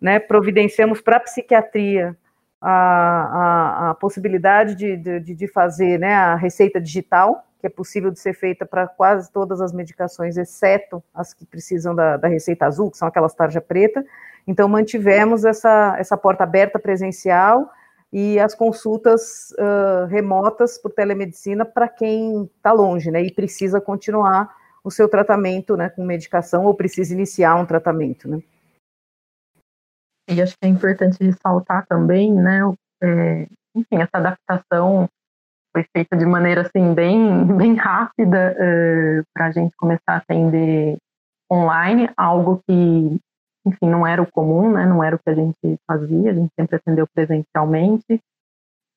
né, 0.00 0.18
providenciamos 0.18 1.00
para 1.00 1.16
a 1.16 1.20
psiquiatria 1.20 2.16
a, 2.60 3.96
possibilidade 4.00 4.74
de, 4.74 4.96
de, 4.96 5.34
de, 5.34 5.48
fazer 5.48 5.98
né, 5.98 6.14
a 6.14 6.34
receita 6.34 6.80
digital, 6.80 7.46
que 7.60 7.66
é 7.66 7.70
possível 7.70 8.10
de 8.10 8.18
ser 8.18 8.34
feita 8.34 8.66
para 8.66 8.86
quase 8.86 9.30
todas 9.30 9.60
as 9.60 9.72
medicações, 9.72 10.36
exceto 10.36 11.02
as 11.14 11.32
que 11.32 11.46
precisam 11.46 11.94
da, 11.94 12.16
da 12.16 12.28
receita 12.28 12.66
azul, 12.66 12.90
que 12.90 12.98
são 12.98 13.08
aquelas 13.08 13.34
tarja 13.34 13.60
preta. 13.60 14.04
Então, 14.46 14.68
mantivemos 14.68 15.44
essa, 15.44 15.96
essa 15.98 16.16
porta 16.16 16.44
aberta 16.44 16.78
presencial 16.78 17.70
e 18.18 18.40
as 18.40 18.54
consultas 18.54 19.50
uh, 19.58 20.06
remotas 20.06 20.78
por 20.78 20.90
telemedicina 20.90 21.66
para 21.66 21.86
quem 21.86 22.44
está 22.44 22.72
longe, 22.72 23.10
né, 23.10 23.20
e 23.20 23.30
precisa 23.30 23.78
continuar 23.78 24.56
o 24.82 24.90
seu 24.90 25.06
tratamento, 25.06 25.76
né, 25.76 25.90
com 25.90 26.02
medicação 26.02 26.64
ou 26.64 26.74
precisa 26.74 27.12
iniciar 27.12 27.56
um 27.56 27.66
tratamento, 27.66 28.26
né. 28.26 28.40
E 30.30 30.40
acho 30.40 30.54
que 30.54 30.64
é 30.64 30.68
importante 30.68 31.22
ressaltar 31.22 31.86
também, 31.86 32.32
né, 32.32 32.60
é, 33.02 33.46
enfim, 33.74 33.96
essa 33.96 34.16
adaptação 34.16 35.06
foi 35.70 35.84
feita 35.94 36.16
de 36.16 36.24
maneira 36.24 36.62
assim 36.62 36.94
bem, 36.94 37.44
bem 37.54 37.74
rápida 37.74 38.56
para 39.34 39.48
a 39.48 39.50
gente 39.50 39.76
começar 39.76 40.14
a 40.14 40.16
atender 40.16 40.96
online, 41.52 42.08
algo 42.16 42.62
que, 42.66 43.20
enfim, 43.66 43.88
não 43.88 44.06
era 44.06 44.22
o 44.22 44.30
comum, 44.30 44.72
né, 44.72 44.86
não 44.86 45.02
era 45.02 45.16
o 45.16 45.18
que 45.18 45.30
a 45.30 45.34
gente 45.34 45.78
fazia, 45.86 46.30
a 46.30 46.34
gente 46.34 46.50
sempre 46.58 46.76
atendeu 46.76 47.06
presencialmente. 47.12 48.20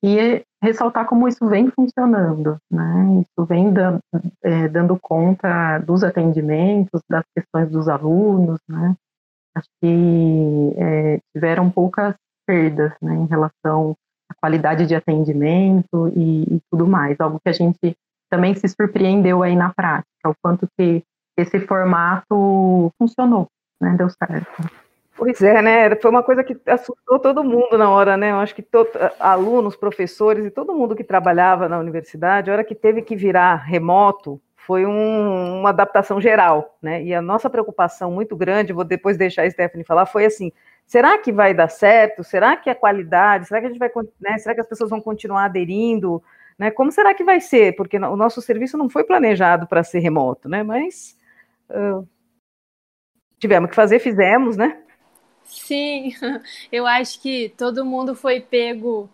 E 0.02 0.42
ressaltar 0.62 1.06
como 1.06 1.28
isso 1.28 1.46
vem 1.46 1.70
funcionando, 1.70 2.56
né? 2.70 3.20
Isso 3.20 3.46
vem 3.46 3.70
dando, 3.70 4.00
é, 4.42 4.66
dando 4.66 4.98
conta 4.98 5.78
dos 5.78 6.02
atendimentos, 6.02 7.02
das 7.06 7.24
questões 7.36 7.70
dos 7.70 7.86
alunos, 7.86 8.58
né? 8.66 8.96
acho 9.54 9.68
que 9.80 10.74
é, 10.76 11.20
tiveram 11.34 11.70
poucas 11.70 12.14
perdas 12.46 12.92
né, 13.00 13.14
em 13.14 13.26
relação 13.26 13.96
à 14.28 14.34
qualidade 14.34 14.86
de 14.86 14.94
atendimento 14.94 16.08
e, 16.16 16.56
e, 16.56 16.60
tudo 16.70 16.86
mais. 16.86 17.20
Algo 17.20 17.40
que 17.40 17.48
a 17.48 17.52
gente 17.52 17.96
também 18.30 18.54
se 18.54 18.68
surpreendeu 18.68 19.42
aí 19.42 19.56
na 19.56 19.72
prática, 19.72 20.28
o 20.28 20.34
quanto 20.42 20.66
que 20.78 21.02
esse 21.36 21.60
formato 21.60 22.92
funcionou, 22.98 23.48
né, 23.80 23.94
deu 23.96 24.08
certo. 24.10 24.70
Pois 25.16 25.42
é, 25.42 25.60
né? 25.60 25.94
Foi 25.96 26.10
uma 26.10 26.22
coisa 26.22 26.42
que 26.42 26.56
assustou 26.66 27.18
todo 27.18 27.44
mundo 27.44 27.76
na 27.76 27.90
hora, 27.90 28.16
né? 28.16 28.30
Eu 28.30 28.36
acho 28.36 28.54
que 28.54 28.62
todo, 28.62 28.88
alunos, 29.18 29.76
professores 29.76 30.46
e 30.46 30.50
todo 30.50 30.74
mundo 30.74 30.96
que 30.96 31.04
trabalhava 31.04 31.68
na 31.68 31.78
universidade, 31.78 32.50
a 32.50 32.54
hora 32.54 32.64
que 32.64 32.74
teve 32.74 33.02
que 33.02 33.14
virar 33.14 33.56
remoto, 33.56 34.40
foi 34.56 34.86
um, 34.86 35.58
uma 35.60 35.70
adaptação 35.70 36.20
geral, 36.20 36.76
né? 36.80 37.02
E 37.02 37.12
a 37.12 37.20
nossa 37.20 37.50
preocupação 37.50 38.10
muito 38.10 38.34
grande, 38.34 38.72
vou 38.72 38.84
depois 38.84 39.18
deixar 39.18 39.42
a 39.42 39.50
Stephanie 39.50 39.84
falar, 39.84 40.06
foi 40.06 40.24
assim: 40.24 40.50
será 40.86 41.18
que 41.18 41.32
vai 41.32 41.52
dar 41.52 41.68
certo? 41.68 42.24
Será 42.24 42.56
que 42.56 42.70
a 42.70 42.74
qualidade? 42.74 43.46
Será 43.46 43.60
que 43.60 43.66
a 43.66 43.68
gente 43.68 43.78
vai, 43.78 43.90
né? 44.20 44.38
Será 44.38 44.54
que 44.54 44.60
as 44.62 44.66
pessoas 44.66 44.88
vão 44.88 45.00
continuar 45.00 45.44
aderindo? 45.44 46.22
Né? 46.58 46.70
Como 46.70 46.92
será 46.92 47.12
que 47.14 47.24
vai 47.24 47.40
ser? 47.40 47.74
Porque 47.76 47.98
o 47.98 48.16
nosso 48.16 48.40
serviço 48.40 48.78
não 48.78 48.88
foi 48.88 49.04
planejado 49.04 49.66
para 49.66 49.82
ser 49.82 49.98
remoto, 49.98 50.48
né? 50.48 50.62
Mas 50.62 51.16
uh, 51.70 52.06
tivemos 53.40 53.70
que 53.70 53.76
fazer, 53.76 53.98
fizemos, 53.98 54.56
né? 54.56 54.78
Sim, 55.44 56.14
eu 56.70 56.86
acho 56.86 57.20
que 57.20 57.48
todo 57.56 57.84
mundo 57.84 58.14
foi 58.14 58.40
pego 58.40 59.08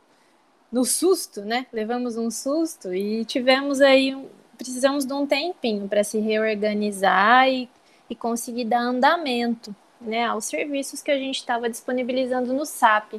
no 0.71 0.85
susto, 0.85 1.43
né? 1.43 1.67
Levamos 1.73 2.17
um 2.17 2.31
susto 2.31 2.93
e 2.93 3.25
tivemos 3.25 3.81
aí 3.81 4.15
precisamos 4.57 5.05
de 5.05 5.12
um 5.12 5.27
tempinho 5.27 5.89
para 5.89 6.03
se 6.03 6.19
reorganizar 6.19 7.49
e, 7.49 7.69
e 8.09 8.15
conseguir 8.15 8.65
dar 8.65 8.81
andamento 8.81 9.75
né, 10.01 10.25
aos 10.25 10.47
serviços 10.47 11.03
que 11.03 11.11
a 11.11 11.19
gente 11.19 11.37
estava 11.37 11.69
disponibilizando 11.69 12.53
no 12.53 12.65
SAP. 12.65 13.15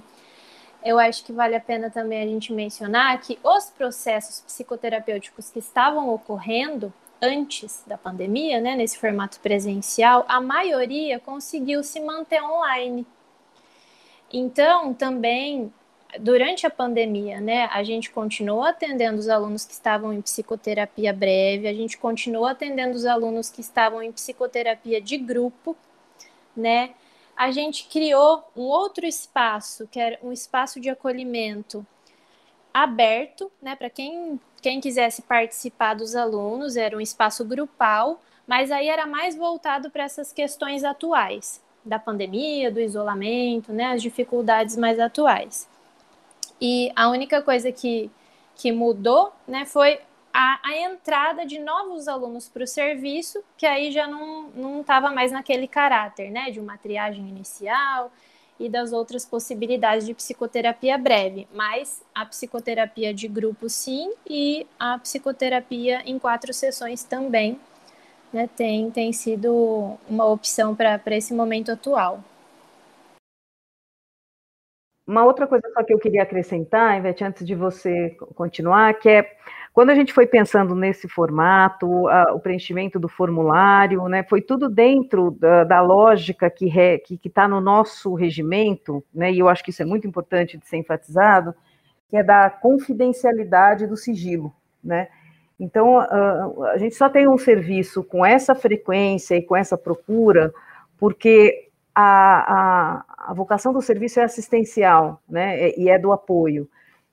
Eu 0.84 1.00
acho 1.00 1.24
que 1.24 1.34
vale 1.34 1.56
a 1.56 1.60
pena 1.60 1.89
também 1.89 2.22
a 2.22 2.26
gente 2.26 2.54
mencionar 2.54 3.20
que 3.20 3.38
os 3.43 3.70
processos 3.70 4.41
psicoterapêuticos 4.41 5.50
que 5.50 5.60
estavam 5.60 6.10
ocorrendo 6.10 6.93
antes 7.21 7.84
da 7.86 7.97
pandemia, 7.97 8.60
né, 8.62 8.75
nesse 8.75 8.97
formato 8.97 9.39
presencial, 9.39 10.25
a 10.27 10.39
maioria 10.39 11.19
conseguiu 11.19 11.84
se 11.84 11.99
manter 11.99 12.41
online. 12.41 13.06
Então, 14.32 14.93
também 14.93 15.71
durante 16.19 16.65
a 16.65 16.69
pandemia, 16.69 17.39
né, 17.41 17.65
a 17.65 17.84
gente 17.84 18.10
continuou 18.10 18.63
atendendo 18.63 19.19
os 19.19 19.27
alunos 19.27 19.65
que 19.65 19.73
estavam 19.73 20.13
em 20.13 20.21
psicoterapia 20.21 21.12
breve, 21.12 21.67
a 21.67 21.73
gente 21.73 21.97
continuou 21.97 22.45
atendendo 22.45 22.95
os 22.95 23.06
alunos 23.06 23.49
que 23.49 23.62
estavam 23.62 24.01
em 24.01 24.12
psicoterapia 24.12 25.01
de 25.01 25.17
grupo, 25.17 25.75
né? 26.56 26.91
A 27.36 27.51
gente 27.51 27.88
criou 27.88 28.43
um 28.56 28.63
outro 28.63 29.06
espaço, 29.06 29.88
que 29.88 29.99
era 29.99 30.17
um 30.23 30.32
espaço 30.32 30.80
de 30.80 30.89
acolhimento 30.89 31.86
aberto, 32.73 33.51
né, 33.62 33.75
para 33.75 33.89
quem, 33.89 34.39
quem 34.62 34.82
quisesse 34.82 35.22
participar 35.22 35.93
dos 35.93 36.15
alunos, 36.15 36.76
era 36.76 36.96
um 36.96 37.02
espaço 37.02 37.46
grupal, 37.46 38.20
mas 38.46 38.72
aí 38.72 38.88
era 38.88 39.06
mais 39.06 39.36
voltado 39.36 39.89
para 39.89 40.04
essas 40.04 40.32
questões 40.32 40.84
atuais, 40.84 41.62
da 41.84 42.00
pandemia, 42.00 42.72
do 42.72 42.80
isolamento, 42.80 43.72
né, 43.72 43.93
as 43.93 44.02
dificuldades 44.02 44.76
mais 44.76 45.00
atuais. 45.00 45.67
E 46.60 46.91
a 46.96 47.10
única 47.10 47.41
coisa 47.41 47.72
que, 47.72 48.10
que 48.56 48.72
mudou 48.72 49.32
né, 49.48 49.65
foi 49.65 50.00
a, 50.34 50.60
a 50.63 50.78
entrada 50.78 51.46
de 51.46 51.60
novos 51.60 52.08
alunos 52.08 52.50
para 52.50 52.63
o 52.63 52.67
serviço, 52.67 53.43
que 53.58 53.65
aí 53.65 53.91
já 53.91 54.08
não 54.08 54.82
estava 54.82 55.12
mais 55.12 55.32
naquele 55.32 55.67
caráter 55.67 56.32
né, 56.32 56.52
de 56.52 56.60
uma 56.60 56.78
triagem 56.78 57.28
inicial 57.28 58.12
e 58.60 58.67
das 58.70 58.91
outras 58.91 59.26
possibilidades 59.26 60.06
de 60.06 60.13
psicoterapia 60.13 60.98
breve, 60.98 61.48
mas 61.54 62.04
a 62.13 62.26
psicoterapia 62.26 63.13
de 63.13 63.28
grupo 63.28 63.70
sim 63.70 64.13
e 64.28 64.65
a 64.80 64.98
psicoterapia 64.98 66.02
em 66.06 66.17
quatro 66.17 66.54
sessões 66.54 67.04
também 67.04 67.60
né, 68.32 68.50
tem, 68.56 68.91
tem 68.91 69.13
sido 69.13 69.98
uma 70.10 70.26
opção 70.26 70.76
para 70.76 71.02
esse 71.15 71.34
momento 71.34 71.72
atual. 71.72 72.24
Uma 75.06 75.24
outra 75.24 75.48
coisa 75.48 75.65
só 75.74 75.84
que 75.84 75.93
eu 75.93 76.00
queria 76.00 76.24
acrescentar, 76.24 76.98
Ivete, 76.98 77.24
antes 77.24 77.46
de 77.46 77.56
você 77.56 78.10
continuar, 78.36 78.93
que 78.96 79.08
é 79.08 79.38
quando 79.77 79.91
a 79.91 79.93
gente 79.93 80.11
foi 80.11 80.25
pensando 80.25 80.73
nesse 80.73 81.07
formato, 81.07 82.07
a, 82.07 82.33
o 82.33 82.39
preenchimento 82.39 82.99
do 82.99 83.07
formulário, 83.07 84.07
né, 84.07 84.23
foi 84.23 84.41
tudo 84.41 84.67
dentro 84.67 85.29
da, 85.29 85.63
da 85.65 85.81
lógica 85.81 86.49
que 86.49 86.99
está 87.23 87.47
no 87.47 87.61
nosso 87.61 88.15
regimento, 88.15 89.05
né, 89.13 89.31
e 89.31 89.37
eu 89.37 89.47
acho 89.47 89.63
que 89.63 89.69
isso 89.69 89.83
é 89.83 89.85
muito 89.85 90.07
importante 90.07 90.57
de 90.57 90.67
ser 90.67 90.77
enfatizado, 90.77 91.53
que 92.09 92.17
é 92.17 92.23
da 92.23 92.49
confidencialidade 92.49 93.85
do 93.85 93.95
sigilo, 93.95 94.51
né? 94.83 95.09
Então, 95.59 95.99
a 95.99 96.77
gente 96.79 96.95
só 96.95 97.07
tem 97.07 97.27
um 97.27 97.37
serviço 97.37 98.03
com 98.03 98.25
essa 98.25 98.55
frequência 98.55 99.35
e 99.35 99.43
com 99.43 99.55
essa 99.55 99.77
procura, 99.77 100.51
porque 100.97 101.69
a, 101.93 102.01
a, 102.01 103.31
a 103.31 103.33
vocação 103.35 103.71
do 103.71 103.81
serviço 103.83 104.19
é 104.19 104.23
assistencial, 104.23 105.21
né, 105.29 105.69
e 105.77 105.87
é 105.87 105.99
do 105.99 106.11
apoio. 106.11 106.67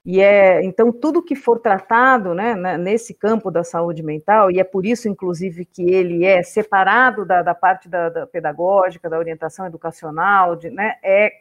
E 0.05 0.21
é, 0.21 0.62
então, 0.62 0.93
tudo 0.93 1.23
que 1.23 1.35
for 1.35 1.59
tratado 1.59 2.35
né, 2.35 2.77
nesse 2.77 3.14
campo 3.14 3.51
da 3.51 3.64
saúde 3.64 4.03
mental, 4.03 4.51
e 4.51 4.61
é 4.61 4.64
por 4.64 4.85
isso, 4.85 5.09
inclusive, 5.09 5.64
que 5.64 5.83
ele 5.83 6.27
é 6.27 6.43
separado 6.43 7.25
da, 7.25 7.40
da 7.43 7.55
parte 7.55 7.88
da, 7.88 8.11
da, 8.11 8.27
pedagógica, 8.27 9.09
da 9.09 9.19
orientação 9.19 9.67
educacional, 9.67 10.57
de, 10.57 10.69
né, 10.69 10.97
é, 11.03 11.33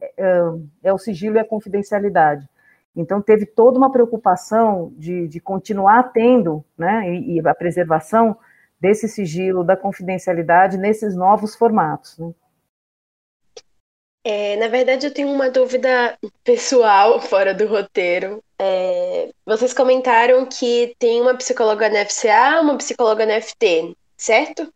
é, 0.00 0.42
é, 0.82 0.92
o 0.92 0.98
sigilo 0.98 1.36
e 1.36 1.38
a 1.38 1.44
confidencialidade. 1.44 2.48
Então, 2.96 3.22
teve 3.22 3.46
toda 3.46 3.78
uma 3.78 3.92
preocupação 3.92 4.92
de, 4.96 5.28
de 5.28 5.38
continuar 5.38 6.12
tendo 6.12 6.64
né, 6.76 7.08
e, 7.14 7.36
e, 7.38 7.48
a 7.48 7.54
preservação 7.54 8.36
desse 8.80 9.06
sigilo, 9.06 9.62
da 9.62 9.76
confidencialidade 9.76 10.76
nesses 10.76 11.14
novos 11.14 11.54
formatos. 11.54 12.18
Né. 12.18 12.32
É, 14.22 14.56
na 14.56 14.68
verdade, 14.68 15.06
eu 15.06 15.14
tenho 15.14 15.28
uma 15.28 15.50
dúvida 15.50 16.18
pessoal 16.44 17.20
fora 17.22 17.54
do 17.54 17.66
roteiro. 17.66 18.42
É, 18.58 19.30
vocês 19.46 19.72
comentaram 19.72 20.46
que 20.46 20.94
tem 20.98 21.20
uma 21.20 21.36
psicóloga 21.36 21.88
na 21.88 22.04
FCA, 22.04 22.60
uma 22.60 22.76
psicóloga 22.76 23.24
na 23.24 23.40
FT, 23.40 23.96
certo? 24.16 24.70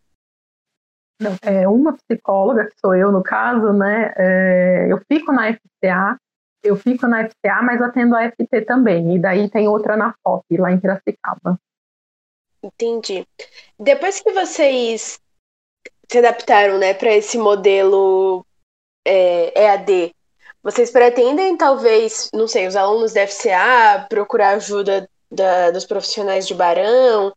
Não, 1.21 1.37
é 1.43 1.69
uma 1.69 1.97
psicóloga, 1.97 2.67
que 2.67 2.75
sou 2.81 2.95
eu 2.95 3.13
no 3.13 3.23
caso, 3.23 3.73
né? 3.73 4.13
É, 4.17 4.87
eu 4.91 5.01
fico 5.07 5.33
na 5.33 5.53
FCA, 5.53 6.19
eu 6.63 6.77
fico 6.77 7.07
na 7.07 7.29
FCA, 7.29 7.63
mas 7.63 7.81
atendo 7.83 8.17
a 8.17 8.31
FT 8.31 8.63
também. 8.63 9.15
E 9.15 9.19
daí 9.19 9.49
tem 9.51 9.69
outra 9.69 9.97
na 9.97 10.15
FOP, 10.23 10.57
lá 10.57 10.73
em 10.73 10.81
Piracicaba. 10.81 11.61
Entendi. 12.63 13.27
Depois 13.79 14.21
que 14.21 14.33
vocês 14.33 15.21
se 16.11 16.19
adaptaram, 16.19 16.79
né, 16.79 16.95
para 16.95 17.13
esse 17.13 17.37
modelo 17.37 18.45
é, 19.05 19.63
EAD, 19.63 20.15
vocês 20.63 20.91
pretendem, 20.91 21.57
talvez, 21.57 22.31
não 22.33 22.49
sei, 22.49 22.67
os 22.67 22.75
alunos 22.75 23.13
da 23.13 23.27
FCA 23.27 24.07
procurar 24.09 24.51
ajuda 24.51 25.09
da, 25.31 25.71
dos 25.71 25.85
profissionais 25.85 26.47
de 26.47 26.55
Barão? 26.55 27.33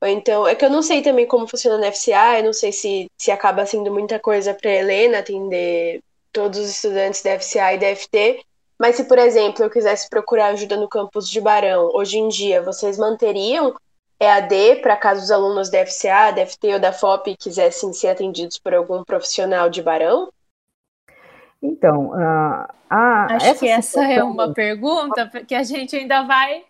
Ou 0.00 0.08
então, 0.08 0.46
é 0.46 0.54
que 0.54 0.64
eu 0.64 0.70
não 0.70 0.80
sei 0.80 1.02
também 1.02 1.26
como 1.26 1.48
funciona 1.48 1.78
na 1.78 1.92
FCA, 1.92 2.38
eu 2.38 2.44
não 2.44 2.52
sei 2.52 2.72
se, 2.72 3.10
se 3.18 3.30
acaba 3.30 3.66
sendo 3.66 3.92
muita 3.92 4.18
coisa 4.18 4.54
para 4.54 4.70
Helena 4.70 5.18
atender 5.18 6.00
todos 6.32 6.58
os 6.58 6.70
estudantes 6.70 7.22
da 7.22 7.38
FCA 7.38 7.74
e 7.74 7.78
da 7.78 7.94
FT, 7.94 8.44
mas 8.78 8.96
se, 8.96 9.04
por 9.04 9.18
exemplo, 9.18 9.64
eu 9.64 9.68
quisesse 9.68 10.08
procurar 10.08 10.46
ajuda 10.48 10.76
no 10.76 10.88
campus 10.88 11.28
de 11.28 11.40
Barão, 11.40 11.90
hoje 11.92 12.18
em 12.18 12.28
dia, 12.28 12.62
vocês 12.62 12.96
manteriam 12.96 13.74
EAD 14.18 14.76
para 14.80 14.96
caso 14.96 15.22
os 15.22 15.30
alunos 15.30 15.70
da 15.70 15.84
FCA, 15.84 16.30
da 16.30 16.46
FT 16.46 16.74
ou 16.74 16.78
da 16.78 16.92
FOP 16.92 17.36
quisessem 17.36 17.92
ser 17.92 18.08
atendidos 18.08 18.58
por 18.58 18.74
algum 18.74 19.02
profissional 19.02 19.68
de 19.68 19.82
Barão? 19.82 20.30
Então, 21.62 22.12
a, 22.14 22.74
a 22.88 23.36
acho 23.36 23.46
essa 23.46 23.60
que 23.60 23.68
essa 23.68 24.04
é 24.04 24.22
uma 24.22 24.52
pergunta 24.54 25.28
que 25.46 25.54
a 25.54 25.62
gente 25.62 25.94
ainda 25.94 26.22
vai. 26.22 26.64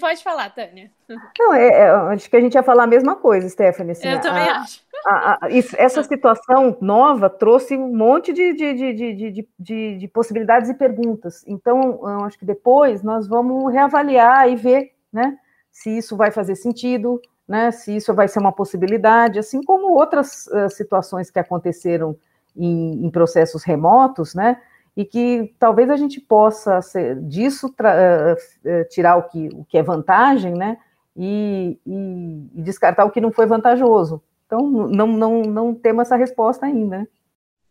Pode 0.00 0.22
falar, 0.24 0.50
Tânia. 0.50 0.90
Não, 1.38 1.54
é, 1.54 1.68
é, 1.68 1.90
acho 1.90 2.28
que 2.28 2.36
a 2.36 2.40
gente 2.40 2.54
ia 2.54 2.62
falar 2.62 2.84
a 2.84 2.86
mesma 2.86 3.14
coisa, 3.16 3.48
Stephanie. 3.48 3.92
Assim, 3.92 4.08
Eu 4.08 4.20
também 4.20 4.48
a, 4.48 4.56
acho. 4.58 4.82
A, 5.06 5.38
essa 5.76 6.02
situação 6.02 6.76
nova 6.80 7.30
trouxe 7.30 7.76
um 7.76 7.94
monte 7.94 8.32
de, 8.32 8.54
de, 8.54 8.74
de, 8.74 9.48
de, 9.58 9.98
de 9.98 10.08
possibilidades 10.08 10.68
e 10.70 10.74
perguntas. 10.74 11.44
Então, 11.46 12.04
acho 12.24 12.38
que 12.38 12.44
depois 12.44 13.02
nós 13.02 13.28
vamos 13.28 13.72
reavaliar 13.72 14.48
e 14.50 14.56
ver 14.56 14.92
né, 15.12 15.38
se 15.70 15.96
isso 15.96 16.16
vai 16.16 16.30
fazer 16.30 16.56
sentido, 16.56 17.20
né, 17.46 17.70
se 17.70 17.94
isso 17.94 18.14
vai 18.14 18.26
ser 18.26 18.40
uma 18.40 18.52
possibilidade, 18.52 19.38
assim 19.38 19.62
como 19.62 19.92
outras 19.92 20.46
uh, 20.46 20.68
situações 20.70 21.30
que 21.30 21.38
aconteceram 21.38 22.16
em, 22.56 23.06
em 23.06 23.10
processos 23.10 23.62
remotos, 23.62 24.34
né? 24.34 24.60
E 24.96 25.04
que 25.04 25.54
talvez 25.58 25.90
a 25.90 25.96
gente 25.96 26.20
possa 26.20 26.80
ser, 26.80 27.16
disso 27.22 27.74
eh, 27.82 28.36
eh, 28.64 28.84
tirar 28.84 29.16
o 29.16 29.24
que, 29.24 29.48
o 29.52 29.64
que 29.64 29.76
é 29.76 29.82
vantagem, 29.82 30.54
né? 30.54 30.78
E, 31.16 31.78
e, 31.86 32.50
e, 32.54 32.62
descartar 32.62 33.04
o 33.04 33.10
que 33.10 33.20
não 33.20 33.32
foi 33.32 33.46
vantajoso. 33.46 34.22
Então, 34.46 34.60
não, 34.68 35.06
não, 35.06 35.42
não 35.42 35.74
temos 35.74 36.02
essa 36.02 36.16
resposta 36.16 36.66
ainda. 36.66 36.98
Né? 36.98 37.08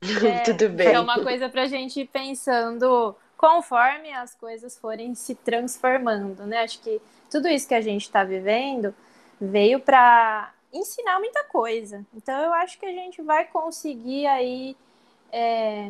É, 0.23 0.39
Tudo 0.41 0.69
bem. 0.69 0.87
É 0.87 0.99
uma 0.99 1.21
coisa 1.21 1.47
para 1.47 1.61
a 1.61 1.67
gente 1.67 2.01
ir 2.01 2.07
pensando 2.07 3.15
conforme 3.37 4.13
as 4.13 4.35
coisas 4.35 4.77
forem 4.77 5.15
se 5.15 5.35
transformando, 5.35 6.45
né? 6.45 6.63
Acho 6.63 6.81
que 6.81 7.01
tudo 7.29 7.47
isso 7.47 7.67
que 7.67 7.75
a 7.75 7.81
gente 7.81 8.03
está 8.03 8.23
vivendo 8.23 8.93
veio 9.39 9.79
para 9.79 10.51
ensinar 10.73 11.19
muita 11.19 11.43
coisa. 11.45 12.05
Então 12.13 12.37
eu 12.41 12.53
acho 12.53 12.79
que 12.79 12.85
a 12.85 12.91
gente 12.91 13.21
vai 13.21 13.45
conseguir 13.45 14.25
aí 14.25 14.75
é, 15.31 15.89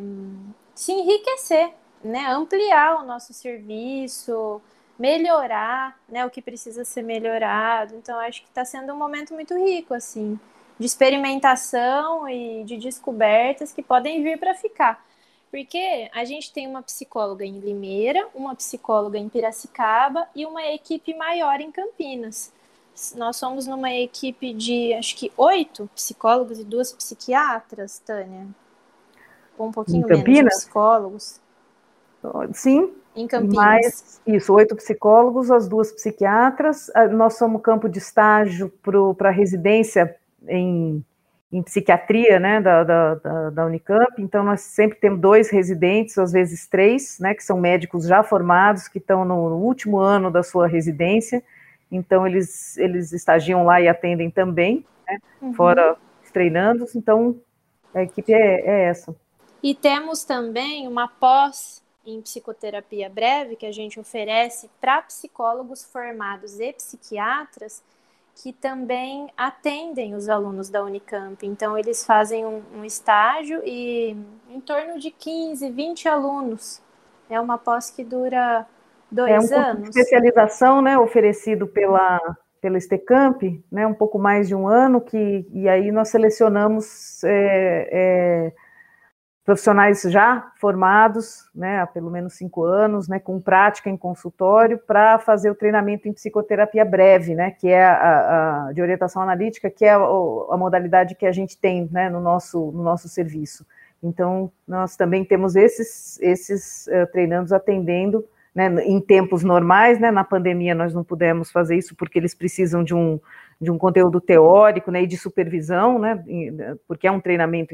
se 0.76 0.92
enriquecer, 0.92 1.74
né? 2.04 2.28
Ampliar 2.28 3.02
o 3.02 3.06
nosso 3.06 3.34
serviço, 3.34 4.62
melhorar, 5.00 5.98
né? 6.08 6.26
O 6.26 6.30
que 6.30 6.42
precisa 6.42 6.84
ser 6.84 7.02
melhorado. 7.02 7.96
Então 7.96 8.20
acho 8.20 8.42
que 8.42 8.50
está 8.50 8.66
sendo 8.66 8.94
um 8.94 8.98
momento 8.98 9.34
muito 9.34 9.56
rico, 9.58 9.94
assim, 9.94 10.40
de 10.78 10.86
experimentação 10.86 12.28
e 12.28 12.64
de 12.66 12.78
descobertas 12.78 13.72
que 13.72 13.82
podem 13.82 14.22
vir 14.22 14.38
para 14.38 14.54
ficar. 14.54 15.06
Porque 15.50 16.10
a 16.14 16.26
gente 16.26 16.52
tem 16.52 16.68
uma 16.68 16.82
psicóloga 16.82 17.46
em 17.46 17.60
Limeira, 17.60 18.28
uma 18.34 18.56
psicóloga 18.56 19.20
em 19.20 19.30
Piracicaba 19.30 20.28
e 20.36 20.46
uma 20.46 20.66
equipe 20.66 21.14
maior 21.14 21.62
em 21.62 21.72
Campinas 21.72 22.52
nós 23.16 23.38
somos 23.38 23.66
numa 23.66 23.92
equipe 23.92 24.54
de 24.54 24.94
acho 24.94 25.16
que 25.16 25.32
oito 25.36 25.90
psicólogos 25.96 26.60
e 26.60 26.64
duas 26.64 26.92
psiquiatras, 26.94 28.00
Tânia. 28.00 28.48
Um 29.58 29.72
pouquinho 29.72 30.08
menos 30.08 30.24
de 30.24 30.44
psicólogos. 30.46 31.42
Sim. 32.54 32.94
Em 33.16 33.28
Campinas. 33.28 33.56
Mais, 33.56 34.22
isso, 34.26 34.54
oito 34.54 34.76
psicólogos, 34.76 35.52
as 35.52 35.68
duas 35.68 35.92
psiquiatras. 35.92 36.90
Ah, 36.96 37.08
nós 37.08 37.38
somos 37.38 37.62
campo 37.62 37.88
de 37.88 38.00
estágio 38.00 38.72
para 39.18 39.30
residência 39.30 40.16
em, 40.48 41.04
em 41.52 41.62
psiquiatria, 41.62 42.40
né, 42.40 42.60
da, 42.60 42.84
da, 42.84 43.50
da, 43.52 43.66
Unicamp. 43.66 44.14
Então, 44.18 44.44
nós 44.44 44.62
sempre 44.62 44.98
temos 45.00 45.20
dois 45.20 45.52
residentes, 45.52 46.18
às 46.18 46.32
vezes 46.32 46.68
três, 46.68 47.20
né, 47.20 47.36
que 47.36 47.44
são 47.44 47.60
médicos 47.60 48.08
já 48.08 48.24
formados, 48.24 48.88
que 48.88 48.98
estão 48.98 49.24
no 49.24 49.58
último 49.58 50.00
ano 50.00 50.32
da 50.32 50.42
sua 50.42 50.68
residência 50.68 51.44
então 51.96 52.28
eles, 52.28 52.78
eles 52.78 53.14
estagiam 53.14 53.64
lá 53.64 53.80
e 53.82 53.88
atendem 53.88 54.30
também, 54.30 54.86
né? 55.08 55.20
uhum. 55.42 55.54
fora 55.54 55.96
os 56.24 56.32
treinandos, 56.32 56.96
então 56.96 57.40
a 57.94 58.02
equipe 58.04 58.34
é, 58.34 58.62
é 58.62 58.84
essa. 58.86 59.16
E 59.62 59.74
temos 59.74 60.24
também 60.24 60.88
uma 60.88 61.08
pós 61.08 61.82
em 62.06 62.22
psicoterapia 62.22 63.10
breve 63.10 63.56
que 63.56 63.66
a 63.66 63.72
gente 63.72 64.00
oferece 64.00 64.70
para 64.82 65.02
psicólogos 65.04 65.84
formados 65.86 66.60
e 66.60 66.74
psiquiatras 66.74 67.82
que 68.36 68.52
também 68.52 69.30
atendem 69.38 70.16
os 70.16 70.28
alunos 70.28 70.70
da 70.70 70.84
Unicamp. 70.84 71.46
Então, 71.46 71.78
eles 71.78 72.06
fazem 72.06 72.46
um, 72.46 72.64
um, 72.76 72.86
estágio 72.86 73.62
e 73.64 74.18
em 74.50 74.60
torno 74.60 75.00
de 75.00 75.12
15, 75.12 75.70
20 75.70 76.08
alunos. 76.08 76.82
É 77.30 77.40
uma 77.40 77.58
pós 77.58 77.90
que 77.90 78.04
dura 78.04 78.66
Dois 79.14 79.52
é 79.52 79.56
um 79.56 79.60
anos. 79.60 79.84
de 79.84 79.90
especialização, 79.90 80.82
né, 80.82 80.98
oferecido 80.98 81.68
pela 81.68 82.20
pela 82.64 82.78
Estecamp, 82.78 83.44
né, 83.70 83.86
um 83.86 83.94
pouco 83.94 84.18
mais 84.18 84.48
de 84.48 84.56
um 84.56 84.70
ano, 84.70 85.02
que, 85.02 85.46
e 85.52 85.68
aí 85.68 85.92
nós 85.92 86.08
selecionamos 86.08 87.22
é, 87.26 87.90
é, 87.92 88.54
profissionais 89.44 90.02
já 90.04 90.50
formados, 90.62 91.50
né, 91.54 91.82
há 91.82 91.88
pelo 91.88 92.10
menos 92.10 92.36
cinco 92.36 92.64
anos, 92.64 93.10
né, 93.10 93.20
com 93.20 93.38
prática 93.42 93.90
em 93.90 93.98
consultório, 93.98 94.80
para 94.88 95.20
fazer 95.20 95.50
o 95.50 95.56
treinamento 95.56 96.08
em 96.08 96.14
psicoterapia 96.14 96.86
breve, 96.86 97.36
né, 97.36 97.52
que 97.52 97.68
é 97.68 97.84
a, 97.84 98.68
a 98.70 98.72
de 98.72 98.82
orientação 98.82 99.22
analítica, 99.22 99.70
que 99.70 99.84
é 99.84 99.90
a, 99.90 99.98
a, 99.98 100.56
modalidade 100.58 101.16
que 101.16 101.26
a 101.26 101.34
gente 101.34 101.58
tem, 101.58 101.90
né, 101.92 102.10
no 102.10 102.22
nosso, 102.22 102.72
no 102.72 102.82
nosso 102.82 103.10
serviço. 103.10 103.66
Então, 104.02 104.50
nós 104.66 104.96
também 104.96 105.26
temos 105.26 105.58
esses, 105.58 106.18
esses 106.22 106.88
uh, 106.88 107.12
treinandos 107.12 107.52
atendendo 107.52 108.26
né, 108.54 108.68
em 108.86 109.00
tempos 109.00 109.44
normais, 109.44 110.00
né, 110.00 110.12
na 110.12 110.24
pandemia 110.24 110.76
nós 110.76 110.94
não 110.94 111.04
pudemos 111.04 111.52
fazer 111.52 111.76
isso 111.76 111.96
porque 111.96 112.20
eles 112.20 112.36
precisam 112.36 112.84
de 112.84 112.94
um, 112.94 113.20
de 113.60 113.72
um 113.72 113.78
conteúdo 113.78 114.22
teórico 114.22 114.92
né, 114.92 115.04
e 115.04 115.08
de 115.08 115.18
supervisão, 115.18 115.98
né, 115.98 116.24
porque 116.88 117.08
é 117.08 117.12
um 117.12 117.20
treinamento, 117.20 117.74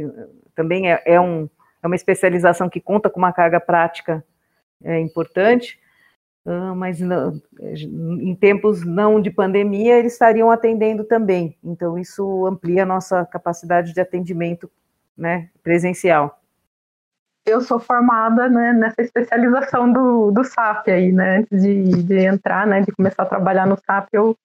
também 0.56 0.92
é, 0.92 1.02
é, 1.06 1.20
um, 1.20 1.50
é 1.84 1.88
uma 1.88 1.96
especialização 1.96 2.70
que 2.70 2.80
conta 2.80 3.10
com 3.10 3.20
uma 3.20 3.34
carga 3.34 3.60
prática 3.60 4.24
é, 4.82 4.98
importante, 5.00 5.78
uh, 6.46 6.74
mas 6.74 7.02
não, 7.02 7.42
em 7.62 8.34
tempos 8.34 8.86
não 8.86 9.22
de 9.22 9.30
pandemia 9.30 10.00
eles 10.00 10.14
estariam 10.14 10.50
atendendo 10.50 11.04
também, 11.04 11.58
então 11.62 11.98
isso 11.98 12.46
amplia 12.46 12.84
a 12.84 12.86
nossa 12.86 13.26
capacidade 13.26 13.94
de 13.94 14.00
atendimento 14.00 14.72
né, 15.18 15.50
presencial 15.62 16.40
eu 17.46 17.62
sou 17.62 17.80
formada 17.80 18.48
né, 18.50 18.74
nessa 18.74 19.02
especialização 19.02 19.92
do, 19.92 20.32
do 20.32 20.44
SAP 20.44 20.88
aí, 20.90 21.12
né? 21.12 21.38
Antes 21.38 21.62
de, 21.62 22.04
de 22.04 22.26
entrar, 22.26 22.68
né, 22.68 22.82
de 22.82 22.92
começar 22.92 23.24
a 23.24 23.28
trabalhar 23.28 23.66
no 23.66 23.78
SAP, 23.78 24.08
eu, 24.14 24.36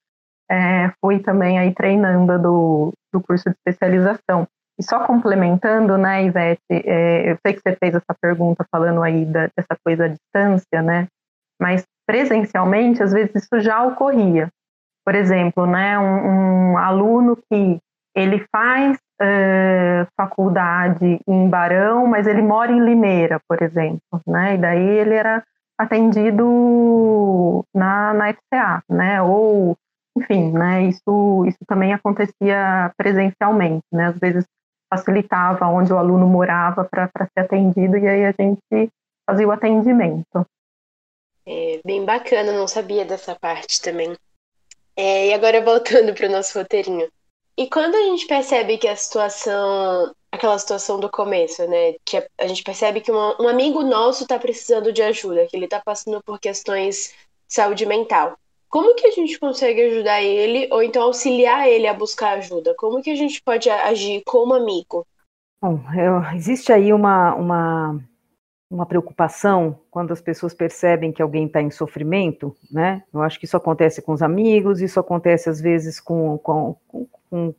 é, 0.51 0.90
fui 1.01 1.18
também 1.20 1.59
aí 1.59 1.72
treinando 1.74 2.38
do, 2.38 2.92
do 3.12 3.20
curso 3.20 3.49
de 3.49 3.57
especialização. 3.57 4.47
E 4.78 4.82
só 4.82 5.07
complementando, 5.07 5.97
né, 5.97 6.24
Ivete, 6.24 6.61
é, 6.70 7.30
eu 7.30 7.38
sei 7.47 7.55
que 7.55 7.61
você 7.61 7.76
fez 7.76 7.95
essa 7.95 8.14
pergunta 8.20 8.66
falando 8.70 9.03
aí 9.03 9.24
da, 9.24 9.49
dessa 9.57 9.76
coisa 9.84 10.07
à 10.07 10.09
distância, 10.09 10.82
né, 10.82 11.07
mas 11.61 11.84
presencialmente, 12.07 13.03
às 13.03 13.12
vezes 13.12 13.34
isso 13.36 13.61
já 13.61 13.82
ocorria. 13.82 14.49
Por 15.05 15.14
exemplo, 15.14 15.66
né, 15.66 15.99
um, 15.99 16.72
um 16.72 16.78
aluno 16.78 17.36
que 17.36 17.78
ele 18.14 18.46
faz 18.50 18.96
uh, 19.20 20.06
faculdade 20.16 21.20
em 21.26 21.48
Barão, 21.48 22.06
mas 22.06 22.26
ele 22.26 22.42
mora 22.42 22.70
em 22.70 22.84
Limeira, 22.84 23.40
por 23.48 23.60
exemplo, 23.62 24.20
né, 24.26 24.54
e 24.54 24.58
daí 24.58 24.88
ele 24.98 25.14
era 25.14 25.42
atendido 25.76 27.64
na, 27.74 28.14
na 28.14 28.32
FCA, 28.32 28.82
né, 28.88 29.20
ou 29.20 29.76
enfim, 30.16 30.52
né, 30.52 30.84
isso, 30.84 31.44
isso 31.46 31.58
também 31.66 31.92
acontecia 31.92 32.92
presencialmente, 32.96 33.84
né, 33.92 34.06
às 34.06 34.18
vezes 34.18 34.44
facilitava 34.88 35.66
onde 35.66 35.92
o 35.92 35.98
aluno 35.98 36.26
morava 36.26 36.84
para 36.84 37.10
ser 37.32 37.40
atendido 37.40 37.96
e 37.96 38.06
aí 38.06 38.24
a 38.26 38.34
gente 38.38 38.92
fazia 39.28 39.48
o 39.48 39.50
atendimento. 39.50 40.46
É 41.46 41.80
bem 41.84 42.04
bacana, 42.04 42.52
não 42.52 42.68
sabia 42.68 43.04
dessa 43.04 43.34
parte 43.34 43.82
também. 43.82 44.16
É, 44.96 45.28
e 45.28 45.34
agora 45.34 45.60
voltando 45.60 46.14
para 46.14 46.28
o 46.28 46.30
nosso 46.30 46.56
roteirinho. 46.56 47.08
E 47.57 47.68
quando 47.68 47.94
a 47.94 48.02
gente 48.02 48.26
percebe 48.26 48.78
que 48.78 48.88
a 48.88 48.96
situação, 48.96 50.12
aquela 50.30 50.59
situação 50.59 50.98
do 50.98 51.09
começo, 51.09 51.66
né, 51.68 51.94
que 52.05 52.16
a, 52.16 52.46
gente 52.46 52.64
percebe 52.64 53.00
que 53.00 53.12
um 53.12 53.48
amigo 53.48 53.82
nosso 53.82 54.24
está 54.24 54.38
precisando 54.38 54.92
de 54.92 55.02
ajuda, 55.02 55.46
que 55.46 55.57
ele 55.57 55.66
está 55.66 55.80
passando 55.80 56.20
por 56.22 56.40
questões 56.40 57.14
de 57.46 57.55
saúde 57.55 57.86
mental. 57.86 58.36
Como 58.68 58.96
que 58.96 59.07
a 59.07 59.11
gente 59.12 59.38
consegue 59.38 59.82
ajudar 59.82 60.20
ele 60.20 60.68
ou 60.72 60.82
então 60.82 61.05
auxiliar 61.05 61.68
ele 61.68 61.86
a 61.86 61.94
buscar 61.94 62.38
ajuda? 62.38 62.74
Como 62.76 63.00
que 63.00 63.11
a 63.11 63.14
gente 63.14 63.40
pode 63.40 63.70
agir 63.70 64.22
como 64.26 64.52
amigo? 64.52 65.07
Bom, 65.62 65.80
eu, 65.96 66.36
existe 66.36 66.72
aí 66.72 66.92
uma, 66.92 67.36
uma, 67.36 68.00
uma 68.68 68.84
preocupação 68.84 69.78
quando 69.90 70.12
as 70.12 70.20
pessoas 70.20 70.52
percebem 70.52 71.12
que 71.12 71.22
alguém 71.22 71.46
está 71.46 71.62
em 71.62 71.70
sofrimento, 71.70 72.55
né? 72.68 73.05
Eu 73.14 73.22
acho 73.22 73.38
que 73.38 73.44
isso 73.44 73.57
acontece 73.57 74.02
com 74.02 74.12
os 74.12 74.22
amigos, 74.22 74.80
isso 74.80 74.98
acontece 74.98 75.48
às 75.48 75.61
vezes 75.61 76.00
com, 76.00 76.36
com, 76.38 76.76
com, 76.88 77.07
com 77.35 77.55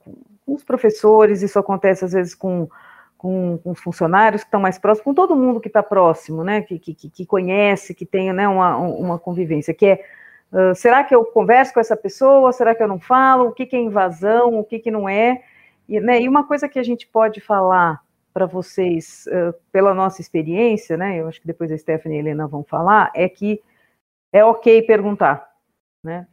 os 0.56 0.64
professores, 0.64 1.42
isso 1.42 1.60
acontece 1.60 2.06
às 2.06 2.14
vezes 2.14 2.36
com, 2.36 2.70
com, 3.18 3.58
com, 3.64 3.72
os 3.72 3.80
funcionários 3.80 4.44
que 4.44 4.48
estão 4.48 4.62
mais 4.62 4.78
próximos, 4.78 5.04
com 5.04 5.14
todo 5.14 5.36
mundo 5.36 5.60
que 5.60 5.68
está 5.68 5.84
próximo, 5.84 6.44
né, 6.44 6.62
que, 6.62 6.80
que, 6.80 6.94
que 6.94 7.26
conhece, 7.26 7.94
que 7.94 8.06
tem 8.06 8.32
né, 8.32 8.48
uma, 8.48 8.78
uma 8.78 9.20
convivência, 9.20 9.74
que 9.74 9.86
é 9.86 10.06
Uh, 10.52 10.74
será 10.74 11.04
que 11.04 11.14
eu 11.14 11.26
converso 11.26 11.74
com 11.74 11.82
essa 11.82 11.98
pessoa? 11.98 12.54
Será 12.54 12.74
que 12.74 12.82
eu 12.82 12.88
não 12.88 13.00
falo? 13.00 13.50
O 13.50 13.52
que, 13.52 13.66
que 13.66 13.76
é 13.76 13.80
invasão? 13.80 14.58
O 14.58 14.64
que, 14.64 14.80
que 14.80 14.90
não 14.90 15.10
é? 15.10 15.44
E, 15.88 16.00
né, 16.00 16.22
e 16.22 16.30
uma 16.30 16.48
coisa 16.48 16.70
que 16.70 16.80
a 16.80 16.84
gente 16.84 17.06
pode 17.08 17.42
falar 17.42 18.02
para 18.34 18.46
vocês, 18.46 19.26
uh, 19.28 19.54
pela 19.72 19.94
nossa 19.94 20.22
experiência, 20.22 20.98
né? 20.98 21.20
Eu 21.20 21.28
acho 21.28 21.42
que 21.42 21.48
depois 21.48 21.72
a 21.72 21.78
Stephanie 21.78 22.18
e 22.18 22.20
a 22.20 22.22
Helena 22.22 22.48
vão 22.48 22.64
falar, 22.64 23.12
é 23.16 23.28
que 23.28 23.62
é 24.32 24.44
ok 24.46 24.82
perguntar, 24.84 25.50
né? 26.04 26.28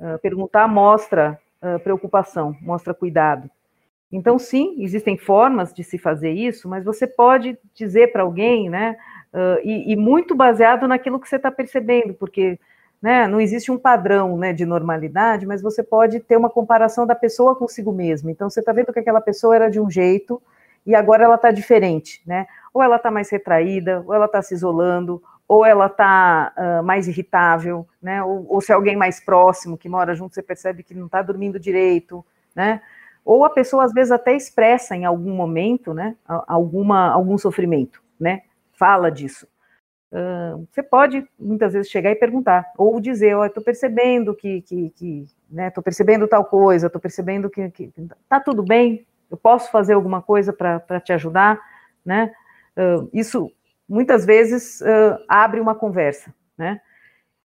Uh, 0.00 0.18
perguntar 0.18 0.66
mostra 0.66 1.40
preocupação, 1.82 2.56
mostra 2.60 2.94
cuidado. 2.94 3.50
Então, 4.12 4.38
sim, 4.38 4.82
existem 4.82 5.16
formas 5.16 5.72
de 5.72 5.84
se 5.84 5.98
fazer 5.98 6.30
isso, 6.30 6.68
mas 6.68 6.84
você 6.84 7.06
pode 7.06 7.58
dizer 7.74 8.12
para 8.12 8.22
alguém, 8.22 8.68
né? 8.68 8.96
E, 9.62 9.92
e 9.92 9.96
muito 9.96 10.34
baseado 10.34 10.88
naquilo 10.88 11.20
que 11.20 11.28
você 11.28 11.36
está 11.36 11.50
percebendo, 11.50 12.14
porque 12.14 12.58
né? 13.00 13.26
Não 13.26 13.40
existe 13.40 13.72
um 13.72 13.78
padrão 13.78 14.36
né, 14.36 14.52
de 14.52 14.66
normalidade, 14.66 15.46
mas 15.46 15.62
você 15.62 15.82
pode 15.82 16.20
ter 16.20 16.36
uma 16.36 16.50
comparação 16.50 17.06
da 17.06 17.14
pessoa 17.14 17.56
consigo 17.56 17.92
mesma. 17.92 18.30
Então, 18.30 18.50
você 18.50 18.60
está 18.60 18.72
vendo 18.72 18.92
que 18.92 18.98
aquela 18.98 19.20
pessoa 19.20 19.54
era 19.54 19.70
de 19.70 19.80
um 19.80 19.90
jeito 19.90 20.40
e 20.84 20.94
agora 20.94 21.24
ela 21.24 21.36
está 21.36 21.50
diferente, 21.50 22.22
né? 22.26 22.46
Ou 22.74 22.82
ela 22.82 22.96
está 22.96 23.10
mais 23.10 23.30
retraída, 23.30 24.02
ou 24.06 24.14
ela 24.14 24.26
está 24.26 24.42
se 24.42 24.54
isolando, 24.54 25.22
ou 25.50 25.66
ela 25.66 25.86
está 25.86 26.52
uh, 26.56 26.84
mais 26.84 27.08
irritável, 27.08 27.84
né? 28.00 28.22
Ou, 28.22 28.46
ou, 28.48 28.60
se 28.60 28.70
é 28.70 28.74
alguém 28.76 28.94
mais 28.94 29.18
próximo 29.18 29.76
que 29.76 29.88
mora 29.88 30.14
junto, 30.14 30.32
você 30.32 30.44
percebe 30.44 30.84
que 30.84 30.94
não 30.94 31.06
está 31.06 31.20
dormindo 31.22 31.58
direito, 31.58 32.24
né? 32.54 32.80
Ou 33.24 33.44
a 33.44 33.50
pessoa 33.50 33.84
às 33.84 33.92
vezes 33.92 34.12
até 34.12 34.32
expressa 34.32 34.94
em 34.94 35.04
algum 35.04 35.34
momento, 35.34 35.92
né? 35.92 36.14
Alguma 36.24 37.10
algum 37.10 37.36
sofrimento, 37.36 38.00
né? 38.18 38.42
Fala 38.74 39.10
disso. 39.10 39.48
Uh, 40.12 40.68
você 40.70 40.84
pode 40.84 41.28
muitas 41.36 41.72
vezes 41.72 41.90
chegar 41.90 42.12
e 42.12 42.14
perguntar, 42.14 42.70
ou 42.78 43.00
dizer, 43.00 43.34
ó, 43.34 43.40
oh, 43.40 43.44
estou 43.44 43.62
percebendo 43.62 44.36
que, 44.36 44.62
que, 44.62 44.90
que 44.90 45.26
né, 45.50 45.66
estou 45.66 45.82
percebendo 45.82 46.28
tal 46.28 46.44
coisa, 46.44 46.86
estou 46.86 47.00
percebendo 47.00 47.50
que, 47.50 47.68
que 47.70 47.92
tá 48.28 48.38
tudo 48.38 48.62
bem, 48.62 49.04
eu 49.28 49.36
posso 49.36 49.68
fazer 49.72 49.94
alguma 49.94 50.22
coisa 50.22 50.52
para 50.52 51.00
te 51.00 51.12
ajudar, 51.12 51.60
né? 52.04 52.32
Uh, 52.76 53.10
isso 53.12 53.50
muitas 53.90 54.24
vezes 54.24 54.80
uh, 54.80 55.22
abre 55.28 55.60
uma 55.60 55.74
conversa, 55.74 56.32
né? 56.56 56.80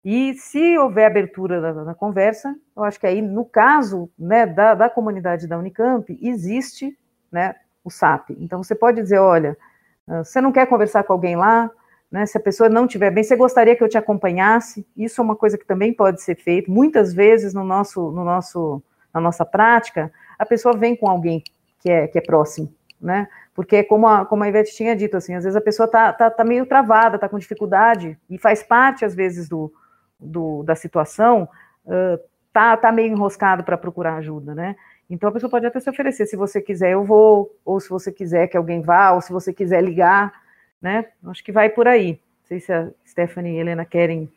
E 0.03 0.33
se 0.33 0.77
houver 0.77 1.05
abertura 1.05 1.73
na, 1.85 1.95
conversa, 1.95 2.53
eu 2.75 2.83
acho 2.83 2.99
que 2.99 3.07
aí, 3.07 3.21
no 3.21 3.45
caso 3.45 4.11
né, 4.19 4.45
da, 4.45 4.75
da 4.75 4.89
comunidade 4.89 5.47
da 5.47 5.57
Unicamp, 5.57 6.19
existe 6.21 6.97
né, 7.31 7.55
o 7.85 7.89
SAP. 7.89 8.31
Então, 8.31 8.61
você 8.61 8.75
pode 8.75 9.01
dizer, 9.01 9.19
olha, 9.19 9.57
você 10.05 10.41
não 10.41 10.51
quer 10.51 10.67
conversar 10.67 11.05
com 11.05 11.13
alguém 11.13 11.37
lá, 11.37 11.71
né? 12.11 12.25
Se 12.25 12.37
a 12.37 12.41
pessoa 12.41 12.67
não 12.67 12.85
estiver 12.85 13.11
bem, 13.11 13.23
você 13.23 13.35
gostaria 13.35 13.75
que 13.77 13.83
eu 13.83 13.89
te 13.89 13.97
acompanhasse? 13.97 14.85
Isso 14.95 15.21
é 15.21 15.23
uma 15.23 15.37
coisa 15.37 15.57
que 15.57 15.65
também 15.65 15.93
pode 15.93 16.21
ser 16.21 16.35
feita. 16.35 16.69
Muitas 16.69 17.13
vezes 17.13 17.53
no 17.53 17.63
nosso, 17.63 18.11
no 18.11 18.25
nosso, 18.25 18.83
na 19.13 19.21
nossa 19.21 19.45
prática, 19.45 20.11
a 20.37 20.45
pessoa 20.45 20.77
vem 20.77 20.95
com 20.95 21.09
alguém 21.09 21.41
que 21.79 21.89
é, 21.89 22.07
que 22.07 22.17
é 22.17 22.21
próximo, 22.21 22.71
né? 23.01 23.27
Porque 23.53 23.83
como 23.83 24.07
a, 24.07 24.25
como 24.25 24.43
a 24.43 24.49
Ivete 24.49 24.75
tinha 24.75 24.95
dito, 24.95 25.15
assim, 25.15 25.35
às 25.35 25.43
vezes 25.43 25.55
a 25.55 25.61
pessoa 25.61 25.87
tá, 25.87 26.11
tá, 26.11 26.29
tá 26.29 26.43
meio 26.43 26.65
travada, 26.65 27.19
tá 27.19 27.29
com 27.29 27.37
dificuldade, 27.37 28.17
e 28.29 28.37
faz 28.37 28.63
parte, 28.63 29.05
às 29.05 29.13
vezes, 29.13 29.47
do, 29.47 29.71
do 30.19 30.63
da 30.63 30.75
situação, 30.75 31.47
uh, 31.85 32.19
tá, 32.51 32.75
tá 32.75 32.91
meio 32.91 33.11
enroscado 33.11 33.63
para 33.63 33.77
procurar 33.77 34.15
ajuda, 34.15 34.55
né? 34.55 34.75
Então 35.09 35.29
a 35.29 35.31
pessoa 35.31 35.49
pode 35.49 35.65
até 35.65 35.79
se 35.79 35.89
oferecer, 35.89 36.25
se 36.25 36.35
você 36.35 36.61
quiser 36.61 36.93
eu 36.93 37.03
vou, 37.03 37.55
ou 37.63 37.79
se 37.79 37.89
você 37.89 38.11
quiser 38.11 38.47
que 38.47 38.57
alguém 38.57 38.81
vá, 38.81 39.11
ou 39.11 39.21
se 39.21 39.31
você 39.31 39.53
quiser 39.53 39.83
ligar, 39.83 40.33
né? 40.81 41.05
Acho 41.25 41.43
que 41.43 41.51
vai 41.51 41.69
por 41.69 41.87
aí. 41.87 42.13
Não 42.13 42.47
sei 42.47 42.59
se 42.59 42.73
a 42.73 42.89
Stephanie 43.05 43.53
e 43.53 43.57
a 43.57 43.61
Helena 43.61 43.85
querem 43.85 44.31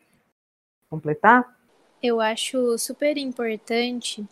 completar. 0.89 1.57
Eu 2.01 2.21
acho 2.21 2.77
super 2.77 3.17
importante 3.17 4.23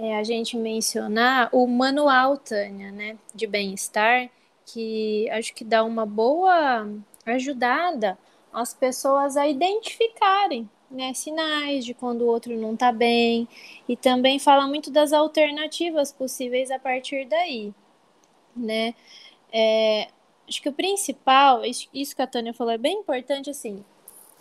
é, 0.00 0.16
a 0.16 0.22
gente 0.22 0.56
mencionar 0.56 1.50
o 1.52 1.66
manual, 1.66 2.36
Tânia, 2.36 2.92
né, 2.92 3.18
de 3.34 3.48
bem-estar, 3.48 4.30
que 4.64 5.28
acho 5.30 5.52
que 5.54 5.64
dá 5.64 5.82
uma 5.82 6.06
boa 6.06 6.88
ajudada 7.26 8.16
às 8.52 8.72
pessoas 8.72 9.36
a 9.36 9.48
identificarem 9.48 10.70
né, 10.88 11.12
sinais 11.14 11.84
de 11.84 11.94
quando 11.94 12.22
o 12.22 12.26
outro 12.26 12.56
não 12.56 12.74
está 12.74 12.92
bem, 12.92 13.48
e 13.88 13.96
também 13.96 14.38
fala 14.38 14.68
muito 14.68 14.90
das 14.90 15.12
alternativas 15.12 16.12
possíveis 16.12 16.70
a 16.70 16.78
partir 16.78 17.26
daí, 17.26 17.74
né? 18.56 18.94
É, 19.52 20.08
acho 20.48 20.62
que 20.62 20.68
o 20.68 20.72
principal, 20.72 21.62
isso 21.64 22.16
que 22.16 22.22
a 22.22 22.26
Tânia 22.26 22.54
falou 22.54 22.72
é 22.72 22.78
bem 22.78 23.00
importante, 23.00 23.50
assim, 23.50 23.84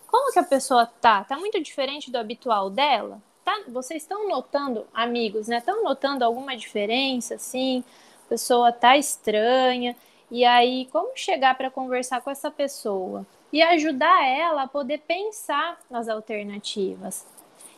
como 0.07 0.31
que 0.31 0.39
a 0.39 0.43
pessoa 0.43 0.85
tá? 0.85 1.23
Tá 1.23 1.37
muito 1.37 1.59
diferente 1.61 2.11
do 2.11 2.17
habitual 2.17 2.69
dela? 2.69 3.21
Tá, 3.47 3.61
vocês 3.69 4.03
estão 4.03 4.27
notando, 4.27 4.85
amigos, 4.93 5.47
né? 5.47 5.59
Estão 5.59 5.81
notando 5.81 6.25
alguma 6.25 6.57
diferença, 6.57 7.35
assim? 7.35 7.81
A 8.25 8.27
pessoa 8.27 8.73
tá 8.73 8.97
estranha. 8.97 9.95
E 10.29 10.43
aí, 10.43 10.89
como 10.91 11.15
chegar 11.15 11.55
para 11.55 11.71
conversar 11.71 12.19
com 12.19 12.29
essa 12.29 12.51
pessoa? 12.51 13.25
E 13.53 13.61
ajudar 13.61 14.27
ela 14.27 14.63
a 14.63 14.67
poder 14.67 14.97
pensar 14.99 15.79
nas 15.89 16.09
alternativas. 16.09 17.25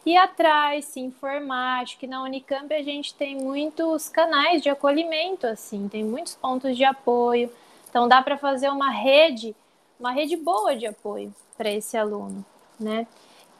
Ir 0.03 0.17
atrás, 0.17 0.86
se 0.86 0.99
informar. 0.99 1.84
Acho 1.84 1.99
que 1.99 2.07
na 2.07 2.24
Unicamp 2.24 2.74
a 2.74 2.82
gente 2.82 3.13
tem 3.13 3.36
muitos 3.36 4.09
canais 4.09 4.63
de 4.63 4.70
acolhimento, 4.72 5.45
assim, 5.45 5.88
tem 5.88 6.03
muitos 6.03 6.34
pontos 6.34 6.76
de 6.76 6.84
apoio 6.84 7.51
então 7.89 8.07
dá 8.07 8.22
para 8.22 8.38
fazer 8.38 8.70
uma 8.70 8.91
rede, 8.91 9.55
uma 9.99 10.11
rede 10.11 10.38
boa 10.38 10.76
de 10.76 10.86
apoio 10.86 11.34
para 11.57 11.72
esse 11.72 11.97
aluno, 11.97 12.45
né? 12.80 13.07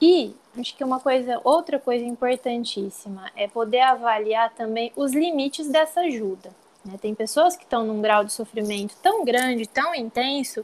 E 0.02 0.36
acho 0.58 0.76
que 0.76 0.84
uma 0.84 1.00
coisa, 1.00 1.42
outra 1.44 1.80
coisa 1.80 2.06
importantíssima 2.06 3.32
é 3.36 3.48
poder 3.48 3.82
avaliar 3.82 4.54
também 4.54 4.92
os 4.96 5.14
limites 5.14 5.68
dessa 5.68 6.02
ajuda. 6.02 6.52
Né? 6.86 6.98
Tem 7.02 7.14
pessoas 7.14 7.56
que 7.56 7.64
estão 7.64 7.86
num 7.86 8.02
grau 8.02 8.24
de 8.24 8.32
sofrimento 8.32 8.96
tão 9.02 9.26
grande, 9.26 9.68
tão 9.68 9.94
intenso, 9.94 10.64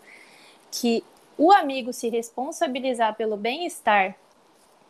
que 0.72 1.04
o 1.38 1.52
amigo 1.52 1.92
se 1.92 2.10
responsabilizar 2.10 3.16
pelo 3.16 3.36
bem-estar 3.36 4.16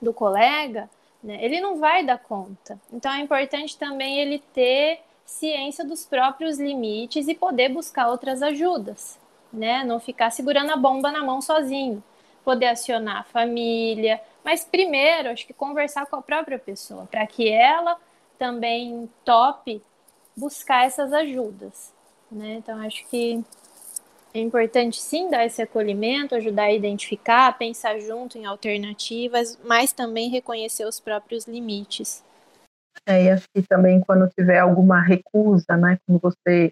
do 0.02 0.14
colega, 0.14 0.90
né, 1.24 1.44
ele 1.44 1.60
não 1.60 1.78
vai 1.78 2.06
dar 2.06 2.20
conta. 2.20 2.80
Então 2.94 3.12
é 3.12 3.20
importante 3.20 3.78
também 3.78 4.20
ele 4.20 4.40
ter 4.54 5.02
ciência 5.26 5.84
dos 5.84 6.06
próprios 6.06 6.60
limites 6.60 7.28
e 7.28 7.34
poder 7.34 7.70
buscar 7.70 8.10
outras 8.10 8.44
ajudas, 8.44 9.20
né? 9.52 9.84
Não 9.84 10.00
ficar 10.00 10.30
segurando 10.30 10.72
a 10.72 10.78
bomba 10.78 11.12
na 11.12 11.24
mão 11.24 11.42
sozinho. 11.42 12.04
Poder 12.44 12.68
acionar 12.68 13.22
a 13.22 13.24
família, 13.24 14.22
Mas 14.46 14.64
primeiro, 14.64 15.30
acho 15.30 15.48
que 15.48 15.54
conversar 15.54 16.06
com 16.06 16.18
a 16.18 16.22
própria 16.22 16.60
pessoa, 16.60 17.08
para 17.08 17.26
que 17.26 17.50
ela 17.50 17.98
também 18.38 19.10
tope 19.26 19.82
buscar 20.38 20.86
essas 20.86 21.12
ajudas, 21.12 21.92
né? 22.32 22.58
Então 22.60 22.80
acho 22.80 23.04
que 23.08 23.44
é 24.36 24.40
importante 24.40 25.02
sim 25.02 25.32
dar 25.32 25.48
esse 25.48 25.64
acolhimento, 25.64 26.36
ajudar 26.36 26.66
a 26.66 26.74
identificar, 26.74 27.58
pensar 27.58 27.98
junto 28.00 28.38
em 28.38 28.46
alternativas, 28.46 29.58
mas 29.64 29.92
também 29.92 30.30
reconhecer 30.30 30.86
os 30.86 31.00
próprios 31.00 31.48
limites. 31.48 32.24
É, 33.08 33.24
e 33.24 33.30
acho 33.32 33.46
que 33.52 33.64
também 33.64 34.00
quando 34.00 34.30
tiver 34.30 34.60
alguma 34.60 35.02
recusa, 35.02 35.76
né, 35.76 35.98
quando 36.06 36.20
você 36.22 36.72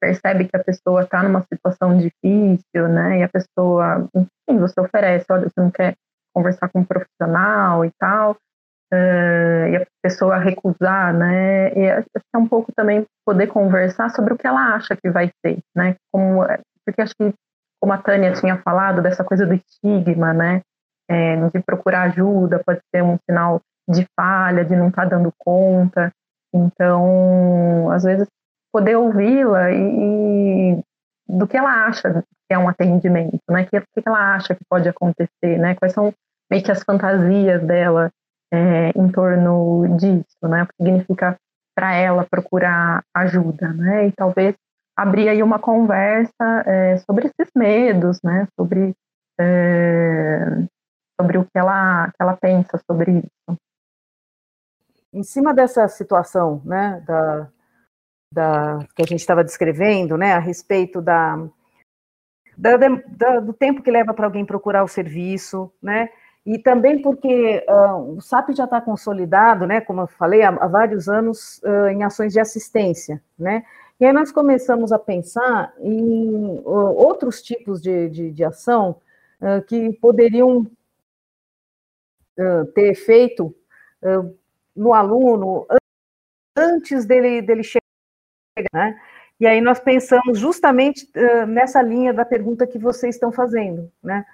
percebe 0.00 0.48
que 0.48 0.56
a 0.56 0.64
pessoa 0.64 1.02
está 1.02 1.22
numa 1.22 1.44
situação 1.52 1.98
difícil, 1.98 2.88
né, 2.88 3.18
e 3.18 3.22
a 3.22 3.28
pessoa, 3.28 4.08
enfim, 4.14 4.58
você 4.58 4.80
oferece, 4.80 5.26
olha, 5.30 5.50
você 5.50 5.60
não 5.60 5.70
quer 5.70 5.94
conversar 6.34 6.68
com 6.68 6.80
um 6.80 6.84
profissional 6.84 7.84
e 7.84 7.90
tal, 7.98 8.32
uh, 8.32 9.66
e 9.68 9.76
a 9.76 9.86
pessoa 10.02 10.38
recusar, 10.38 11.14
né, 11.14 11.72
e 11.74 11.90
acho 11.90 12.08
que 12.12 12.36
é 12.36 12.38
um 12.38 12.48
pouco 12.48 12.72
também 12.72 13.06
poder 13.24 13.46
conversar 13.48 14.10
sobre 14.10 14.34
o 14.34 14.38
que 14.38 14.46
ela 14.46 14.74
acha 14.74 14.96
que 14.96 15.10
vai 15.10 15.30
ser, 15.44 15.58
né, 15.74 15.96
como, 16.12 16.46
porque 16.84 17.02
acho 17.02 17.14
que, 17.14 17.34
como 17.80 17.92
a 17.92 17.98
Tânia 17.98 18.32
tinha 18.32 18.58
falado, 18.58 19.02
dessa 19.02 19.24
coisa 19.24 19.46
do 19.46 19.54
estigma, 19.54 20.32
né, 20.32 20.62
é, 21.08 21.36
de 21.48 21.60
procurar 21.60 22.02
ajuda, 22.02 22.62
pode 22.64 22.80
ser 22.94 23.02
um 23.02 23.18
sinal 23.28 23.60
de 23.88 24.06
falha, 24.14 24.64
de 24.64 24.76
não 24.76 24.88
estar 24.88 25.02
tá 25.02 25.16
dando 25.16 25.32
conta, 25.38 26.12
então, 26.52 27.90
às 27.90 28.02
vezes, 28.02 28.28
poder 28.72 28.96
ouvi-la 28.96 29.72
e, 29.72 30.76
e, 30.76 30.84
do 31.28 31.46
que 31.46 31.56
ela 31.56 31.86
acha 31.86 32.24
que 32.50 32.54
é 32.54 32.58
um 32.58 32.68
atendimento, 32.68 33.38
né, 33.48 33.62
o 33.62 33.66
que, 33.66 33.80
que 34.02 34.08
ela 34.08 34.34
acha 34.34 34.56
que 34.56 34.64
pode 34.68 34.88
acontecer, 34.88 35.56
né, 35.56 35.76
quais 35.76 35.92
são 35.92 36.12
meio 36.50 36.64
que 36.64 36.72
as 36.72 36.82
fantasias 36.82 37.62
dela 37.62 38.10
é, 38.52 38.90
em 38.96 39.10
torno 39.12 39.96
disso, 39.96 40.48
né? 40.48 40.64
O 40.64 40.66
que 40.66 40.74
significa 40.82 41.36
para 41.74 41.94
ela 41.94 42.26
procurar 42.28 43.04
ajuda, 43.14 43.72
né? 43.72 44.08
E 44.08 44.12
talvez 44.12 44.56
abrir 44.96 45.28
aí 45.28 45.42
uma 45.42 45.58
conversa 45.58 46.64
é, 46.66 46.96
sobre 46.98 47.28
esses 47.28 47.52
medos, 47.54 48.18
né? 48.24 48.48
Sobre 48.58 48.92
é, 49.40 50.44
sobre 51.20 51.38
o 51.38 51.44
que 51.44 51.56
ela 51.56 52.08
que 52.08 52.16
ela 52.20 52.36
pensa 52.36 52.80
sobre 52.90 53.18
isso. 53.18 53.58
Em 55.12 55.22
cima 55.22 55.54
dessa 55.54 55.86
situação, 55.88 56.60
né? 56.64 57.02
Da, 57.06 57.48
da 58.34 58.78
que 58.96 59.02
a 59.02 59.06
gente 59.06 59.20
estava 59.20 59.44
descrevendo, 59.44 60.16
né? 60.16 60.32
A 60.32 60.40
respeito 60.40 61.00
da, 61.00 61.36
da, 62.60 62.76
da 62.76 63.40
do 63.40 63.54
tempo 63.54 63.82
que 63.82 63.90
leva 63.90 64.12
para 64.12 64.26
alguém 64.26 64.44
procurar 64.44 64.84
o 64.84 64.88
serviço, 64.88 65.72
né? 65.82 66.10
E 66.44 66.58
também 66.58 67.00
porque 67.00 67.64
uh, 67.68 68.16
o 68.16 68.20
SAP 68.20 68.50
já 68.50 68.64
está 68.64 68.80
consolidado, 68.80 69.66
né, 69.66 69.80
como 69.80 70.00
eu 70.00 70.06
falei, 70.06 70.42
há, 70.42 70.48
há 70.48 70.66
vários 70.66 71.06
anos 71.06 71.60
uh, 71.62 71.88
em 71.88 72.02
ações 72.02 72.32
de 72.32 72.40
assistência, 72.40 73.22
né? 73.38 73.64
E 73.98 74.04
aí 74.04 74.12
nós 74.12 74.32
começamos 74.32 74.92
a 74.92 74.98
pensar 74.98 75.74
em 75.80 76.60
uh, 76.64 76.94
outros 76.96 77.42
tipos 77.42 77.80
de, 77.82 78.08
de, 78.08 78.30
de 78.30 78.44
ação 78.44 79.00
que 79.68 79.94
poderiam 79.94 80.66
ter 82.74 82.90
efeito 82.90 83.54
no 84.76 84.92
aluno 84.92 85.66
antes 86.54 87.06
dele, 87.06 87.40
dele 87.40 87.62
chegar, 87.62 87.80
né? 88.74 89.00
E 89.40 89.46
aí 89.46 89.60
nós 89.60 89.80
pensamos 89.80 90.38
justamente 90.38 91.08
nessa 91.48 91.80
linha 91.80 92.12
da 92.12 92.26
pergunta 92.26 92.66
que 92.66 92.78
vocês 92.78 93.14
estão 93.14 93.32
fazendo, 93.32 93.90
né? 94.02 94.26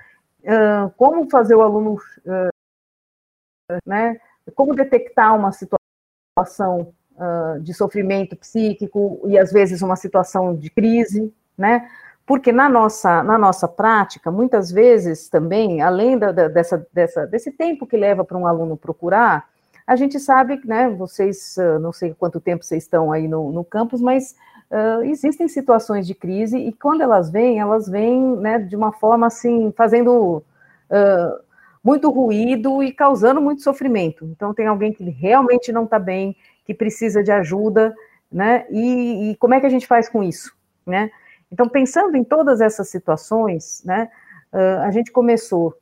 como 0.96 1.28
fazer 1.28 1.54
o 1.54 1.62
aluno, 1.62 1.94
uh, 1.94 3.76
né, 3.84 4.18
como 4.54 4.74
detectar 4.74 5.34
uma 5.34 5.50
situação 5.52 6.92
uh, 7.14 7.60
de 7.60 7.74
sofrimento 7.74 8.36
psíquico 8.36 9.20
e 9.26 9.38
às 9.38 9.52
vezes 9.52 9.82
uma 9.82 9.96
situação 9.96 10.54
de 10.54 10.70
crise, 10.70 11.32
né, 11.58 11.88
porque 12.24 12.52
na 12.52 12.68
nossa, 12.68 13.22
na 13.22 13.38
nossa 13.38 13.68
prática, 13.68 14.30
muitas 14.30 14.70
vezes 14.70 15.28
também, 15.28 15.80
além 15.82 16.18
da, 16.18 16.32
da, 16.32 16.48
dessa, 16.48 16.86
dessa, 16.92 17.26
desse 17.26 17.52
tempo 17.52 17.86
que 17.86 17.96
leva 17.96 18.24
para 18.24 18.38
um 18.38 18.46
aluno 18.46 18.76
procurar, 18.76 19.48
a 19.86 19.94
gente 19.94 20.18
sabe, 20.18 20.60
né, 20.64 20.88
vocês, 20.88 21.56
não 21.80 21.92
sei 21.92 22.12
quanto 22.12 22.40
tempo 22.40 22.64
vocês 22.64 22.82
estão 22.82 23.12
aí 23.12 23.28
no, 23.28 23.52
no 23.52 23.64
campus, 23.64 24.00
mas 24.00 24.34
uh, 24.70 25.02
existem 25.04 25.48
situações 25.48 26.06
de 26.06 26.14
crise 26.14 26.58
e 26.58 26.72
quando 26.72 27.02
elas 27.02 27.30
vêm, 27.30 27.60
elas 27.60 27.88
vêm 27.88 28.36
né, 28.36 28.58
de 28.58 28.74
uma 28.74 28.92
forma 28.92 29.26
assim, 29.26 29.72
fazendo 29.76 30.38
uh, 30.90 31.46
muito 31.82 32.10
ruído 32.10 32.82
e 32.82 32.92
causando 32.92 33.40
muito 33.40 33.62
sofrimento. 33.62 34.24
Então, 34.24 34.52
tem 34.52 34.66
alguém 34.66 34.92
que 34.92 35.08
realmente 35.08 35.70
não 35.70 35.84
está 35.84 36.00
bem, 36.00 36.36
que 36.64 36.74
precisa 36.74 37.22
de 37.22 37.30
ajuda, 37.30 37.94
né? 38.30 38.66
E, 38.70 39.30
e, 39.30 39.36
como 39.36 39.54
é 39.54 39.60
que 39.60 39.66
a 39.66 39.70
gente 39.70 39.86
faz 39.86 40.08
com 40.08 40.20
isso, 40.20 40.52
né? 40.84 41.10
Então, 41.50 41.68
pensando 41.68 42.16
em 42.16 42.24
todas 42.24 42.60
essas 42.60 42.88
situações, 42.88 43.82
né, 43.84 44.10
uh, 44.52 44.82
a 44.82 44.90
gente 44.90 45.12
começou 45.12 45.76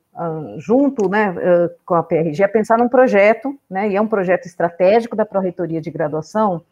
junto 0.57 1.09
né, 1.09 1.31
uh, 1.31 1.69
com 1.85 1.95
a 1.95 2.03
PRG, 2.03 2.43
a 2.43 2.49
pensar 2.49 2.77
num 2.77 2.87
projeto, 2.87 3.57
né, 3.69 3.89
e 3.89 3.95
é 3.95 4.01
um 4.01 4.07
projeto 4.07 4.45
estratégico 4.45 5.15
da 5.15 5.25
Pró-Reitoria 5.25 5.81
de 5.81 5.91
Graduação, 5.91 6.63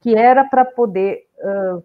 que 0.00 0.14
era 0.14 0.44
para 0.44 0.64
poder, 0.64 1.26
uh, 1.38 1.82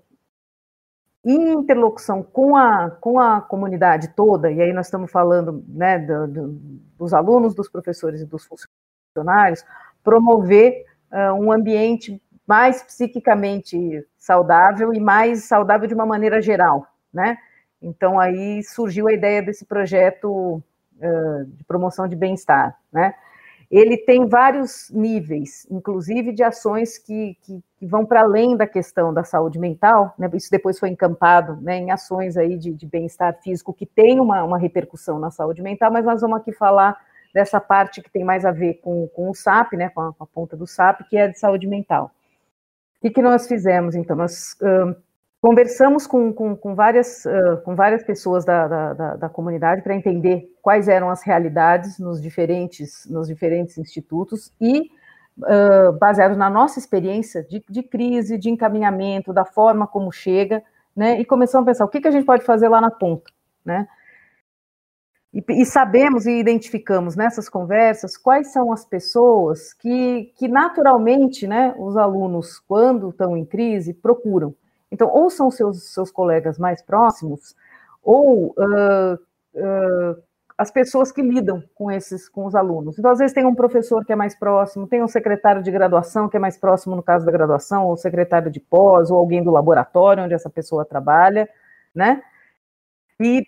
em 1.24 1.54
interlocução 1.54 2.22
com 2.22 2.58
a, 2.58 2.92
com 2.92 3.20
a 3.20 3.40
comunidade 3.40 4.10
toda, 4.10 4.52
e 4.52 4.62
aí 4.62 4.74
nós 4.74 4.88
estamos 4.88 5.10
falando 5.10 5.64
né, 5.68 5.98
do, 6.00 6.28
do, 6.28 6.48
dos 6.98 7.14
alunos, 7.14 7.56
dos 7.56 7.70
professores 7.70 8.22
e 8.22 8.26
dos 8.26 8.46
funcionários, 8.46 9.64
promover 10.04 10.86
uh, 11.12 11.34
um 11.34 11.52
ambiente 11.52 12.22
mais 12.46 12.84
psiquicamente 12.84 14.06
saudável 14.18 14.94
e 14.94 15.00
mais 15.00 15.46
saudável 15.46 15.88
de 15.88 15.94
uma 15.94 16.06
maneira 16.06 16.42
geral, 16.42 16.88
né? 17.14 17.38
Então 17.82 18.20
aí 18.20 18.64
surgiu 18.64 19.08
a 19.08 19.14
ideia 19.14 19.42
desse 19.42 19.66
projeto 19.66 20.64
de 21.48 21.64
promoção 21.66 22.08
de 22.08 22.16
bem-estar, 22.16 22.78
né? 22.92 23.14
ele 23.70 23.98
tem 23.98 24.28
vários 24.28 24.90
níveis, 24.92 25.68
inclusive 25.70 26.32
de 26.32 26.42
ações 26.42 26.98
que, 26.98 27.38
que, 27.42 27.62
que 27.78 27.86
vão 27.86 28.06
para 28.06 28.22
além 28.22 28.56
da 28.56 28.66
questão 28.66 29.14
da 29.14 29.26
saúde 29.26 29.60
mental, 29.60 30.14
né? 30.18 30.30
isso 30.34 30.50
depois 30.50 30.80
foi 30.80 30.90
encampado 30.90 31.58
né, 31.62 31.78
em 31.78 31.92
ações 31.92 32.38
aí 32.38 32.58
de, 32.58 32.74
de 32.74 32.86
bem-estar 32.86 33.38
físico 33.42 33.74
que 33.74 33.86
tem 33.86 34.20
uma, 34.22 34.44
uma 34.44 34.58
repercussão 34.58 35.20
na 35.20 35.30
saúde 35.30 35.62
mental, 35.62 35.92
mas 35.92 36.06
nós 36.06 36.22
vamos 36.22 36.38
aqui 36.38 36.54
falar 36.54 36.98
dessa 37.34 37.60
parte 37.60 38.02
que 38.02 38.10
tem 38.10 38.24
mais 38.24 38.46
a 38.46 38.52
ver 38.52 38.76
com, 38.76 39.08
com 39.10 39.30
o 39.30 39.36
SAP, 39.36 39.74
né, 39.74 39.90
com 39.90 40.02
a, 40.02 40.14
com 40.14 40.24
a 40.24 40.28
ponta 40.28 40.56
do 40.56 40.66
SAP, 40.66 41.02
que 41.10 41.18
é 41.18 41.28
de 41.28 41.38
saúde 41.38 41.68
mental. 41.68 42.12
O 42.98 43.02
que, 43.02 43.12
que 43.12 43.22
nós 43.22 43.48
fizemos, 43.48 43.96
então? 43.96 44.16
Nós 44.16 44.54
uh, 44.62 44.96
Conversamos 45.48 46.06
com, 46.06 46.34
com, 46.34 46.58
com 46.58 46.76
várias, 46.76 47.24
uh, 47.24 47.62
com 47.64 47.74
várias 47.74 48.04
pessoas 48.04 48.44
da, 48.44 48.68
da, 48.68 49.16
da 49.16 49.30
comunidade 49.30 49.82
para 49.82 49.96
entender 49.96 50.54
quais 50.62 50.90
eram 50.90 51.10
as 51.10 51.24
realidades 51.24 51.98
nos 52.00 52.22
diferentes, 52.22 53.08
nos 53.10 53.30
diferentes 53.30 53.78
institutos 53.78 54.54
e, 54.60 54.92
uh, 55.38 55.94
baseado 55.98 56.36
na 56.36 56.50
nossa 56.50 56.80
experiência 56.80 57.46
de, 57.46 57.64
de, 57.70 57.82
crise, 57.82 58.38
de 58.38 58.50
encaminhamento, 58.50 59.32
da 59.32 59.46
forma 59.46 59.88
como 59.88 60.12
chega, 60.12 60.62
né, 60.94 61.18
e 61.18 61.24
começamos 61.24 61.66
a 61.66 61.72
pensar 61.72 61.86
o 61.86 61.88
que, 61.88 62.02
que 62.02 62.10
a 62.10 62.12
gente 62.12 62.26
pode 62.26 62.44
fazer 62.44 62.68
lá 62.68 62.82
na 62.82 62.92
ponta, 62.92 63.32
né, 63.64 63.88
e, 65.34 65.42
e, 65.62 65.66
sabemos 65.66 66.26
e 66.26 66.32
identificamos 66.32 67.16
nessas 67.16 67.48
conversas 67.48 68.18
quais 68.18 68.52
são 68.52 68.70
as 68.74 68.84
pessoas 68.84 69.74
que, 69.74 70.26
que 70.38 70.50
naturalmente, 70.50 71.48
né, 71.48 71.74
os 71.80 71.96
alunos, 71.96 72.60
quando 72.60 73.12
estão 73.12 73.38
em 73.38 73.46
crise, 73.46 73.94
procuram. 73.94 74.54
Então, 74.92 75.10
ou 75.10 75.30
são 75.30 75.52
seus, 75.52 75.94
seus 75.94 76.12
colegas 76.12 76.58
mais 76.58 76.82
próximos, 76.82 77.56
ou 78.02 78.56
uh, 78.58 79.14
uh, 79.56 80.24
as 80.58 80.72
pessoas 80.72 81.12
que 81.12 81.22
lidam 81.22 81.62
com 81.76 81.92
esses, 81.92 82.28
com 82.28 82.46
os 82.46 82.56
alunos. 82.56 82.98
Então, 82.98 83.12
às 83.12 83.20
vezes 83.20 83.34
tem 83.34 83.46
um 83.46 83.54
professor 83.54 84.04
que 84.06 84.14
é 84.14 84.16
mais 84.16 84.34
próximo, 84.34 84.88
tem 84.88 85.04
um 85.04 85.08
secretário 85.08 85.62
de 85.62 85.70
graduação 85.70 86.28
que 86.28 86.38
é 86.38 86.40
mais 86.40 86.58
próximo 86.58 86.96
no 86.96 87.04
caso 87.04 87.26
da 87.26 87.32
graduação, 87.32 87.86
ou 87.86 87.98
secretário 87.98 88.50
de 88.50 88.60
pós, 88.60 89.12
ou 89.12 89.18
alguém 89.18 89.44
do 89.44 89.52
laboratório 89.52 90.24
onde 90.24 90.34
essa 90.34 90.50
pessoa 90.50 90.86
trabalha, 90.86 91.48
né? 91.94 92.24
E 93.20 93.44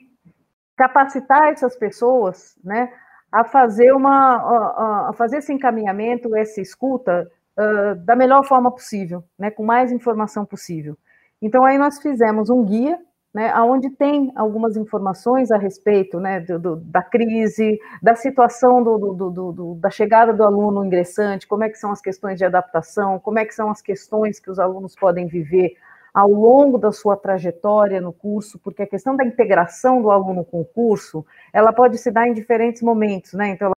capacitar 0.79 1.49
essas 1.49 1.75
pessoas, 1.75 2.57
né, 2.63 2.89
a 3.29 3.43
fazer 3.43 3.91
uma, 3.91 5.09
a, 5.09 5.13
fazer 5.13 5.37
esse 5.37 5.51
encaminhamento, 5.51 6.33
essa 6.37 6.61
escuta 6.61 7.29
uh, 7.57 7.95
da 7.95 8.15
melhor 8.15 8.45
forma 8.45 8.71
possível, 8.71 9.21
né, 9.37 9.51
com 9.51 9.63
mais 9.63 9.91
informação 9.91 10.45
possível. 10.45 10.97
Então, 11.41 11.63
aí 11.63 11.77
nós 11.77 11.99
fizemos 11.99 12.49
um 12.49 12.63
guia, 12.65 12.99
né, 13.33 13.53
onde 13.61 13.89
tem 13.91 14.31
algumas 14.35 14.75
informações 14.75 15.51
a 15.51 15.57
respeito 15.57 16.19
né, 16.19 16.39
do, 16.39 16.59
do, 16.59 16.75
da 16.77 17.01
crise, 17.03 17.79
da 18.01 18.15
situação 18.15 18.83
do, 18.83 19.75
da 19.75 19.89
chegada 19.89 20.33
do 20.33 20.43
aluno 20.43 20.83
ingressante, 20.83 21.47
como 21.47 21.63
é 21.63 21.69
que 21.69 21.77
são 21.77 21.91
as 21.91 22.01
questões 22.01 22.37
de 22.37 22.45
adaptação, 22.45 23.19
como 23.19 23.37
é 23.39 23.45
que 23.45 23.53
são 23.53 23.69
as 23.69 23.81
questões 23.81 24.39
que 24.39 24.49
os 24.49 24.59
alunos 24.59 24.95
podem 24.95 25.27
viver 25.27 25.75
ao 26.13 26.29
longo 26.29 26.77
da 26.77 26.91
sua 26.91 27.15
trajetória 27.15 28.01
no 28.01 28.11
curso, 28.11 28.59
porque 28.59 28.81
a 28.81 28.87
questão 28.87 29.15
da 29.15 29.23
integração 29.23 30.01
do 30.01 30.09
aluno 30.09 30.43
com 30.43 30.61
o 30.61 30.65
curso, 30.65 31.25
ela 31.53 31.71
pode 31.71 31.97
se 31.99 32.11
dar 32.11 32.27
em 32.27 32.33
diferentes 32.33 32.81
momentos, 32.81 33.33
né? 33.33 33.49
Então, 33.49 33.71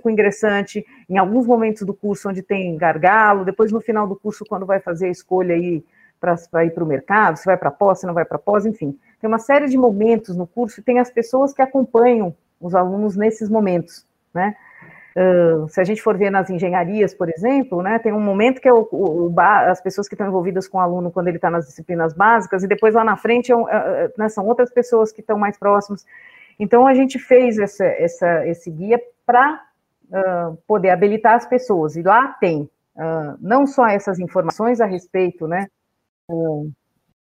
com 0.00 0.08
o 0.08 0.12
ingressante, 0.12 0.84
em 1.08 1.18
alguns 1.18 1.46
momentos 1.46 1.82
do 1.82 1.92
curso 1.94 2.28
onde 2.28 2.42
tem 2.42 2.76
gargalo, 2.76 3.44
depois 3.44 3.72
no 3.72 3.80
final 3.80 4.06
do 4.06 4.16
curso, 4.16 4.44
quando 4.44 4.64
vai 4.64 4.80
fazer 4.80 5.06
a 5.06 5.10
escolha 5.10 5.54
aí 5.54 5.84
para 6.20 6.64
ir 6.64 6.70
para 6.70 6.84
o 6.84 6.86
mercado, 6.86 7.36
se 7.36 7.44
vai 7.44 7.56
para 7.56 7.70
pós, 7.70 7.98
se 7.98 8.06
não 8.06 8.14
vai 8.14 8.24
para 8.24 8.38
pós, 8.38 8.64
enfim. 8.64 8.96
Tem 9.20 9.26
uma 9.26 9.40
série 9.40 9.66
de 9.66 9.76
momentos 9.76 10.36
no 10.36 10.46
curso 10.46 10.80
e 10.80 10.82
tem 10.82 11.00
as 11.00 11.10
pessoas 11.10 11.52
que 11.52 11.60
acompanham 11.60 12.34
os 12.60 12.74
alunos 12.76 13.16
nesses 13.16 13.48
momentos, 13.48 14.06
né? 14.32 14.54
Uh, 15.14 15.68
se 15.68 15.78
a 15.78 15.84
gente 15.84 16.00
for 16.00 16.16
ver 16.16 16.30
nas 16.30 16.48
engenharias, 16.48 17.12
por 17.12 17.28
exemplo, 17.28 17.82
né, 17.82 17.98
tem 17.98 18.14
um 18.14 18.20
momento 18.20 18.62
que 18.62 18.68
é 18.68 18.72
o, 18.72 18.88
o, 18.90 19.28
o 19.28 19.40
as 19.40 19.78
pessoas 19.78 20.08
que 20.08 20.14
estão 20.14 20.26
envolvidas 20.26 20.66
com 20.66 20.78
o 20.78 20.80
aluno 20.80 21.10
quando 21.10 21.28
ele 21.28 21.36
está 21.36 21.50
nas 21.50 21.66
disciplinas 21.66 22.14
básicas, 22.14 22.62
e 22.62 22.66
depois 22.66 22.94
lá 22.94 23.04
na 23.04 23.14
frente 23.14 23.52
é 23.52 23.56
uh, 23.56 23.68
né, 24.16 24.30
são 24.30 24.46
outras 24.46 24.72
pessoas 24.72 25.12
que 25.12 25.20
estão 25.20 25.36
mais 25.36 25.58
próximas. 25.58 26.06
Então, 26.58 26.86
a 26.86 26.94
gente 26.94 27.18
fez 27.18 27.58
essa, 27.58 27.84
essa, 27.84 28.46
esse 28.46 28.70
guia 28.70 28.98
para 29.26 29.60
uh, 30.12 30.56
poder 30.66 30.90
habilitar 30.90 31.34
as 31.34 31.46
pessoas, 31.46 31.96
e 31.96 32.02
lá 32.02 32.28
tem 32.40 32.70
não 33.40 33.66
só 33.66 33.86
essas 33.86 34.18
informações 34.18 34.78
a 34.78 34.84
respeito 34.84 35.48
né, 35.48 35.66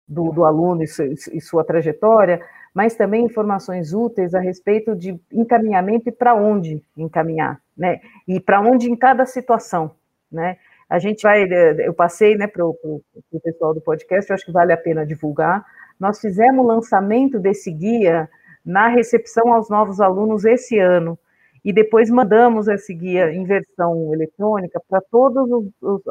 do, 0.08 0.32
do 0.32 0.44
aluno 0.44 0.82
e, 0.82 0.88
su, 0.88 1.04
e 1.04 1.40
sua 1.40 1.64
trajetória, 1.64 2.42
mas 2.74 2.96
também 2.96 3.26
informações 3.26 3.94
úteis 3.94 4.34
a 4.34 4.40
respeito 4.40 4.96
de 4.96 5.20
encaminhamento 5.32 6.10
e 6.10 6.12
para 6.12 6.34
onde 6.34 6.84
encaminhar, 6.98 7.62
né? 7.78 8.00
E 8.28 8.40
para 8.40 8.62
onde 8.62 8.90
em 8.90 8.96
cada 8.96 9.26
situação, 9.26 9.92
né? 10.32 10.58
A 10.90 10.98
gente 10.98 11.22
vai, 11.22 11.44
eu 11.86 11.94
passei, 11.94 12.36
né, 12.36 12.48
para 12.48 12.66
o 12.66 13.04
pessoal 13.44 13.76
do 13.76 13.82
podcast, 13.82 14.28
eu 14.28 14.34
acho 14.34 14.46
que 14.46 14.52
vale 14.52 14.74
a 14.74 14.78
pena 14.78 15.06
divulgar. 15.06 15.64
Nós 16.00 16.20
fizemos 16.20 16.66
o 16.66 16.68
lançamento 16.68 17.38
desse 17.38 17.72
guia 17.72 18.28
na 18.66 18.88
recepção 18.88 19.54
aos 19.54 19.70
novos 19.70 20.02
alunos 20.02 20.46
esse 20.46 20.80
ano, 20.80 21.18
e 21.64 21.74
depois 21.74 22.10
mandamos 22.10 22.68
esse 22.68 22.93
guia 22.93 23.34
em 23.34 23.43
versão 23.43 24.14
eletrônica 24.14 24.82
para 24.88 25.01
todos 25.01 25.49
os, 25.51 25.66
os, 25.82 26.01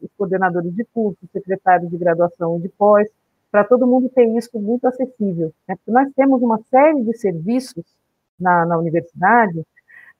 os, 0.00 0.10
coordenadores 0.16 0.74
de 0.74 0.84
curso, 0.92 1.18
secretários 1.32 1.90
de 1.90 1.96
graduação 1.96 2.58
e 2.58 2.62
de 2.62 2.68
pós, 2.70 3.08
para 3.50 3.64
todo 3.64 3.86
mundo 3.86 4.08
ter 4.08 4.26
isso 4.36 4.58
muito 4.58 4.86
acessível. 4.86 5.52
Né? 5.66 5.76
Porque 5.76 5.90
nós 5.90 6.12
temos 6.14 6.42
uma 6.42 6.60
série 6.70 7.02
de 7.02 7.16
serviços 7.16 7.84
na, 8.38 8.66
na 8.66 8.76
universidade 8.76 9.64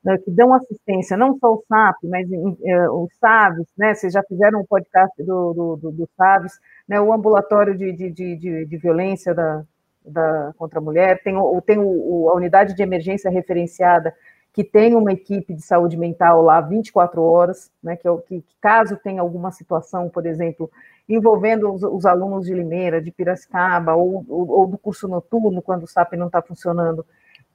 né, 0.02 0.16
que 0.18 0.30
dão 0.30 0.54
assistência, 0.54 1.16
não 1.16 1.36
só 1.38 1.54
o 1.54 1.64
SAP, 1.68 1.96
mas 2.04 2.28
eh, 2.32 2.90
os 2.90 3.10
SAVs, 3.18 3.66
né? 3.76 3.94
Vocês 3.94 4.12
já 4.12 4.22
fizeram 4.22 4.60
um 4.60 4.64
podcast 4.64 5.22
do, 5.22 5.52
do, 5.52 5.76
do, 5.76 5.92
do 5.92 6.08
SAVs, 6.16 6.52
né? 6.88 7.00
O 7.00 7.12
ambulatório 7.12 7.76
de, 7.76 7.92
de, 7.92 8.10
de, 8.10 8.64
de 8.64 8.76
violência 8.76 9.34
da, 9.34 9.64
da, 10.04 10.52
contra 10.56 10.78
a 10.78 10.82
mulher, 10.82 11.20
tem, 11.22 11.36
o, 11.36 11.60
tem 11.60 11.78
o, 11.78 12.30
a 12.30 12.34
unidade 12.34 12.74
de 12.74 12.82
emergência 12.82 13.30
referenciada, 13.30 14.14
que 14.52 14.64
tem 14.64 14.94
uma 14.96 15.12
equipe 15.12 15.54
de 15.54 15.62
saúde 15.62 15.96
mental 15.96 16.42
lá 16.42 16.60
24 16.60 17.22
horas, 17.22 17.70
né, 17.82 17.96
que, 17.96 18.08
é 18.08 18.10
o, 18.10 18.18
que 18.18 18.44
caso 18.60 18.96
tenha 18.96 19.20
alguma 19.20 19.52
situação, 19.52 20.08
por 20.08 20.26
exemplo, 20.26 20.70
envolvendo 21.08 21.72
os, 21.72 21.82
os 21.82 22.04
alunos 22.04 22.46
de 22.46 22.54
Limeira, 22.54 23.00
de 23.00 23.10
Piracicaba, 23.10 23.94
ou, 23.94 24.24
ou, 24.28 24.50
ou, 24.50 24.66
do 24.66 24.76
curso 24.76 25.06
noturno, 25.06 25.62
quando 25.62 25.84
o 25.84 25.86
SAP 25.86 26.14
não 26.14 26.26
está 26.26 26.42
funcionando, 26.42 27.04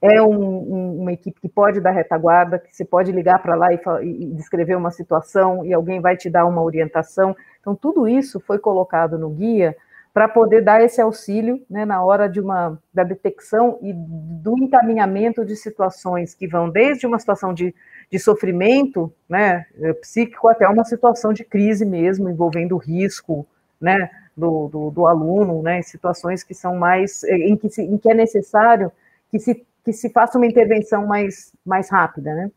é 0.02 0.22
um, 0.22 0.34
um, 0.34 1.02
uma 1.02 1.14
equipe 1.14 1.40
que 1.40 1.48
pode 1.48 1.80
dar 1.80 1.92
retaguarda, 1.92 2.60
que 2.60 2.76
você 2.76 2.84
pode 2.84 3.12
ligar 3.12 3.42
para 3.42 3.56
lá 3.56 3.74
e, 3.74 3.80
e, 4.02 4.26
descrever 4.34 4.76
uma 4.76 4.92
situação 4.92 5.64
e 5.66 5.74
alguém 5.74 6.02
vai 6.02 6.18
te 6.18 6.30
dar 6.30 6.46
uma 6.46 6.62
orientação. 6.62 7.36
Então, 7.62 7.74
tudo 7.74 8.08
isso 8.08 8.40
foi 8.40 8.60
colocado 8.60 9.18
no 9.18 9.30
guia 9.30 9.76
para 10.14 10.28
poder 10.28 10.62
dar 10.62 10.84
esse 10.84 11.02
auxílio 11.02 11.66
né, 11.70 11.86
na 11.86 12.04
hora 12.04 12.30
de 12.30 12.40
uma, 12.40 12.80
da 12.94 13.04
detecção 13.04 13.80
e 13.82 13.92
do 13.94 14.58
encaminhamento 14.60 15.44
de 15.44 15.56
situações 15.56 16.36
que 16.36 16.48
vão 16.48 16.70
desde 16.70 17.08
uma 17.08 17.18
situação 17.18 17.54
de 17.54 17.74
de 18.14 18.20
sofrimento 18.20 19.12
né, 19.28 19.66
eh, 19.76 19.92
psíquico 19.94 20.48
até 20.48 20.68
uma 20.68 20.84
situação 20.84 21.34
de 21.34 21.44
crise 21.44 21.84
mesmo, 21.84 22.30
envolvendo 22.30 22.78
risco 22.78 23.44
né, 23.82 24.08
do, 24.38 24.68
do, 24.68 24.92
do 24.92 25.08
aluno, 25.08 25.64
né, 25.64 25.80
em 25.80 25.82
situações 25.82 26.44
que 26.44 26.54
são 26.54 26.76
mais, 26.76 27.24
eh, 27.24 27.36
em 27.38 27.58
que, 27.58 27.68
se, 27.70 27.82
em 27.82 27.98
que 27.98 28.12
é 28.12 28.14
necessário 28.14 28.92
que 29.32 29.40
se, 29.40 29.66
que 29.84 29.92
se 29.92 30.12
faça 30.12 30.38
uma 30.38 30.46
intervenção 30.46 31.08
mais, 31.08 31.52
mais 31.66 31.90
rápida, 31.90 32.36
né? 32.36 32.52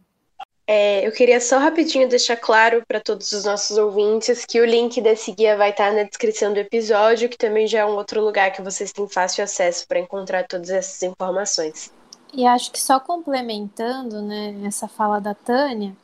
É, 0.68 1.06
eu 1.06 1.12
queria 1.12 1.40
só 1.40 1.58
rapidinho 1.58 2.08
deixar 2.08 2.36
claro 2.36 2.84
para 2.88 3.00
todos 3.00 3.30
os 3.30 3.44
nossos 3.44 3.78
ouvintes 3.78 4.44
que 4.44 4.60
o 4.60 4.64
link 4.64 5.00
desse 5.00 5.30
guia 5.30 5.56
vai 5.56 5.70
estar 5.70 5.92
na 5.92 6.02
descrição 6.02 6.52
do 6.52 6.58
episódio, 6.58 7.28
que 7.28 7.38
também 7.38 7.68
já 7.68 7.80
é 7.80 7.86
um 7.86 7.94
outro 7.94 8.20
lugar 8.20 8.52
que 8.52 8.60
vocês 8.60 8.92
têm 8.92 9.08
fácil 9.08 9.44
acesso 9.44 9.86
para 9.86 10.00
encontrar 10.00 10.44
todas 10.48 10.70
essas 10.70 11.00
informações. 11.04 11.92
E 12.34 12.44
acho 12.44 12.72
que 12.72 12.80
só 12.80 12.98
complementando, 12.98 14.20
né, 14.22 14.56
essa 14.64 14.88
fala 14.88 15.20
da 15.20 15.34
Tânia, 15.34 15.96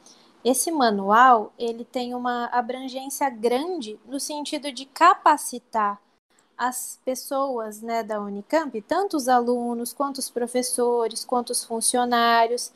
esse 0.45 0.71
manual 0.71 1.53
ele 1.59 1.85
tem 1.85 2.15
uma 2.15 2.47
abrangência 2.47 3.29
grande 3.29 3.99
no 4.07 4.21
sentido 4.21 4.71
de 4.71 4.87
capacitar 4.87 6.01
as 6.57 7.01
pessoas 7.05 7.83
né, 7.83 8.05
da 8.05 8.21
Unicamp, 8.21 8.81
tanto 8.83 9.17
os 9.17 9.29
alunos, 9.29 9.93
quanto 9.93 10.19
os 10.19 10.31
professores, 10.31 11.25
quanto 11.25 11.51
os 11.51 11.65
funcionários, 11.65 12.71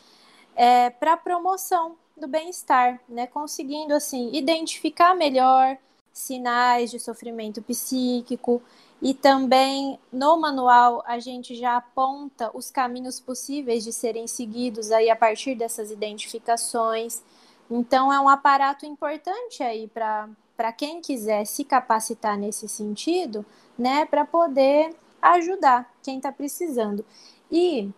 é, 0.56 0.90
para 0.90 1.12
a 1.12 1.16
promoção 1.16 1.96
do 2.16 2.26
bem-estar, 2.26 2.98
né, 3.06 3.26
conseguindo 3.26 3.92
assim 3.92 4.30
identificar 4.32 5.14
melhor 5.14 5.76
sinais 6.12 6.90
de 6.90 6.98
sofrimento 6.98 7.60
psíquico, 7.60 8.62
e 9.02 9.12
também 9.12 9.98
no 10.10 10.38
manual 10.38 11.04
a 11.06 11.18
gente 11.18 11.54
já 11.54 11.76
aponta 11.76 12.50
os 12.54 12.70
caminhos 12.70 13.20
possíveis 13.20 13.84
de 13.84 13.92
serem 13.92 14.26
seguidos 14.26 14.90
aí 14.90 15.10
a 15.10 15.14
partir 15.14 15.54
dessas 15.54 15.90
identificações. 15.90 17.22
Então 17.70 18.10
é 18.10 18.18
um 18.18 18.28
aparato 18.28 18.86
importante 18.86 19.62
aí 19.62 19.86
para 19.88 20.72
quem 20.72 21.02
quiser 21.02 21.44
se 21.44 21.62
capacitar 21.64 22.38
nesse 22.38 22.66
sentido, 22.66 23.44
né, 23.78 24.06
para 24.06 24.24
poder 24.24 24.96
ajudar 25.20 25.92
quem 26.02 26.16
está 26.16 26.32
precisando. 26.32 27.04
E 27.52 27.90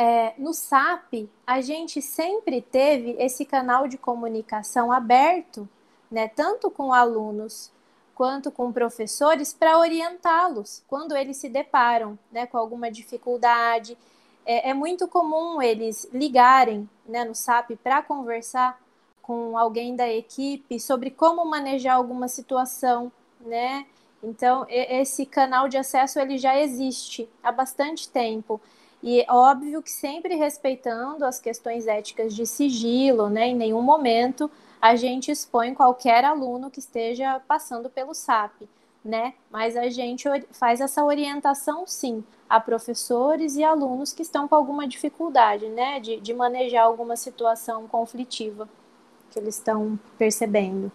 é, 0.00 0.32
no 0.38 0.54
SAP 0.54 1.28
a 1.44 1.60
gente 1.60 2.00
sempre 2.00 2.62
teve 2.62 3.16
esse 3.18 3.44
canal 3.44 3.88
de 3.88 3.98
comunicação 3.98 4.92
aberto, 4.92 5.68
né, 6.08 6.28
tanto 6.28 6.70
com 6.70 6.92
alunos 6.92 7.72
quanto 8.14 8.52
com 8.52 8.72
professores 8.72 9.52
para 9.52 9.76
orientá-los 9.76 10.84
quando 10.86 11.16
eles 11.16 11.36
se 11.36 11.48
deparam 11.48 12.16
né, 12.30 12.46
com 12.46 12.56
alguma 12.56 12.92
dificuldade. 12.92 13.98
É, 14.46 14.70
é 14.70 14.74
muito 14.74 15.08
comum 15.08 15.60
eles 15.60 16.08
ligarem 16.12 16.88
né, 17.04 17.24
no 17.24 17.34
SAP 17.34 17.72
para 17.82 18.00
conversar 18.00 18.80
com 19.20 19.58
alguém 19.58 19.96
da 19.96 20.08
equipe 20.08 20.78
sobre 20.78 21.10
como 21.10 21.44
manejar 21.44 21.96
alguma 21.96 22.28
situação, 22.28 23.10
né? 23.40 23.84
Então, 24.22 24.64
esse 24.68 25.26
canal 25.26 25.68
de 25.68 25.76
acesso 25.76 26.18
ele 26.18 26.38
já 26.38 26.58
existe 26.58 27.28
há 27.42 27.52
bastante 27.52 28.08
tempo. 28.08 28.60
E 29.02 29.20
é 29.20 29.26
óbvio 29.32 29.82
que 29.82 29.90
sempre 29.90 30.34
respeitando 30.34 31.24
as 31.24 31.40
questões 31.40 31.86
éticas 31.86 32.34
de 32.34 32.44
sigilo, 32.46 33.28
né? 33.28 33.48
Em 33.48 33.54
nenhum 33.54 33.82
momento 33.82 34.50
a 34.80 34.96
gente 34.96 35.30
expõe 35.30 35.74
qualquer 35.74 36.24
aluno 36.24 36.70
que 36.70 36.78
esteja 36.78 37.40
passando 37.46 37.88
pelo 37.88 38.14
SAP, 38.14 38.62
né? 39.04 39.34
Mas 39.50 39.76
a 39.76 39.88
gente 39.88 40.24
faz 40.50 40.80
essa 40.80 41.04
orientação 41.04 41.86
sim 41.86 42.24
a 42.48 42.58
professores 42.60 43.56
e 43.56 43.62
alunos 43.62 44.12
que 44.12 44.22
estão 44.22 44.48
com 44.48 44.54
alguma 44.54 44.86
dificuldade, 44.86 45.68
né? 45.68 46.00
De, 46.00 46.20
de 46.20 46.34
manejar 46.34 46.84
alguma 46.84 47.16
situação 47.16 47.86
conflitiva 47.86 48.68
que 49.30 49.38
eles 49.38 49.56
estão 49.56 49.98
percebendo. 50.16 50.90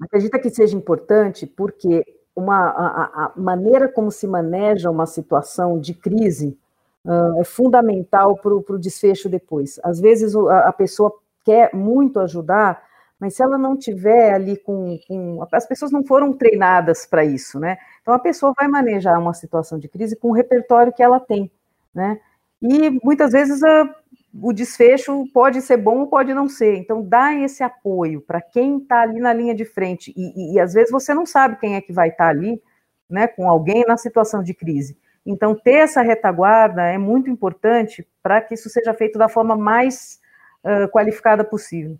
Acredita 0.00 0.38
que 0.38 0.50
seja 0.50 0.76
importante 0.76 1.46
porque 1.46 2.04
uma, 2.34 2.70
a, 2.70 3.24
a 3.26 3.32
maneira 3.36 3.88
como 3.88 4.10
se 4.10 4.26
maneja 4.26 4.90
uma 4.90 5.06
situação 5.06 5.78
de 5.78 5.94
crise 5.94 6.58
uh, 7.04 7.40
é 7.40 7.44
fundamental 7.44 8.36
para 8.36 8.54
o 8.54 8.78
desfecho 8.78 9.28
depois. 9.28 9.80
Às 9.82 10.00
vezes 10.00 10.34
a, 10.34 10.68
a 10.68 10.72
pessoa 10.72 11.12
quer 11.44 11.74
muito 11.74 12.20
ajudar, 12.20 12.82
mas 13.18 13.34
se 13.34 13.42
ela 13.42 13.58
não 13.58 13.76
tiver 13.76 14.32
ali 14.32 14.56
com, 14.56 14.98
com 15.06 15.46
as 15.52 15.66
pessoas 15.66 15.92
não 15.92 16.04
foram 16.04 16.32
treinadas 16.32 17.04
para 17.06 17.24
isso, 17.24 17.60
né? 17.60 17.76
Então 18.00 18.14
a 18.14 18.18
pessoa 18.18 18.54
vai 18.56 18.66
manejar 18.66 19.18
uma 19.18 19.34
situação 19.34 19.78
de 19.78 19.88
crise 19.88 20.16
com 20.16 20.28
o 20.28 20.34
repertório 20.34 20.92
que 20.92 21.02
ela 21.02 21.20
tem, 21.20 21.50
né? 21.94 22.18
E 22.62 22.90
muitas 23.02 23.32
vezes 23.32 23.62
a, 23.62 23.94
o 24.42 24.52
desfecho 24.52 25.24
pode 25.32 25.60
ser 25.62 25.76
bom 25.76 26.00
ou 26.00 26.06
pode 26.06 26.32
não 26.32 26.48
ser. 26.48 26.76
Então 26.76 27.02
dá 27.02 27.34
esse 27.34 27.62
apoio 27.62 28.20
para 28.20 28.40
quem 28.40 28.78
está 28.78 29.02
ali 29.02 29.20
na 29.20 29.32
linha 29.32 29.54
de 29.54 29.64
frente 29.64 30.12
e, 30.16 30.52
e, 30.52 30.54
e, 30.54 30.60
às 30.60 30.72
vezes 30.72 30.90
você 30.90 31.12
não 31.12 31.26
sabe 31.26 31.58
quem 31.58 31.74
é 31.74 31.80
que 31.80 31.92
vai 31.92 32.08
estar 32.08 32.24
tá 32.24 32.30
ali, 32.30 32.62
né? 33.08 33.26
Com 33.26 33.48
alguém 33.48 33.84
na 33.86 33.96
situação 33.96 34.42
de 34.42 34.54
crise. 34.54 34.96
Então 35.24 35.54
ter 35.54 35.76
essa 35.76 36.02
retaguarda 36.02 36.82
é 36.82 36.98
muito 36.98 37.28
importante 37.30 38.06
para 38.22 38.40
que 38.40 38.54
isso 38.54 38.68
seja 38.68 38.94
feito 38.94 39.18
da 39.18 39.28
forma 39.28 39.56
mais 39.56 40.18
uh, 40.64 40.88
qualificada 40.90 41.44
possível. 41.44 41.98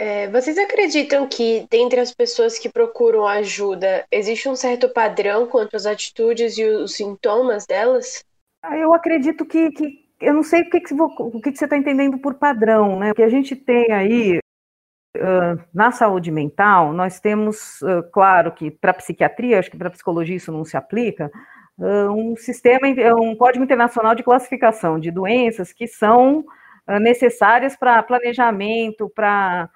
É, 0.00 0.28
vocês 0.28 0.56
acreditam 0.56 1.26
que, 1.26 1.66
dentre 1.68 1.98
as 1.98 2.14
pessoas 2.14 2.56
que 2.56 2.68
procuram 2.68 3.26
ajuda, 3.26 4.06
existe 4.12 4.48
um 4.48 4.54
certo 4.54 4.88
padrão 4.88 5.48
quanto 5.48 5.74
às 5.74 5.86
atitudes 5.86 6.56
e 6.56 6.64
os 6.64 6.94
sintomas 6.94 7.66
delas? 7.66 8.24
Ah, 8.62 8.78
eu 8.78 8.94
acredito 8.94 9.44
que, 9.44 9.72
que 9.72 10.08
eu 10.20 10.34
não 10.34 10.44
sei 10.44 10.62
o 10.62 10.70
que, 10.70 10.80
que, 10.80 10.94
o 10.94 11.40
que, 11.40 11.50
que 11.50 11.58
você 11.58 11.64
está 11.64 11.76
entendendo 11.76 12.16
por 12.18 12.34
padrão, 12.34 12.96
né? 12.96 13.08
Porque 13.08 13.24
a 13.24 13.28
gente 13.28 13.56
tem 13.56 13.92
aí 13.92 14.38
Uh, 15.16 15.58
na 15.74 15.90
saúde 15.90 16.30
mental, 16.30 16.92
nós 16.92 17.18
temos, 17.18 17.80
uh, 17.80 18.02
claro 18.12 18.52
que 18.52 18.70
para 18.70 18.92
psiquiatria, 18.92 19.58
acho 19.58 19.70
que 19.70 19.76
para 19.76 19.90
psicologia 19.90 20.36
isso 20.36 20.52
não 20.52 20.64
se 20.64 20.76
aplica, 20.76 21.32
um 21.78 22.34
sistema, 22.36 22.88
um 23.20 23.36
código 23.36 23.64
internacional 23.64 24.14
de 24.14 24.22
classificação 24.22 24.98
de 24.98 25.10
doenças 25.10 25.72
que 25.72 25.86
são 25.86 26.44
necessárias 27.00 27.76
para 27.76 28.02
planejamento, 28.02 29.08
para 29.10 29.68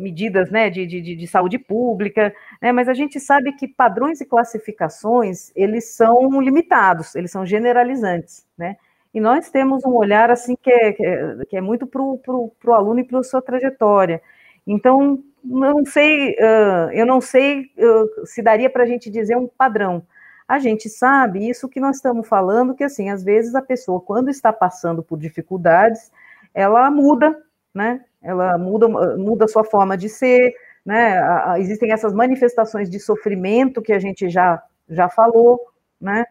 medidas 0.00 0.50
né, 0.50 0.70
de, 0.70 0.86
de, 0.86 1.16
de, 1.16 1.26
saúde 1.26 1.58
pública, 1.58 2.34
né, 2.60 2.72
mas 2.72 2.88
a 2.88 2.94
gente 2.94 3.18
sabe 3.18 3.52
que 3.52 3.66
padrões 3.66 4.20
e 4.20 4.26
classificações, 4.26 5.50
eles 5.56 5.94
são 5.94 6.40
limitados, 6.40 7.14
eles 7.14 7.30
são 7.30 7.44
generalizantes, 7.46 8.46
né, 8.56 8.76
e 9.14 9.20
nós 9.20 9.50
temos 9.50 9.84
um 9.84 9.94
olhar, 9.94 10.30
assim, 10.30 10.56
que 10.56 10.70
é, 10.70 10.92
que 10.92 11.04
é, 11.04 11.58
é 11.58 11.60
muito 11.60 11.86
para 11.86 12.00
o 12.02 12.52
aluno 12.72 13.00
e 13.00 13.04
para 13.04 13.18
a 13.18 13.22
sua 13.22 13.42
trajetória. 13.42 14.22
Então, 14.66 15.22
não 15.44 15.84
sei, 15.84 16.32
uh, 16.32 16.90
eu 16.92 17.06
não 17.06 17.20
sei 17.20 17.70
uh, 17.78 18.26
se 18.26 18.42
daria 18.42 18.70
para 18.70 18.84
a 18.84 18.86
gente 18.86 19.10
dizer 19.10 19.36
um 19.36 19.48
padrão. 19.48 20.06
A 20.46 20.58
gente 20.58 20.88
sabe 20.88 21.48
isso 21.48 21.68
que 21.68 21.80
nós 21.80 21.96
estamos 21.96 22.28
falando, 22.28 22.74
que 22.74 22.84
assim, 22.84 23.10
às 23.10 23.24
vezes 23.24 23.54
a 23.54 23.62
pessoa, 23.62 24.00
quando 24.00 24.28
está 24.28 24.52
passando 24.52 25.02
por 25.02 25.18
dificuldades, 25.18 26.10
ela 26.54 26.90
muda, 26.90 27.36
né? 27.74 28.04
ela 28.22 28.56
muda, 28.56 28.88
muda 29.16 29.44
a 29.44 29.48
sua 29.48 29.64
forma 29.64 29.96
de 29.96 30.08
ser, 30.08 30.54
né? 30.86 31.20
Existem 31.58 31.92
essas 31.92 32.12
manifestações 32.12 32.88
de 32.88 33.00
sofrimento 33.00 33.82
que 33.82 33.92
a 33.92 33.98
gente 33.98 34.30
já, 34.30 34.62
já 34.88 35.08
falou, 35.08 35.60
né? 36.00 36.24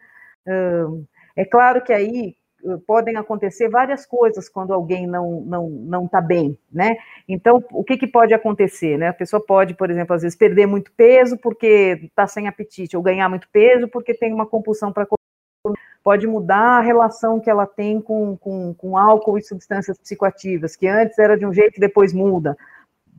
É 1.36 1.46
claro 1.46 1.84
que 1.84 1.92
aí 1.92 2.36
podem 2.86 3.18
acontecer 3.18 3.70
várias 3.70 4.06
coisas 4.06 4.50
quando 4.50 4.74
alguém 4.74 5.08
não 5.08 5.42
não 5.42 5.70
não 5.70 6.06
está 6.06 6.22
bem, 6.22 6.58
né? 6.72 6.96
Então, 7.28 7.64
o 7.72 7.84
que, 7.84 7.98
que 7.98 8.08
pode 8.08 8.34
acontecer, 8.34 8.98
né? 8.98 9.10
A 9.10 9.14
pessoa 9.14 9.44
pode, 9.44 9.74
por 9.74 9.90
exemplo, 9.90 10.16
às 10.16 10.22
vezes 10.22 10.38
perder 10.38 10.66
muito 10.66 10.92
peso 10.92 11.38
porque 11.38 12.00
está 12.04 12.28
sem 12.28 12.48
apetite, 12.48 12.96
ou 12.96 13.04
ganhar 13.04 13.30
muito 13.30 13.48
peso 13.50 13.88
porque 13.88 14.14
tem 14.14 14.34
uma 14.34 14.46
compulsão 14.46 14.92
para 14.92 15.06
pode 16.04 16.26
mudar 16.26 16.80
a 16.80 16.82
relação 16.82 17.40
que 17.40 17.50
ela 17.50 17.68
tem 17.68 18.02
com, 18.02 18.36
com, 18.38 18.74
com 18.74 18.98
álcool 18.98 19.38
e 19.38 19.44
substâncias 19.44 19.98
psicoativas, 20.00 20.76
que 20.76 20.88
antes 20.88 21.18
era 21.20 21.38
de 21.38 21.46
um 21.46 21.54
jeito 21.54 21.78
e 21.78 21.80
depois 21.80 22.12
muda. 22.12 22.58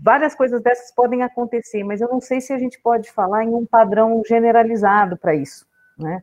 Várias 0.02 0.34
coisas 0.34 0.60
dessas 0.60 0.92
podem 0.92 1.22
acontecer, 1.22 1.84
mas 1.84 2.00
eu 2.00 2.08
não 2.08 2.20
sei 2.20 2.40
se 2.40 2.52
a 2.52 2.58
gente 2.58 2.80
pode 2.80 3.10
falar 3.12 3.44
em 3.44 3.54
um 3.54 3.64
padrão 3.64 4.20
generalizado 4.26 5.16
para 5.16 5.34
isso, 5.34 5.64
né? 5.96 6.22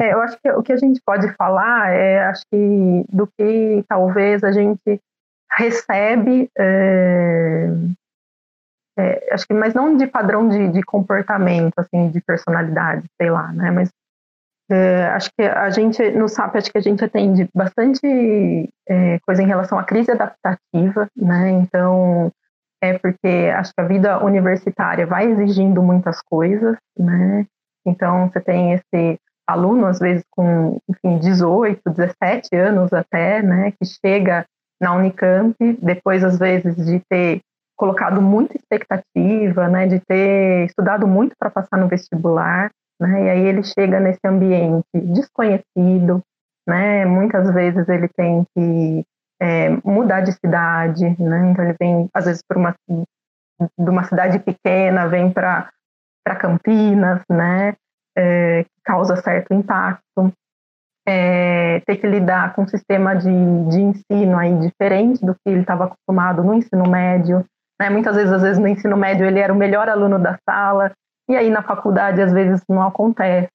É, 0.00 0.12
eu 0.12 0.20
acho 0.20 0.38
que 0.40 0.50
o 0.50 0.62
que 0.62 0.72
a 0.72 0.76
gente 0.76 1.00
pode 1.04 1.32
falar 1.34 1.90
é, 1.90 2.24
acho 2.24 2.42
que 2.50 3.04
do 3.08 3.26
que 3.26 3.84
talvez 3.88 4.42
a 4.44 4.52
gente 4.52 5.00
recebe, 5.50 6.48
é, 6.56 7.68
é, 8.98 9.34
acho 9.34 9.46
que, 9.46 9.54
mas 9.54 9.74
não 9.74 9.96
de 9.96 10.06
padrão 10.06 10.48
de, 10.48 10.68
de, 10.68 10.82
comportamento, 10.82 11.74
assim, 11.76 12.10
de 12.10 12.20
personalidade, 12.20 13.04
sei 13.20 13.30
lá, 13.30 13.52
né? 13.52 13.70
Mas 13.70 13.90
é, 14.70 15.06
acho 15.08 15.30
que 15.36 15.42
a 15.42 15.70
gente, 15.70 16.10
no 16.12 16.28
SAP, 16.28 16.56
acho 16.56 16.70
que 16.70 16.78
a 16.78 16.82
gente 16.82 17.04
atende 17.04 17.48
bastante 17.54 18.70
é, 18.88 19.18
coisa 19.20 19.42
em 19.42 19.46
relação 19.46 19.78
à 19.78 19.84
crise 19.84 20.10
adaptativa, 20.10 21.08
né? 21.16 21.50
Então, 21.50 22.30
é 22.82 22.98
porque 22.98 23.52
acho 23.54 23.72
que 23.74 23.80
a 23.80 23.86
vida 23.86 24.24
universitária 24.24 25.06
vai 25.06 25.26
exigindo 25.26 25.82
muitas 25.82 26.20
coisas, 26.22 26.76
né? 26.98 27.46
Então, 27.84 28.28
você 28.28 28.40
tem 28.40 28.72
esse 28.72 29.18
aluno, 29.46 29.86
às 29.86 29.98
vezes 29.98 30.24
com, 30.30 30.78
enfim, 30.88 31.18
18, 31.18 31.80
17 31.90 32.54
anos 32.56 32.92
até, 32.92 33.42
né? 33.42 33.72
Que 33.72 33.84
chega 33.84 34.46
na 34.80 34.94
Unicamp, 34.94 35.56
depois, 35.80 36.24
às 36.24 36.38
vezes, 36.38 36.76
de 36.76 37.00
ter 37.08 37.40
colocado 37.76 38.20
muita 38.20 38.56
expectativa, 38.56 39.68
né? 39.68 39.86
De 39.86 40.00
ter 40.00 40.66
estudado 40.66 41.06
muito 41.06 41.34
para 41.38 41.50
passar 41.50 41.78
no 41.78 41.88
vestibular, 41.88 42.70
né? 43.00 43.24
E 43.24 43.30
aí 43.30 43.46
ele 43.46 43.62
chega 43.62 44.00
nesse 44.00 44.20
ambiente 44.24 44.84
desconhecido, 44.94 46.22
né? 46.66 47.04
Muitas 47.04 47.52
vezes 47.52 47.88
ele 47.88 48.08
tem 48.08 48.44
que 48.56 49.04
é, 49.40 49.70
mudar 49.84 50.20
de 50.20 50.32
cidade, 50.32 51.04
né? 51.20 51.50
Então 51.50 51.64
ele 51.64 51.76
vem 51.78 52.08
às 52.14 52.24
vezes 52.26 52.42
uma 52.54 52.74
de 53.78 53.90
uma 53.90 54.04
cidade 54.04 54.38
pequena, 54.38 55.08
vem 55.08 55.30
para 55.30 55.70
Campinas, 56.40 57.22
né? 57.30 57.74
É, 58.16 58.64
causa 58.84 59.16
certo 59.16 59.54
impacto. 59.54 60.32
É, 61.06 61.80
ter 61.80 61.96
que 61.96 62.06
lidar 62.06 62.54
com 62.54 62.62
um 62.62 62.68
sistema 62.68 63.14
de, 63.14 63.28
de 63.28 63.80
ensino 63.80 64.38
aí 64.38 64.56
diferente 64.60 65.24
do 65.24 65.34
que 65.34 65.40
ele 65.46 65.60
estava 65.60 65.84
acostumado 65.84 66.44
no 66.44 66.54
ensino 66.54 66.88
médio. 66.88 67.44
Né? 67.80 67.90
Muitas 67.90 68.14
vezes, 68.14 68.32
às 68.32 68.42
vezes 68.42 68.58
no 68.58 68.68
ensino 68.68 68.96
médio 68.96 69.26
ele 69.26 69.40
era 69.40 69.52
o 69.52 69.56
melhor 69.56 69.88
aluno 69.88 70.18
da 70.18 70.38
sala 70.48 70.92
e 71.28 71.36
aí 71.36 71.50
na 71.50 71.62
faculdade 71.62 72.20
às 72.20 72.32
vezes 72.32 72.62
não 72.68 72.82
acontece, 72.82 73.50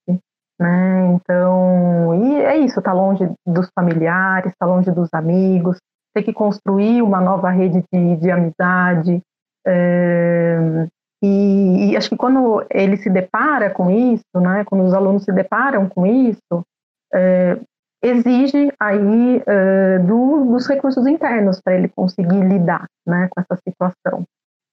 né? 0.59 1.07
Então, 1.13 2.15
e 2.15 2.41
é 2.41 2.57
isso, 2.57 2.81
tá 2.81 2.91
longe 2.91 3.29
dos 3.45 3.69
familiares, 3.73 4.53
tá 4.59 4.65
longe 4.65 4.91
dos 4.91 5.13
amigos, 5.13 5.77
tem 6.13 6.23
que 6.23 6.33
construir 6.33 7.01
uma 7.01 7.21
nova 7.21 7.49
rede 7.49 7.83
de, 7.91 8.15
de 8.17 8.31
amizade. 8.31 9.21
É, 9.65 10.87
e, 11.21 11.91
e, 11.91 11.97
acho 11.97 12.09
que 12.09 12.17
quando 12.17 12.63
ele 12.69 12.97
se 12.97 13.09
depara 13.09 13.69
com 13.69 13.89
isso, 13.89 14.23
né, 14.35 14.63
quando 14.65 14.83
os 14.83 14.93
alunos 14.93 15.23
se 15.23 15.31
deparam 15.31 15.89
com 15.89 16.05
isso, 16.05 16.63
é, 17.13 17.57
exige 18.03 18.71
aí 18.79 19.41
é, 19.45 19.99
do, 19.99 20.45
dos 20.45 20.67
recursos 20.67 21.07
internos 21.07 21.59
para 21.59 21.75
ele 21.75 21.89
conseguir 21.89 22.41
lidar 22.43 22.85
né, 23.05 23.27
com 23.31 23.41
essa 23.41 23.59
situação. 23.67 24.23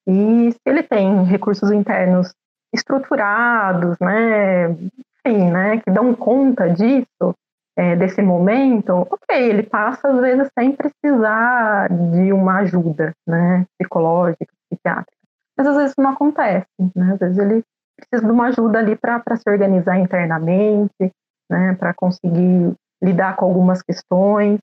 E 0.07 0.53
se 0.53 0.61
ele 0.67 0.83
tem 0.83 1.25
recursos 1.25 1.71
internos 1.71 2.35
estruturados, 2.75 3.97
né, 3.99 4.69
enfim, 4.69 5.51
né, 5.51 5.79
que 5.79 5.91
dão 5.91 6.15
conta 6.15 6.69
disso, 6.69 7.35
é, 7.77 7.97
desse 7.97 8.21
momento, 8.21 9.07
ok, 9.11 9.37
ele 9.37 9.63
passa 9.63 10.09
às 10.09 10.21
vezes 10.21 10.49
sem 10.57 10.73
precisar 10.73 11.89
de 11.89 12.33
uma 12.33 12.59
ajuda, 12.59 13.13
né, 13.27 13.65
psicológica, 13.79 14.47
psiquiátrica, 14.69 15.24
mas 15.57 15.67
às 15.67 15.77
vezes 15.77 15.95
não 15.99 16.11
acontece, 16.11 16.67
né, 16.95 17.13
às 17.13 17.19
vezes 17.19 17.39
ele 17.39 17.65
precisa 17.97 18.27
de 18.27 18.33
uma 18.33 18.49
ajuda 18.49 18.79
ali 18.79 18.97
para 18.97 19.37
se 19.37 19.49
organizar 19.49 19.99
internamente, 19.99 21.13
né, 21.51 21.75
para 21.79 21.95
conseguir 21.95 22.75
lidar 23.03 23.37
com 23.37 23.47
algumas 23.47 23.83
questões, 23.83 24.59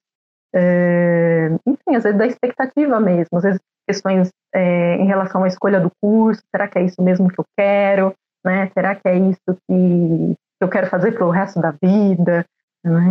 é, 0.53 1.49
enfim, 1.65 1.95
às 1.95 2.03
vezes 2.03 2.17
da 2.17 2.27
expectativa 2.27 2.99
mesmo, 2.99 3.37
às 3.37 3.43
vezes 3.43 3.59
questões 3.87 4.29
é, 4.53 4.95
em 4.95 5.05
relação 5.05 5.43
à 5.43 5.47
escolha 5.47 5.79
do 5.79 5.91
curso, 6.01 6.41
será 6.53 6.67
que 6.67 6.77
é 6.77 6.83
isso 6.83 7.01
mesmo 7.01 7.29
que 7.29 7.39
eu 7.39 7.45
quero, 7.57 8.13
né? 8.43 8.69
Será 8.73 8.95
que 8.95 9.07
é 9.07 9.17
isso 9.17 9.57
que 9.67 10.35
eu 10.59 10.69
quero 10.69 10.87
fazer 10.87 11.13
para 11.13 11.25
o 11.25 11.31
resto 11.31 11.59
da 11.59 11.71
vida, 11.71 12.45
né? 12.83 13.01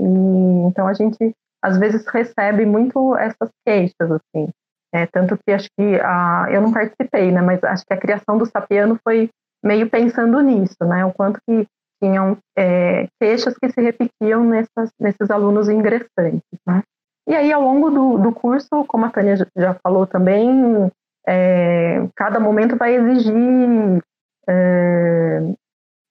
E, 0.00 0.68
então 0.68 0.86
a 0.86 0.94
gente 0.94 1.34
às 1.62 1.78
vezes 1.78 2.04
recebe 2.06 2.66
muito 2.66 3.16
essas 3.16 3.48
queixas 3.64 4.10
assim, 4.10 4.48
é, 4.92 5.06
tanto 5.06 5.38
que 5.38 5.52
acho 5.52 5.68
que 5.76 6.00
a, 6.00 6.46
eu 6.50 6.60
não 6.60 6.72
participei, 6.72 7.32
né? 7.32 7.40
Mas 7.40 7.62
acho 7.64 7.84
que 7.86 7.94
a 7.94 8.00
criação 8.00 8.36
do 8.36 8.46
Sapiano 8.46 8.98
foi 9.02 9.30
meio 9.64 9.88
pensando 9.88 10.40
nisso, 10.40 10.76
né? 10.82 11.04
O 11.04 11.12
quanto 11.12 11.40
que 11.48 11.66
tinham 12.02 12.36
é, 12.58 13.06
queixas 13.20 13.54
que 13.56 13.70
se 13.70 13.80
repetiam 13.80 14.44
nessas, 14.44 14.90
nesses 15.00 15.30
alunos 15.30 15.68
ingressantes, 15.68 16.58
né? 16.66 16.82
E 17.28 17.34
aí, 17.34 17.52
ao 17.52 17.62
longo 17.62 17.88
do, 17.88 18.18
do 18.18 18.32
curso, 18.32 18.84
como 18.88 19.06
a 19.06 19.10
Tânia 19.10 19.36
já 19.56 19.74
falou 19.74 20.06
também, 20.06 20.90
é, 21.26 22.08
cada 22.16 22.40
momento 22.40 22.76
vai 22.76 22.96
exigir, 22.96 24.02
é, 24.48 25.38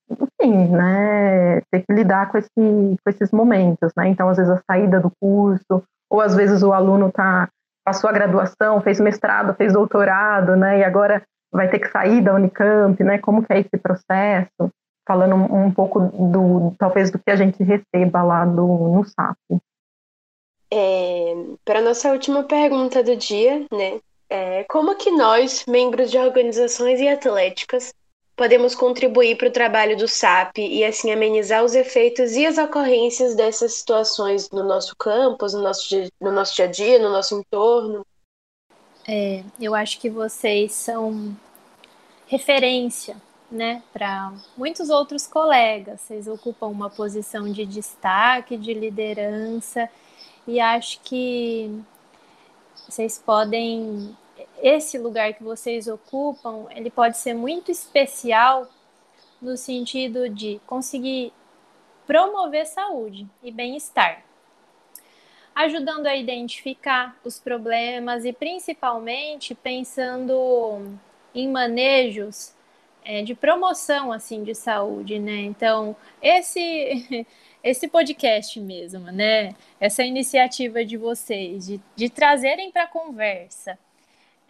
enfim, 0.10 0.70
né, 0.70 1.62
ter 1.70 1.84
que 1.86 1.94
lidar 1.94 2.32
com, 2.32 2.38
esse, 2.38 2.50
com 2.56 3.10
esses 3.10 3.30
momentos, 3.32 3.92
né? 3.98 4.08
Então, 4.08 4.30
às 4.30 4.38
vezes, 4.38 4.52
a 4.52 4.62
saída 4.66 5.02
do 5.02 5.12
curso, 5.20 5.84
ou 6.10 6.22
às 6.22 6.34
vezes 6.34 6.64
o 6.64 6.72
aluno 6.72 7.12
tá, 7.12 7.50
a 7.94 8.14
graduação, 8.14 8.82
fez 8.82 9.00
mestrado, 9.00 9.56
fez 9.56 9.74
doutorado, 9.74 10.56
né? 10.56 10.80
E 10.80 10.84
agora 10.84 11.24
vai 11.52 11.70
ter 11.70 11.80
que 11.80 11.90
sair 11.90 12.22
da 12.22 12.34
Unicamp, 12.34 13.04
né? 13.04 13.18
Como 13.18 13.44
que 13.44 13.54
é 13.54 13.60
esse 13.60 13.78
processo? 13.82 14.72
Falando 15.08 15.36
um, 15.36 15.66
um 15.66 15.72
pouco 15.72 16.00
do, 16.00 16.74
talvez, 16.78 17.12
do 17.12 17.20
que 17.20 17.30
a 17.30 17.36
gente 17.36 17.62
receba 17.64 18.22
lá 18.24 18.46
do, 18.46 18.66
no 18.66 19.04
SAP. 19.04 19.38
É, 20.72 21.34
Para 21.66 21.82
nossa 21.82 22.12
última 22.12 22.44
pergunta 22.44 23.04
do 23.04 23.16
dia, 23.16 23.66
né? 23.72 24.00
É, 24.30 24.64
como 24.64 24.96
que 24.96 25.12
nós, 25.12 25.66
membros 25.68 26.10
de 26.10 26.18
organizações 26.18 27.02
e 27.02 27.08
atléticas, 27.10 27.94
podemos 28.42 28.74
contribuir 28.74 29.38
para 29.38 29.50
o 29.50 29.52
trabalho 29.52 29.96
do 29.96 30.08
SAP 30.08 30.58
e 30.58 30.84
assim 30.84 31.12
amenizar 31.12 31.64
os 31.64 31.76
efeitos 31.76 32.32
e 32.32 32.44
as 32.44 32.58
ocorrências 32.58 33.36
dessas 33.36 33.76
situações 33.76 34.50
no 34.50 34.64
nosso 34.64 34.96
campus, 34.96 35.54
no 35.54 35.62
nosso 35.62 35.88
dia, 35.88 36.10
no 36.20 36.32
nosso 36.32 36.56
dia 36.56 36.66
a 36.66 36.68
dia, 36.68 36.98
no 36.98 37.12
nosso 37.12 37.40
entorno? 37.40 38.04
É, 39.08 39.44
eu 39.60 39.76
acho 39.76 40.00
que 40.00 40.10
vocês 40.10 40.72
são 40.72 41.38
referência 42.26 43.16
né, 43.52 43.84
para 43.94 44.34
muitos 44.58 44.90
outros 44.90 45.28
colegas. 45.28 46.02
Vocês 46.02 46.28
ocupam 46.28 46.66
uma 46.66 46.90
posição 46.90 47.52
de 47.52 47.64
destaque, 47.64 48.58
de 48.58 48.74
liderança, 48.74 49.88
e 50.48 50.60
acho 50.60 51.00
que 51.04 51.70
vocês 52.90 53.22
podem 53.24 54.18
esse 54.62 54.98
lugar 54.98 55.34
que 55.34 55.44
vocês 55.44 55.88
ocupam, 55.88 56.68
ele 56.70 56.90
pode 56.90 57.18
ser 57.18 57.34
muito 57.34 57.72
especial 57.72 58.68
no 59.42 59.58
sentido 59.58 60.30
de 60.30 60.62
conseguir 60.68 61.34
promover 62.06 62.66
saúde 62.66 63.28
e 63.42 63.52
bem-estar, 63.52 64.24
ajudando 65.56 66.06
a 66.06 66.16
identificar 66.16 67.18
os 67.24 67.40
problemas 67.40 68.24
e 68.24 68.32
principalmente 68.32 69.56
pensando 69.56 70.98
em 71.34 71.50
manejos 71.50 72.54
é, 73.04 73.24
de 73.24 73.34
promoção 73.34 74.12
assim 74.12 74.44
de 74.44 74.54
saúde, 74.54 75.18
né? 75.18 75.38
Então 75.42 75.96
esse 76.22 77.26
esse 77.64 77.88
podcast 77.88 78.60
mesmo, 78.60 79.12
né? 79.12 79.56
Essa 79.80 80.04
iniciativa 80.04 80.86
de 80.86 80.98
vocês 80.98 81.66
de, 81.66 81.82
de 81.96 82.10
trazerem 82.10 82.72
para 82.72 82.84
a 82.84 82.88
conversa 82.88 83.78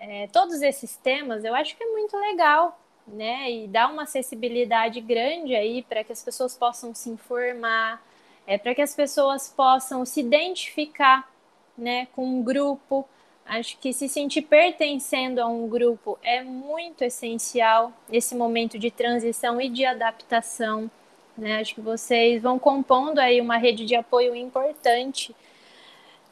é, 0.01 0.27
todos 0.27 0.63
esses 0.63 0.97
temas, 0.97 1.45
eu 1.45 1.53
acho 1.53 1.77
que 1.77 1.83
é 1.83 1.91
muito 1.91 2.17
legal, 2.17 2.79
né? 3.05 3.51
E 3.51 3.67
dá 3.67 3.87
uma 3.87 4.01
acessibilidade 4.03 4.99
grande 4.99 5.55
aí 5.55 5.83
para 5.83 6.03
que 6.03 6.11
as 6.11 6.23
pessoas 6.23 6.57
possam 6.57 6.91
se 6.95 7.07
informar, 7.07 8.03
é, 8.47 8.57
para 8.57 8.73
que 8.73 8.81
as 8.81 8.95
pessoas 8.95 9.47
possam 9.47 10.03
se 10.03 10.19
identificar, 10.19 11.31
né, 11.77 12.07
com 12.15 12.25
um 12.25 12.41
grupo. 12.41 13.07
Acho 13.45 13.77
que 13.77 13.93
se 13.93 14.09
sentir 14.09 14.41
pertencendo 14.41 15.39
a 15.39 15.45
um 15.45 15.67
grupo 15.67 16.17
é 16.23 16.41
muito 16.41 17.03
essencial 17.03 17.93
nesse 18.09 18.33
momento 18.33 18.79
de 18.79 18.89
transição 18.89 19.61
e 19.61 19.69
de 19.69 19.85
adaptação. 19.85 20.89
Né? 21.37 21.59
Acho 21.59 21.75
que 21.75 21.81
vocês 21.81 22.41
vão 22.41 22.57
compondo 22.57 23.19
aí 23.19 23.39
uma 23.39 23.57
rede 23.57 23.85
de 23.85 23.95
apoio 23.95 24.35
importante, 24.35 25.35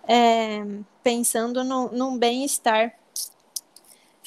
é, 0.08 0.66
pensando 1.04 1.64
no, 1.64 1.90
num 1.92 2.18
bem-estar 2.18 2.99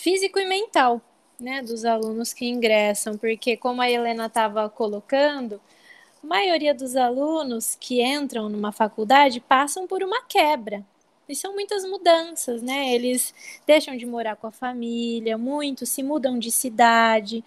físico 0.03 0.36
e 0.40 0.44
mental, 0.44 1.00
né, 1.38 1.62
dos 1.62 1.84
alunos 1.84 2.32
que 2.32 2.44
ingressam, 2.44 3.16
porque 3.16 3.57
como 3.57 3.80
a 3.80 3.88
Helena 3.88 4.26
estava 4.26 4.68
colocando, 4.68 5.61
a 6.20 6.26
maioria 6.26 6.74
dos 6.74 6.96
alunos 6.96 7.76
que 7.78 8.03
entram 8.03 8.48
numa 8.48 8.72
faculdade 8.72 9.38
passam 9.40 9.86
por 9.86 10.03
uma 10.03 10.20
quebra. 10.24 10.84
E 11.28 11.36
são 11.36 11.55
muitas 11.55 11.84
mudanças, 11.84 12.62
né? 12.62 12.92
Eles 12.92 13.32
deixam 13.64 13.96
de 13.96 14.05
morar 14.05 14.34
com 14.34 14.48
a 14.48 14.50
família, 14.50 15.38
muitos 15.38 15.88
se 15.88 16.03
mudam 16.03 16.36
de 16.36 16.50
cidade, 16.50 17.44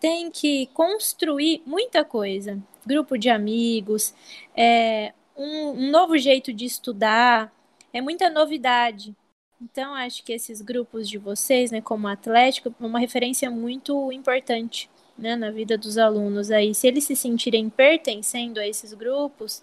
tem 0.00 0.30
que 0.30 0.66
construir 0.68 1.62
muita 1.66 2.06
coisa. 2.06 2.58
Grupo 2.86 3.18
de 3.18 3.28
amigos, 3.28 4.14
é, 4.56 5.12
um, 5.36 5.72
um 5.72 5.90
novo 5.90 6.16
jeito 6.16 6.54
de 6.54 6.64
estudar, 6.64 7.52
é 7.92 8.00
muita 8.00 8.30
novidade. 8.30 9.14
Então, 9.60 9.92
acho 9.94 10.22
que 10.22 10.32
esses 10.32 10.60
grupos 10.60 11.08
de 11.08 11.18
vocês, 11.18 11.72
né, 11.72 11.80
como 11.80 12.06
Atlético, 12.06 12.68
é 12.80 12.84
uma 12.84 13.00
referência 13.00 13.50
muito 13.50 14.12
importante 14.12 14.88
né, 15.16 15.34
na 15.34 15.50
vida 15.50 15.76
dos 15.76 15.98
alunos. 15.98 16.50
Aí, 16.50 16.74
se 16.74 16.86
eles 16.86 17.04
se 17.04 17.16
sentirem 17.16 17.68
pertencendo 17.68 18.60
a 18.60 18.66
esses 18.66 18.94
grupos, 18.94 19.62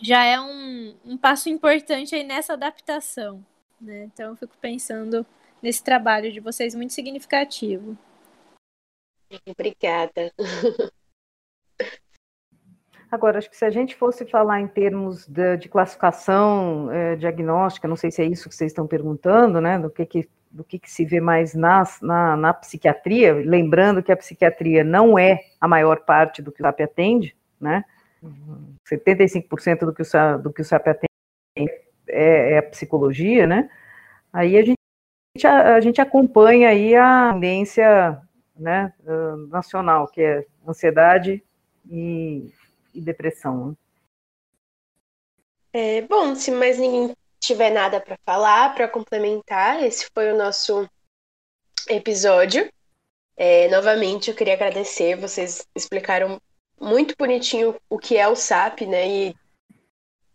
já 0.00 0.24
é 0.24 0.40
um, 0.40 0.94
um 1.04 1.16
passo 1.16 1.50
importante 1.50 2.14
aí 2.14 2.24
nessa 2.24 2.54
adaptação. 2.54 3.44
Né? 3.78 4.04
Então, 4.04 4.30
eu 4.30 4.36
fico 4.36 4.56
pensando 4.58 5.26
nesse 5.62 5.84
trabalho 5.84 6.32
de 6.32 6.40
vocês 6.40 6.74
muito 6.74 6.94
significativo. 6.94 7.96
Obrigada. 9.46 10.32
Agora, 13.10 13.38
acho 13.38 13.50
que 13.50 13.56
se 13.56 13.64
a 13.64 13.70
gente 13.70 13.96
fosse 13.96 14.24
falar 14.24 14.60
em 14.60 14.68
termos 14.68 15.26
de, 15.26 15.56
de 15.56 15.68
classificação 15.68 16.90
é, 16.92 17.16
diagnóstica, 17.16 17.88
não 17.88 17.96
sei 17.96 18.10
se 18.10 18.22
é 18.22 18.24
isso 18.24 18.48
que 18.48 18.54
vocês 18.54 18.70
estão 18.70 18.86
perguntando, 18.86 19.60
né, 19.60 19.78
do 19.78 19.90
que, 19.90 20.06
que 20.06 20.28
do 20.50 20.64
que, 20.64 20.80
que 20.80 20.90
se 20.90 21.04
vê 21.04 21.20
mais 21.20 21.54
nas, 21.54 22.00
na, 22.00 22.36
na 22.36 22.52
psiquiatria, 22.52 23.34
lembrando 23.34 24.02
que 24.02 24.10
a 24.10 24.16
psiquiatria 24.16 24.82
não 24.82 25.16
é 25.16 25.40
a 25.60 25.68
maior 25.68 26.00
parte 26.00 26.42
do 26.42 26.50
que 26.50 26.60
o 26.60 26.66
SAP 26.66 26.80
atende, 26.80 27.36
né, 27.60 27.84
75% 28.92 29.86
do 29.86 29.94
que 29.94 30.02
o, 30.02 30.38
do 30.38 30.52
que 30.52 30.60
o 30.60 30.64
SAP 30.64 30.88
atende 30.88 31.72
é, 32.08 32.54
é 32.54 32.58
a 32.58 32.62
psicologia, 32.64 33.46
né, 33.46 33.70
aí 34.32 34.56
a 34.58 34.64
gente, 34.64 35.46
a, 35.46 35.76
a 35.76 35.80
gente 35.80 36.00
acompanha 36.00 36.68
aí 36.68 36.96
a 36.96 37.30
tendência 37.32 38.20
né, 38.58 38.92
nacional, 39.48 40.08
que 40.08 40.20
é 40.20 40.44
ansiedade 40.66 41.44
e 41.88 42.52
e 43.00 43.04
depressão. 43.04 43.68
Né? 43.68 43.74
É, 45.72 46.02
bom, 46.02 46.34
se 46.34 46.50
mais 46.50 46.78
ninguém 46.78 47.14
tiver 47.38 47.70
nada 47.70 48.00
para 48.00 48.18
falar, 48.24 48.74
para 48.74 48.88
complementar, 48.88 49.82
esse 49.82 50.08
foi 50.12 50.32
o 50.32 50.36
nosso 50.36 50.88
episódio. 51.88 52.70
É, 53.36 53.68
novamente, 53.68 54.28
eu 54.28 54.36
queria 54.36 54.54
agradecer, 54.54 55.16
vocês 55.16 55.66
explicaram 55.74 56.40
muito 56.78 57.14
bonitinho 57.18 57.74
o 57.88 57.98
que 57.98 58.16
é 58.16 58.28
o 58.28 58.36
SAP, 58.36 58.82
né? 58.82 59.08
E 59.08 59.36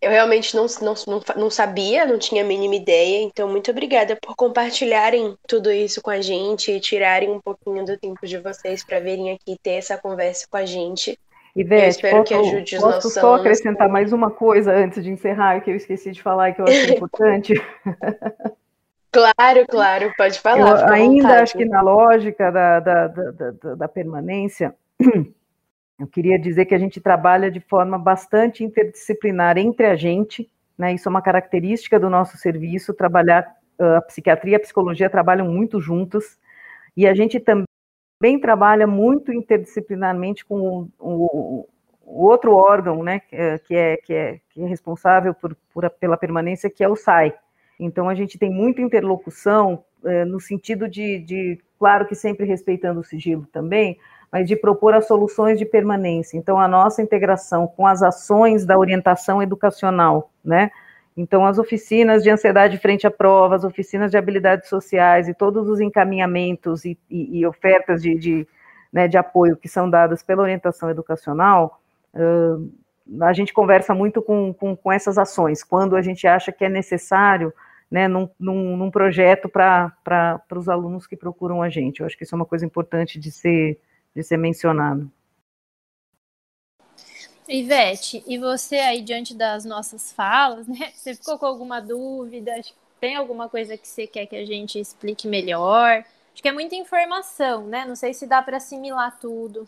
eu 0.01 0.11
realmente 0.11 0.55
não, 0.55 0.65
não, 0.81 0.93
não, 1.07 1.21
não 1.35 1.49
sabia, 1.49 2.05
não 2.05 2.19
tinha 2.19 2.43
a 2.43 2.47
mínima 2.47 2.75
ideia, 2.75 3.23
então 3.23 3.49
muito 3.49 3.71
obrigada 3.71 4.15
por 4.15 4.35
compartilharem 4.35 5.37
tudo 5.47 5.71
isso 5.71 6.01
com 6.01 6.11
a 6.11 6.21
gente 6.21 6.71
e 6.71 6.79
tirarem 6.79 7.31
um 7.31 7.41
pouquinho 7.41 7.85
do 7.85 7.97
tempo 7.97 8.25
de 8.25 8.37
vocês 8.37 8.83
para 8.83 8.99
virem 8.99 9.31
aqui 9.31 9.57
ter 9.61 9.71
essa 9.71 9.97
conversa 9.97 10.47
com 10.47 10.57
a 10.57 10.65
gente. 10.65 11.17
Ivete, 11.55 12.01
posso, 12.09 12.81
posso 12.81 13.09
só 13.09 13.35
acrescentar 13.35 13.87
mais 13.87 14.11
uma 14.11 14.29
coisa 14.29 14.73
antes 14.73 15.01
de 15.01 15.09
encerrar, 15.09 15.61
que 15.61 15.71
eu 15.71 15.75
esqueci 15.75 16.11
de 16.11 16.21
falar 16.21 16.49
e 16.49 16.53
que 16.53 16.61
eu 16.61 16.65
acho 16.65 16.91
importante? 16.93 17.53
Claro, 19.09 19.65
claro, 19.69 20.13
pode 20.17 20.37
falar. 20.37 20.81
Eu 20.81 20.93
ainda 20.93 21.41
acho 21.41 21.57
que 21.57 21.63
na 21.63 21.81
lógica 21.81 22.51
da, 22.51 22.81
da, 22.81 23.07
da, 23.07 23.75
da, 23.75 23.87
permanência, 23.87 24.75
eu 25.97 26.07
queria 26.07 26.37
dizer 26.37 26.65
que 26.65 26.75
a 26.75 26.77
gente 26.77 26.99
trabalha 26.99 27.49
de 27.49 27.61
forma 27.61 27.97
bastante 27.97 28.61
interdisciplinar 28.61 29.57
entre 29.57 29.85
a 29.85 29.95
gente, 29.95 30.51
né? 30.77 30.93
Isso 30.93 31.07
é 31.07 31.09
uma 31.09 31.21
característica 31.21 31.97
do 31.97 32.09
nosso 32.09 32.35
serviço, 32.35 32.93
trabalhar, 32.93 33.49
a 33.79 34.01
psiquiatria 34.01 34.53
e 34.53 34.55
a 34.57 34.59
psicologia 34.59 35.09
trabalham 35.09 35.47
muito 35.47 35.79
juntas, 35.79 36.37
e 36.97 37.07
a 37.07 37.13
gente 37.13 37.39
também 37.39 37.65
também 38.19 38.39
trabalha 38.39 38.87
muito 38.87 39.33
interdisciplinarmente 39.33 40.45
com 40.45 40.59
o, 40.59 40.89
o, 40.99 41.67
o 42.05 42.25
outro 42.25 42.55
órgão, 42.55 43.03
né, 43.03 43.19
que 43.19 43.35
é, 43.35 43.57
que 43.57 43.75
é, 43.75 43.97
que 43.97 44.13
é, 44.13 44.39
é 44.57 44.65
responsável 44.65 45.33
por, 45.33 45.55
por, 45.73 45.89
pela 45.89 46.17
permanência, 46.17 46.69
que 46.69 46.83
é 46.83 46.89
o 46.89 46.95
SAI. 46.95 47.33
Então, 47.79 48.07
a 48.07 48.15
gente 48.15 48.37
tem 48.37 48.49
muita 48.49 48.81
interlocução 48.81 49.83
é, 50.05 50.23
no 50.23 50.39
sentido 50.39 50.87
de, 50.87 51.19
de, 51.19 51.59
claro 51.77 52.05
que 52.05 52.15
sempre 52.15 52.45
respeitando 52.45 53.01
o 53.01 53.03
sigilo 53.03 53.45
também, 53.51 53.97
mas 54.31 54.47
de 54.47 54.55
propor 54.55 54.93
as 54.93 55.07
soluções 55.07 55.59
de 55.59 55.65
permanência. 55.65 56.37
Então, 56.37 56.59
a 56.59 56.67
nossa 56.67 57.01
integração 57.01 57.67
com 57.67 57.85
as 57.85 58.01
ações 58.01 58.65
da 58.65 58.77
orientação 58.77 59.41
educacional, 59.41 60.31
né, 60.43 60.71
então, 61.17 61.45
as 61.45 61.57
oficinas 61.57 62.23
de 62.23 62.29
ansiedade 62.29 62.77
frente 62.77 63.07
à 63.07 63.11
prova, 63.11 63.55
as 63.55 63.63
oficinas 63.63 64.11
de 64.11 64.17
habilidades 64.17 64.67
sociais 64.67 65.29
e 65.29 65.33
todos 65.33 65.69
os 65.69 65.79
encaminhamentos 65.79 66.83
e, 66.83 66.97
e, 67.09 67.39
e 67.39 67.45
ofertas 67.45 68.01
de, 68.01 68.15
de, 68.15 68.47
né, 68.91 69.07
de, 69.07 69.17
apoio 69.17 69.55
que 69.55 69.69
são 69.69 69.89
dadas 69.89 70.21
pela 70.21 70.41
orientação 70.41 70.89
educacional, 70.89 71.81
uh, 72.13 73.23
a 73.23 73.31
gente 73.31 73.53
conversa 73.53 73.93
muito 73.93 74.21
com, 74.21 74.53
com, 74.53 74.75
com, 74.75 74.91
essas 74.91 75.17
ações, 75.17 75.63
quando 75.63 75.95
a 75.95 76.01
gente 76.01 76.27
acha 76.27 76.51
que 76.51 76.65
é 76.65 76.69
necessário, 76.69 77.53
né, 77.89 78.09
num, 78.09 78.29
num, 78.37 78.75
num 78.75 78.91
projeto 78.91 79.47
para 79.47 79.93
os 80.51 80.67
alunos 80.67 81.07
que 81.07 81.15
procuram 81.15 81.61
a 81.61 81.69
gente. 81.69 82.01
Eu 82.01 82.05
acho 82.07 82.17
que 82.17 82.25
isso 82.25 82.35
é 82.35 82.37
uma 82.37 82.45
coisa 82.45 82.65
importante 82.65 83.17
de 83.17 83.31
ser, 83.31 83.79
de 84.13 84.21
ser 84.21 84.37
mencionado. 84.37 85.09
Ivete, 87.47 88.23
e 88.25 88.37
você 88.37 88.77
aí, 88.77 89.01
diante 89.01 89.35
das 89.35 89.65
nossas 89.65 90.11
falas, 90.11 90.67
né? 90.67 90.91
Você 90.95 91.13
ficou 91.13 91.37
com 91.37 91.45
alguma 91.45 91.79
dúvida? 91.79 92.53
Tem 92.99 93.15
alguma 93.15 93.47
coisa 93.47 93.77
que 93.77 93.87
você 93.87 94.07
quer 94.07 94.25
que 94.25 94.35
a 94.35 94.45
gente 94.45 94.79
explique 94.79 95.27
melhor? 95.27 96.03
Acho 96.33 96.41
que 96.41 96.47
é 96.47 96.51
muita 96.51 96.75
informação, 96.75 97.67
né? 97.67 97.85
Não 97.85 97.95
sei 97.95 98.13
se 98.13 98.25
dá 98.25 98.41
para 98.41 98.57
assimilar 98.57 99.19
tudo. 99.19 99.67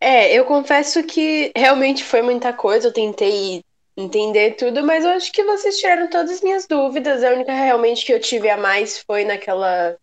É, 0.00 0.34
eu 0.34 0.44
confesso 0.44 1.02
que 1.04 1.52
realmente 1.56 2.04
foi 2.04 2.20
muita 2.20 2.52
coisa, 2.52 2.88
eu 2.88 2.92
tentei 2.92 3.62
entender 3.96 4.56
tudo, 4.56 4.82
mas 4.82 5.04
eu 5.04 5.12
acho 5.12 5.32
que 5.32 5.44
vocês 5.44 5.78
tiraram 5.78 6.10
todas 6.10 6.32
as 6.32 6.40
minhas 6.42 6.66
dúvidas. 6.66 7.22
A 7.22 7.30
única 7.30 7.54
realmente 7.54 8.04
que 8.04 8.12
eu 8.12 8.20
tive 8.20 8.50
a 8.50 8.56
mais 8.56 8.98
foi 8.98 9.24
naquela 9.24 9.96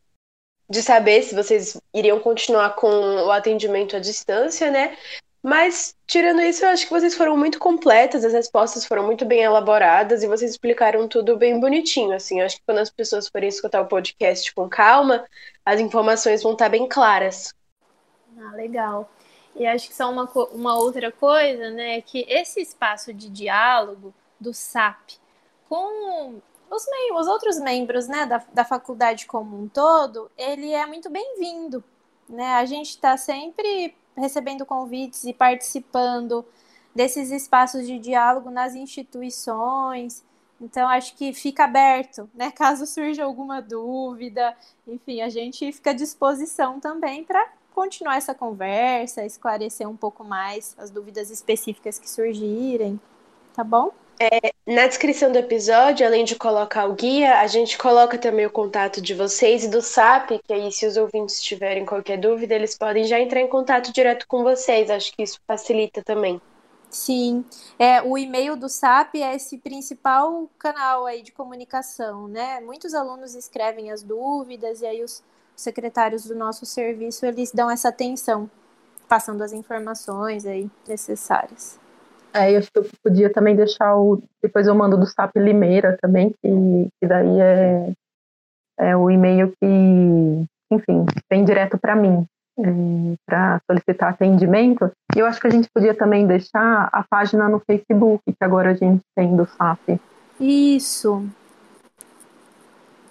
de 0.69 0.81
saber 0.81 1.21
se 1.21 1.35
vocês 1.35 1.79
iriam 1.93 2.19
continuar 2.21 2.75
com 2.75 2.87
o 2.87 3.31
atendimento 3.31 3.95
à 3.95 3.99
distância, 3.99 4.71
né? 4.71 4.97
Mas, 5.43 5.95
tirando 6.05 6.41
isso, 6.41 6.63
eu 6.63 6.69
acho 6.69 6.85
que 6.85 6.93
vocês 6.93 7.15
foram 7.15 7.35
muito 7.35 7.57
completas, 7.57 8.23
as 8.23 8.33
respostas 8.33 8.85
foram 8.85 9.03
muito 9.03 9.25
bem 9.25 9.41
elaboradas 9.41 10.21
e 10.21 10.27
vocês 10.27 10.51
explicaram 10.51 11.07
tudo 11.07 11.35
bem 11.35 11.59
bonitinho, 11.59 12.13
assim. 12.13 12.39
Eu 12.39 12.45
acho 12.45 12.57
que 12.57 12.63
quando 12.65 12.77
as 12.77 12.91
pessoas 12.91 13.27
forem 13.27 13.49
escutar 13.49 13.81
o 13.81 13.87
podcast 13.87 14.53
com 14.53 14.69
calma, 14.69 15.25
as 15.65 15.79
informações 15.79 16.43
vão 16.43 16.53
estar 16.53 16.69
bem 16.69 16.87
claras. 16.87 17.55
Ah, 18.37 18.55
legal. 18.55 19.11
E 19.55 19.65
acho 19.65 19.89
que 19.89 19.95
só 19.95 20.11
uma, 20.11 20.29
uma 20.51 20.77
outra 20.77 21.11
coisa, 21.11 21.71
né, 21.71 21.97
é 21.97 22.01
que 22.01 22.23
esse 22.29 22.61
espaço 22.61 23.11
de 23.11 23.27
diálogo 23.27 24.13
do 24.39 24.53
SAP 24.53 25.13
com 25.67 26.39
os, 26.69 26.85
os 27.15 27.27
outros 27.27 27.59
membros, 27.59 28.07
né, 28.07 28.25
da, 28.25 28.43
da 28.53 28.63
faculdade 28.63 29.25
como 29.25 29.57
um 29.57 29.67
todo, 29.67 30.29
ele 30.37 30.71
é 30.71 30.85
muito 30.85 31.09
bem-vindo, 31.09 31.83
né? 32.29 32.53
A 32.53 32.65
gente 32.65 32.89
está 32.89 33.17
sempre 33.17 33.95
recebendo 34.21 34.65
convites 34.65 35.23
e 35.25 35.33
participando 35.33 36.45
desses 36.95 37.31
espaços 37.31 37.87
de 37.87 37.99
diálogo 37.99 38.49
nas 38.49 38.75
instituições. 38.75 40.23
Então, 40.59 40.87
acho 40.87 41.15
que 41.15 41.33
fica 41.33 41.63
aberto, 41.63 42.29
né? 42.33 42.51
Caso 42.55 42.85
surja 42.85 43.23
alguma 43.23 43.61
dúvida, 43.61 44.55
enfim, 44.87 45.21
a 45.21 45.29
gente 45.29 45.71
fica 45.71 45.89
à 45.89 45.93
disposição 45.93 46.79
também 46.79 47.23
para 47.23 47.51
continuar 47.73 48.17
essa 48.17 48.35
conversa, 48.35 49.25
esclarecer 49.25 49.89
um 49.89 49.95
pouco 49.95 50.23
mais 50.23 50.75
as 50.77 50.91
dúvidas 50.91 51.31
específicas 51.31 51.97
que 51.97 52.09
surgirem, 52.09 52.99
tá 53.53 53.63
bom? 53.63 53.91
É, 54.21 54.53
na 54.67 54.85
descrição 54.85 55.31
do 55.31 55.39
episódio, 55.39 56.05
além 56.05 56.23
de 56.23 56.35
colocar 56.35 56.85
o 56.85 56.93
guia, 56.93 57.39
a 57.39 57.47
gente 57.47 57.75
coloca 57.75 58.19
também 58.19 58.45
o 58.45 58.51
contato 58.51 59.01
de 59.01 59.15
vocês 59.15 59.63
e 59.63 59.67
do 59.67 59.81
SAP, 59.81 60.33
que 60.45 60.53
aí, 60.53 60.71
se 60.71 60.85
os 60.85 60.95
ouvintes 60.95 61.41
tiverem 61.41 61.87
qualquer 61.87 62.19
dúvida, 62.19 62.53
eles 62.53 62.77
podem 62.77 63.03
já 63.03 63.19
entrar 63.19 63.41
em 63.41 63.47
contato 63.47 63.91
direto 63.91 64.27
com 64.27 64.43
vocês. 64.43 64.91
Acho 64.91 65.11
que 65.11 65.23
isso 65.23 65.39
facilita 65.47 66.03
também. 66.03 66.39
Sim, 66.87 67.43
é, 67.79 67.99
o 68.03 68.15
e-mail 68.15 68.55
do 68.55 68.69
SAP 68.69 69.15
é 69.15 69.35
esse 69.35 69.57
principal 69.57 70.47
canal 70.59 71.07
aí 71.07 71.23
de 71.23 71.31
comunicação, 71.31 72.27
né? 72.27 72.61
Muitos 72.61 72.93
alunos 72.93 73.33
escrevem 73.33 73.89
as 73.89 74.03
dúvidas 74.03 74.81
e 74.81 74.85
aí 74.85 75.03
os 75.03 75.23
secretários 75.55 76.25
do 76.25 76.35
nosso 76.35 76.63
serviço 76.63 77.25
eles 77.25 77.51
dão 77.51 77.71
essa 77.71 77.89
atenção, 77.89 78.47
passando 79.07 79.41
as 79.41 79.51
informações 79.51 80.45
aí 80.45 80.69
necessárias. 80.87 81.80
É, 82.33 82.53
eu 82.53 82.59
acho 82.59 82.71
que 82.71 82.79
eu 82.79 82.89
podia 83.03 83.31
também 83.31 83.55
deixar 83.55 83.95
o. 83.95 84.21
Depois 84.41 84.67
eu 84.67 84.75
mando 84.75 84.97
do 84.97 85.05
SAP 85.05 85.35
Limeira 85.35 85.97
também, 86.01 86.29
que, 86.29 86.87
que 86.99 87.07
daí 87.07 87.39
é, 87.39 87.93
é 88.79 88.95
o 88.95 89.09
e-mail 89.09 89.53
que, 89.59 90.45
enfim, 90.71 91.05
vem 91.29 91.43
direto 91.43 91.77
para 91.77 91.95
mim, 91.95 92.25
é, 92.57 92.63
para 93.25 93.61
solicitar 93.69 94.09
atendimento. 94.09 94.91
E 95.15 95.19
eu 95.19 95.25
acho 95.25 95.41
que 95.41 95.47
a 95.47 95.51
gente 95.51 95.67
podia 95.73 95.93
também 95.93 96.25
deixar 96.25 96.89
a 96.91 97.03
página 97.03 97.49
no 97.49 97.59
Facebook, 97.59 98.23
que 98.25 98.43
agora 98.43 98.71
a 98.71 98.75
gente 98.75 99.01
tem 99.15 99.35
do 99.35 99.45
SAP. 99.45 99.99
Isso. 100.39 101.25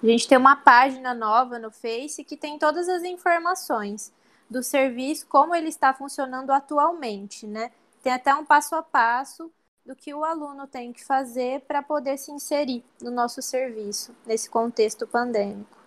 A 0.01 0.07
gente 0.07 0.27
tem 0.27 0.37
uma 0.37 0.55
página 0.55 1.13
nova 1.13 1.59
no 1.59 1.69
Face 1.69 2.23
que 2.23 2.35
tem 2.35 2.57
todas 2.57 2.89
as 2.89 3.03
informações 3.03 4.11
do 4.49 4.63
serviço, 4.63 5.27
como 5.27 5.53
ele 5.53 5.69
está 5.69 5.93
funcionando 5.93 6.49
atualmente, 6.49 7.45
né? 7.45 7.69
Tem 8.01 8.13
até 8.13 8.33
um 8.33 8.45
passo 8.45 8.75
a 8.75 8.81
passo 8.83 9.51
do 9.85 9.95
que 9.95 10.13
o 10.13 10.23
aluno 10.23 10.67
tem 10.67 10.93
que 10.93 11.03
fazer 11.03 11.61
para 11.61 11.81
poder 11.81 12.17
se 12.17 12.31
inserir 12.31 12.83
no 13.01 13.11
nosso 13.11 13.41
serviço, 13.41 14.15
nesse 14.25 14.49
contexto 14.49 15.07
pandêmico. 15.07 15.77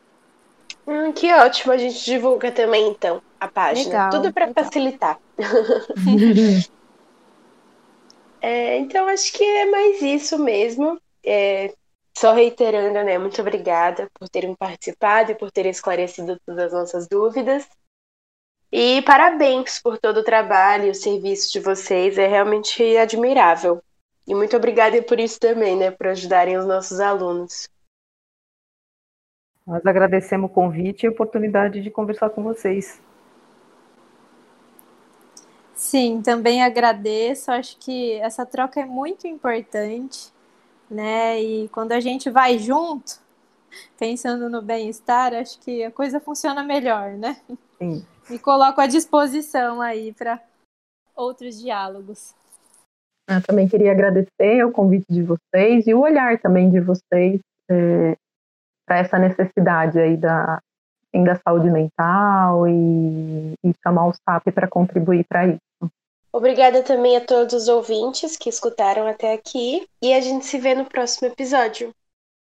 Hum, 0.87 1.13
que 1.13 1.33
ótimo, 1.33 1.73
a 1.73 1.79
gente 1.79 2.05
divulga 2.05 2.53
também 2.53 2.89
então 2.89 3.23
a 3.41 3.49
página. 3.49 3.89
Legal, 3.89 4.11
Tudo 4.11 4.33
para 4.33 4.53
facilitar. 4.53 5.19
é, 8.41 8.79
então 8.79 9.09
acho 9.09 9.33
que 9.33 9.43
é 9.43 9.65
mais 9.71 10.03
isso 10.03 10.39
mesmo. 10.39 11.01
É, 11.25 11.73
só 12.17 12.33
reiterando, 12.33 13.03
né? 13.03 13.19
Muito 13.19 13.41
obrigada 13.41 14.09
por 14.19 14.29
terem 14.29 14.55
participado 14.55 15.33
e 15.33 15.35
por 15.35 15.51
terem 15.51 15.71
esclarecido 15.71 16.39
todas 16.47 16.67
as 16.67 16.73
nossas 16.73 17.09
dúvidas. 17.09 17.67
E 18.77 19.01
parabéns 19.03 19.79
por 19.79 19.99
todo 19.99 20.17
o 20.17 20.25
trabalho 20.25 20.87
e 20.87 20.91
o 20.91 20.95
serviço 20.97 21.53
de 21.53 21.61
vocês, 21.61 22.19
é 22.19 22.27
realmente 22.27 22.83
admirável. 22.97 23.81
E 24.27 24.35
muito 24.35 24.57
obrigada 24.57 25.01
por 25.01 25.21
isso 25.21 25.39
também, 25.39 25.77
né, 25.77 25.93
por 25.93 26.09
ajudarem 26.09 26.57
os 26.57 26.67
nossos 26.67 26.99
alunos. 26.99 27.69
Nós 29.65 29.87
agradecemos 29.87 30.51
o 30.51 30.53
convite 30.53 31.05
e 31.05 31.07
a 31.07 31.13
oportunidade 31.13 31.81
de 31.81 31.89
conversar 31.89 32.31
com 32.31 32.43
vocês. 32.43 33.01
Sim, 35.73 36.21
também 36.21 36.61
agradeço. 36.61 37.53
Acho 37.53 37.79
que 37.79 38.15
essa 38.15 38.45
troca 38.45 38.81
é 38.81 38.85
muito 38.85 39.29
importante, 39.29 40.33
né? 40.91 41.41
E 41.41 41.69
quando 41.69 41.93
a 41.93 42.01
gente 42.01 42.29
vai 42.29 42.59
junto, 42.59 43.21
pensando 43.97 44.51
no 44.51 44.61
bem-estar, 44.61 45.33
acho 45.33 45.61
que 45.61 45.85
a 45.85 45.93
coisa 45.93 46.19
funciona 46.19 46.65
melhor, 46.65 47.13
né? 47.13 47.41
Sim 47.79 48.05
me 48.29 48.39
coloco 48.39 48.81
à 48.81 48.87
disposição 48.87 49.81
aí 49.81 50.13
para 50.13 50.41
outros 51.15 51.61
diálogos. 51.61 52.35
Eu 53.29 53.43
também 53.43 53.69
queria 53.69 53.93
agradecer 53.93 54.65
o 54.65 54.73
convite 54.73 55.07
de 55.09 55.23
vocês 55.23 55.87
e 55.87 55.95
o 55.95 56.01
olhar 56.01 56.39
também 56.39 56.71
de 56.71 56.81
vocês 56.81 57.41
é, 57.71 58.17
para 58.87 58.99
essa 58.99 59.19
necessidade 59.19 59.99
aí 59.99 60.17
da, 60.17 60.61
da 61.13 61.37
saúde 61.37 61.71
mental 61.71 62.69
e, 62.69 63.55
e 63.65 63.73
chamar 63.83 64.09
o 64.09 64.13
SAP 64.13 64.53
para 64.53 64.69
contribuir 64.69 65.25
para 65.25 65.47
isso. 65.47 65.61
Obrigada 66.33 66.83
também 66.83 67.17
a 67.17 67.25
todos 67.25 67.55
os 67.55 67.69
ouvintes 67.69 68.37
que 68.37 68.49
escutaram 68.49 69.07
até 69.07 69.33
aqui 69.33 69.87
e 70.03 70.13
a 70.13 70.21
gente 70.21 70.45
se 70.45 70.59
vê 70.59 70.75
no 70.75 70.85
próximo 70.85 71.29
episódio. 71.29 71.95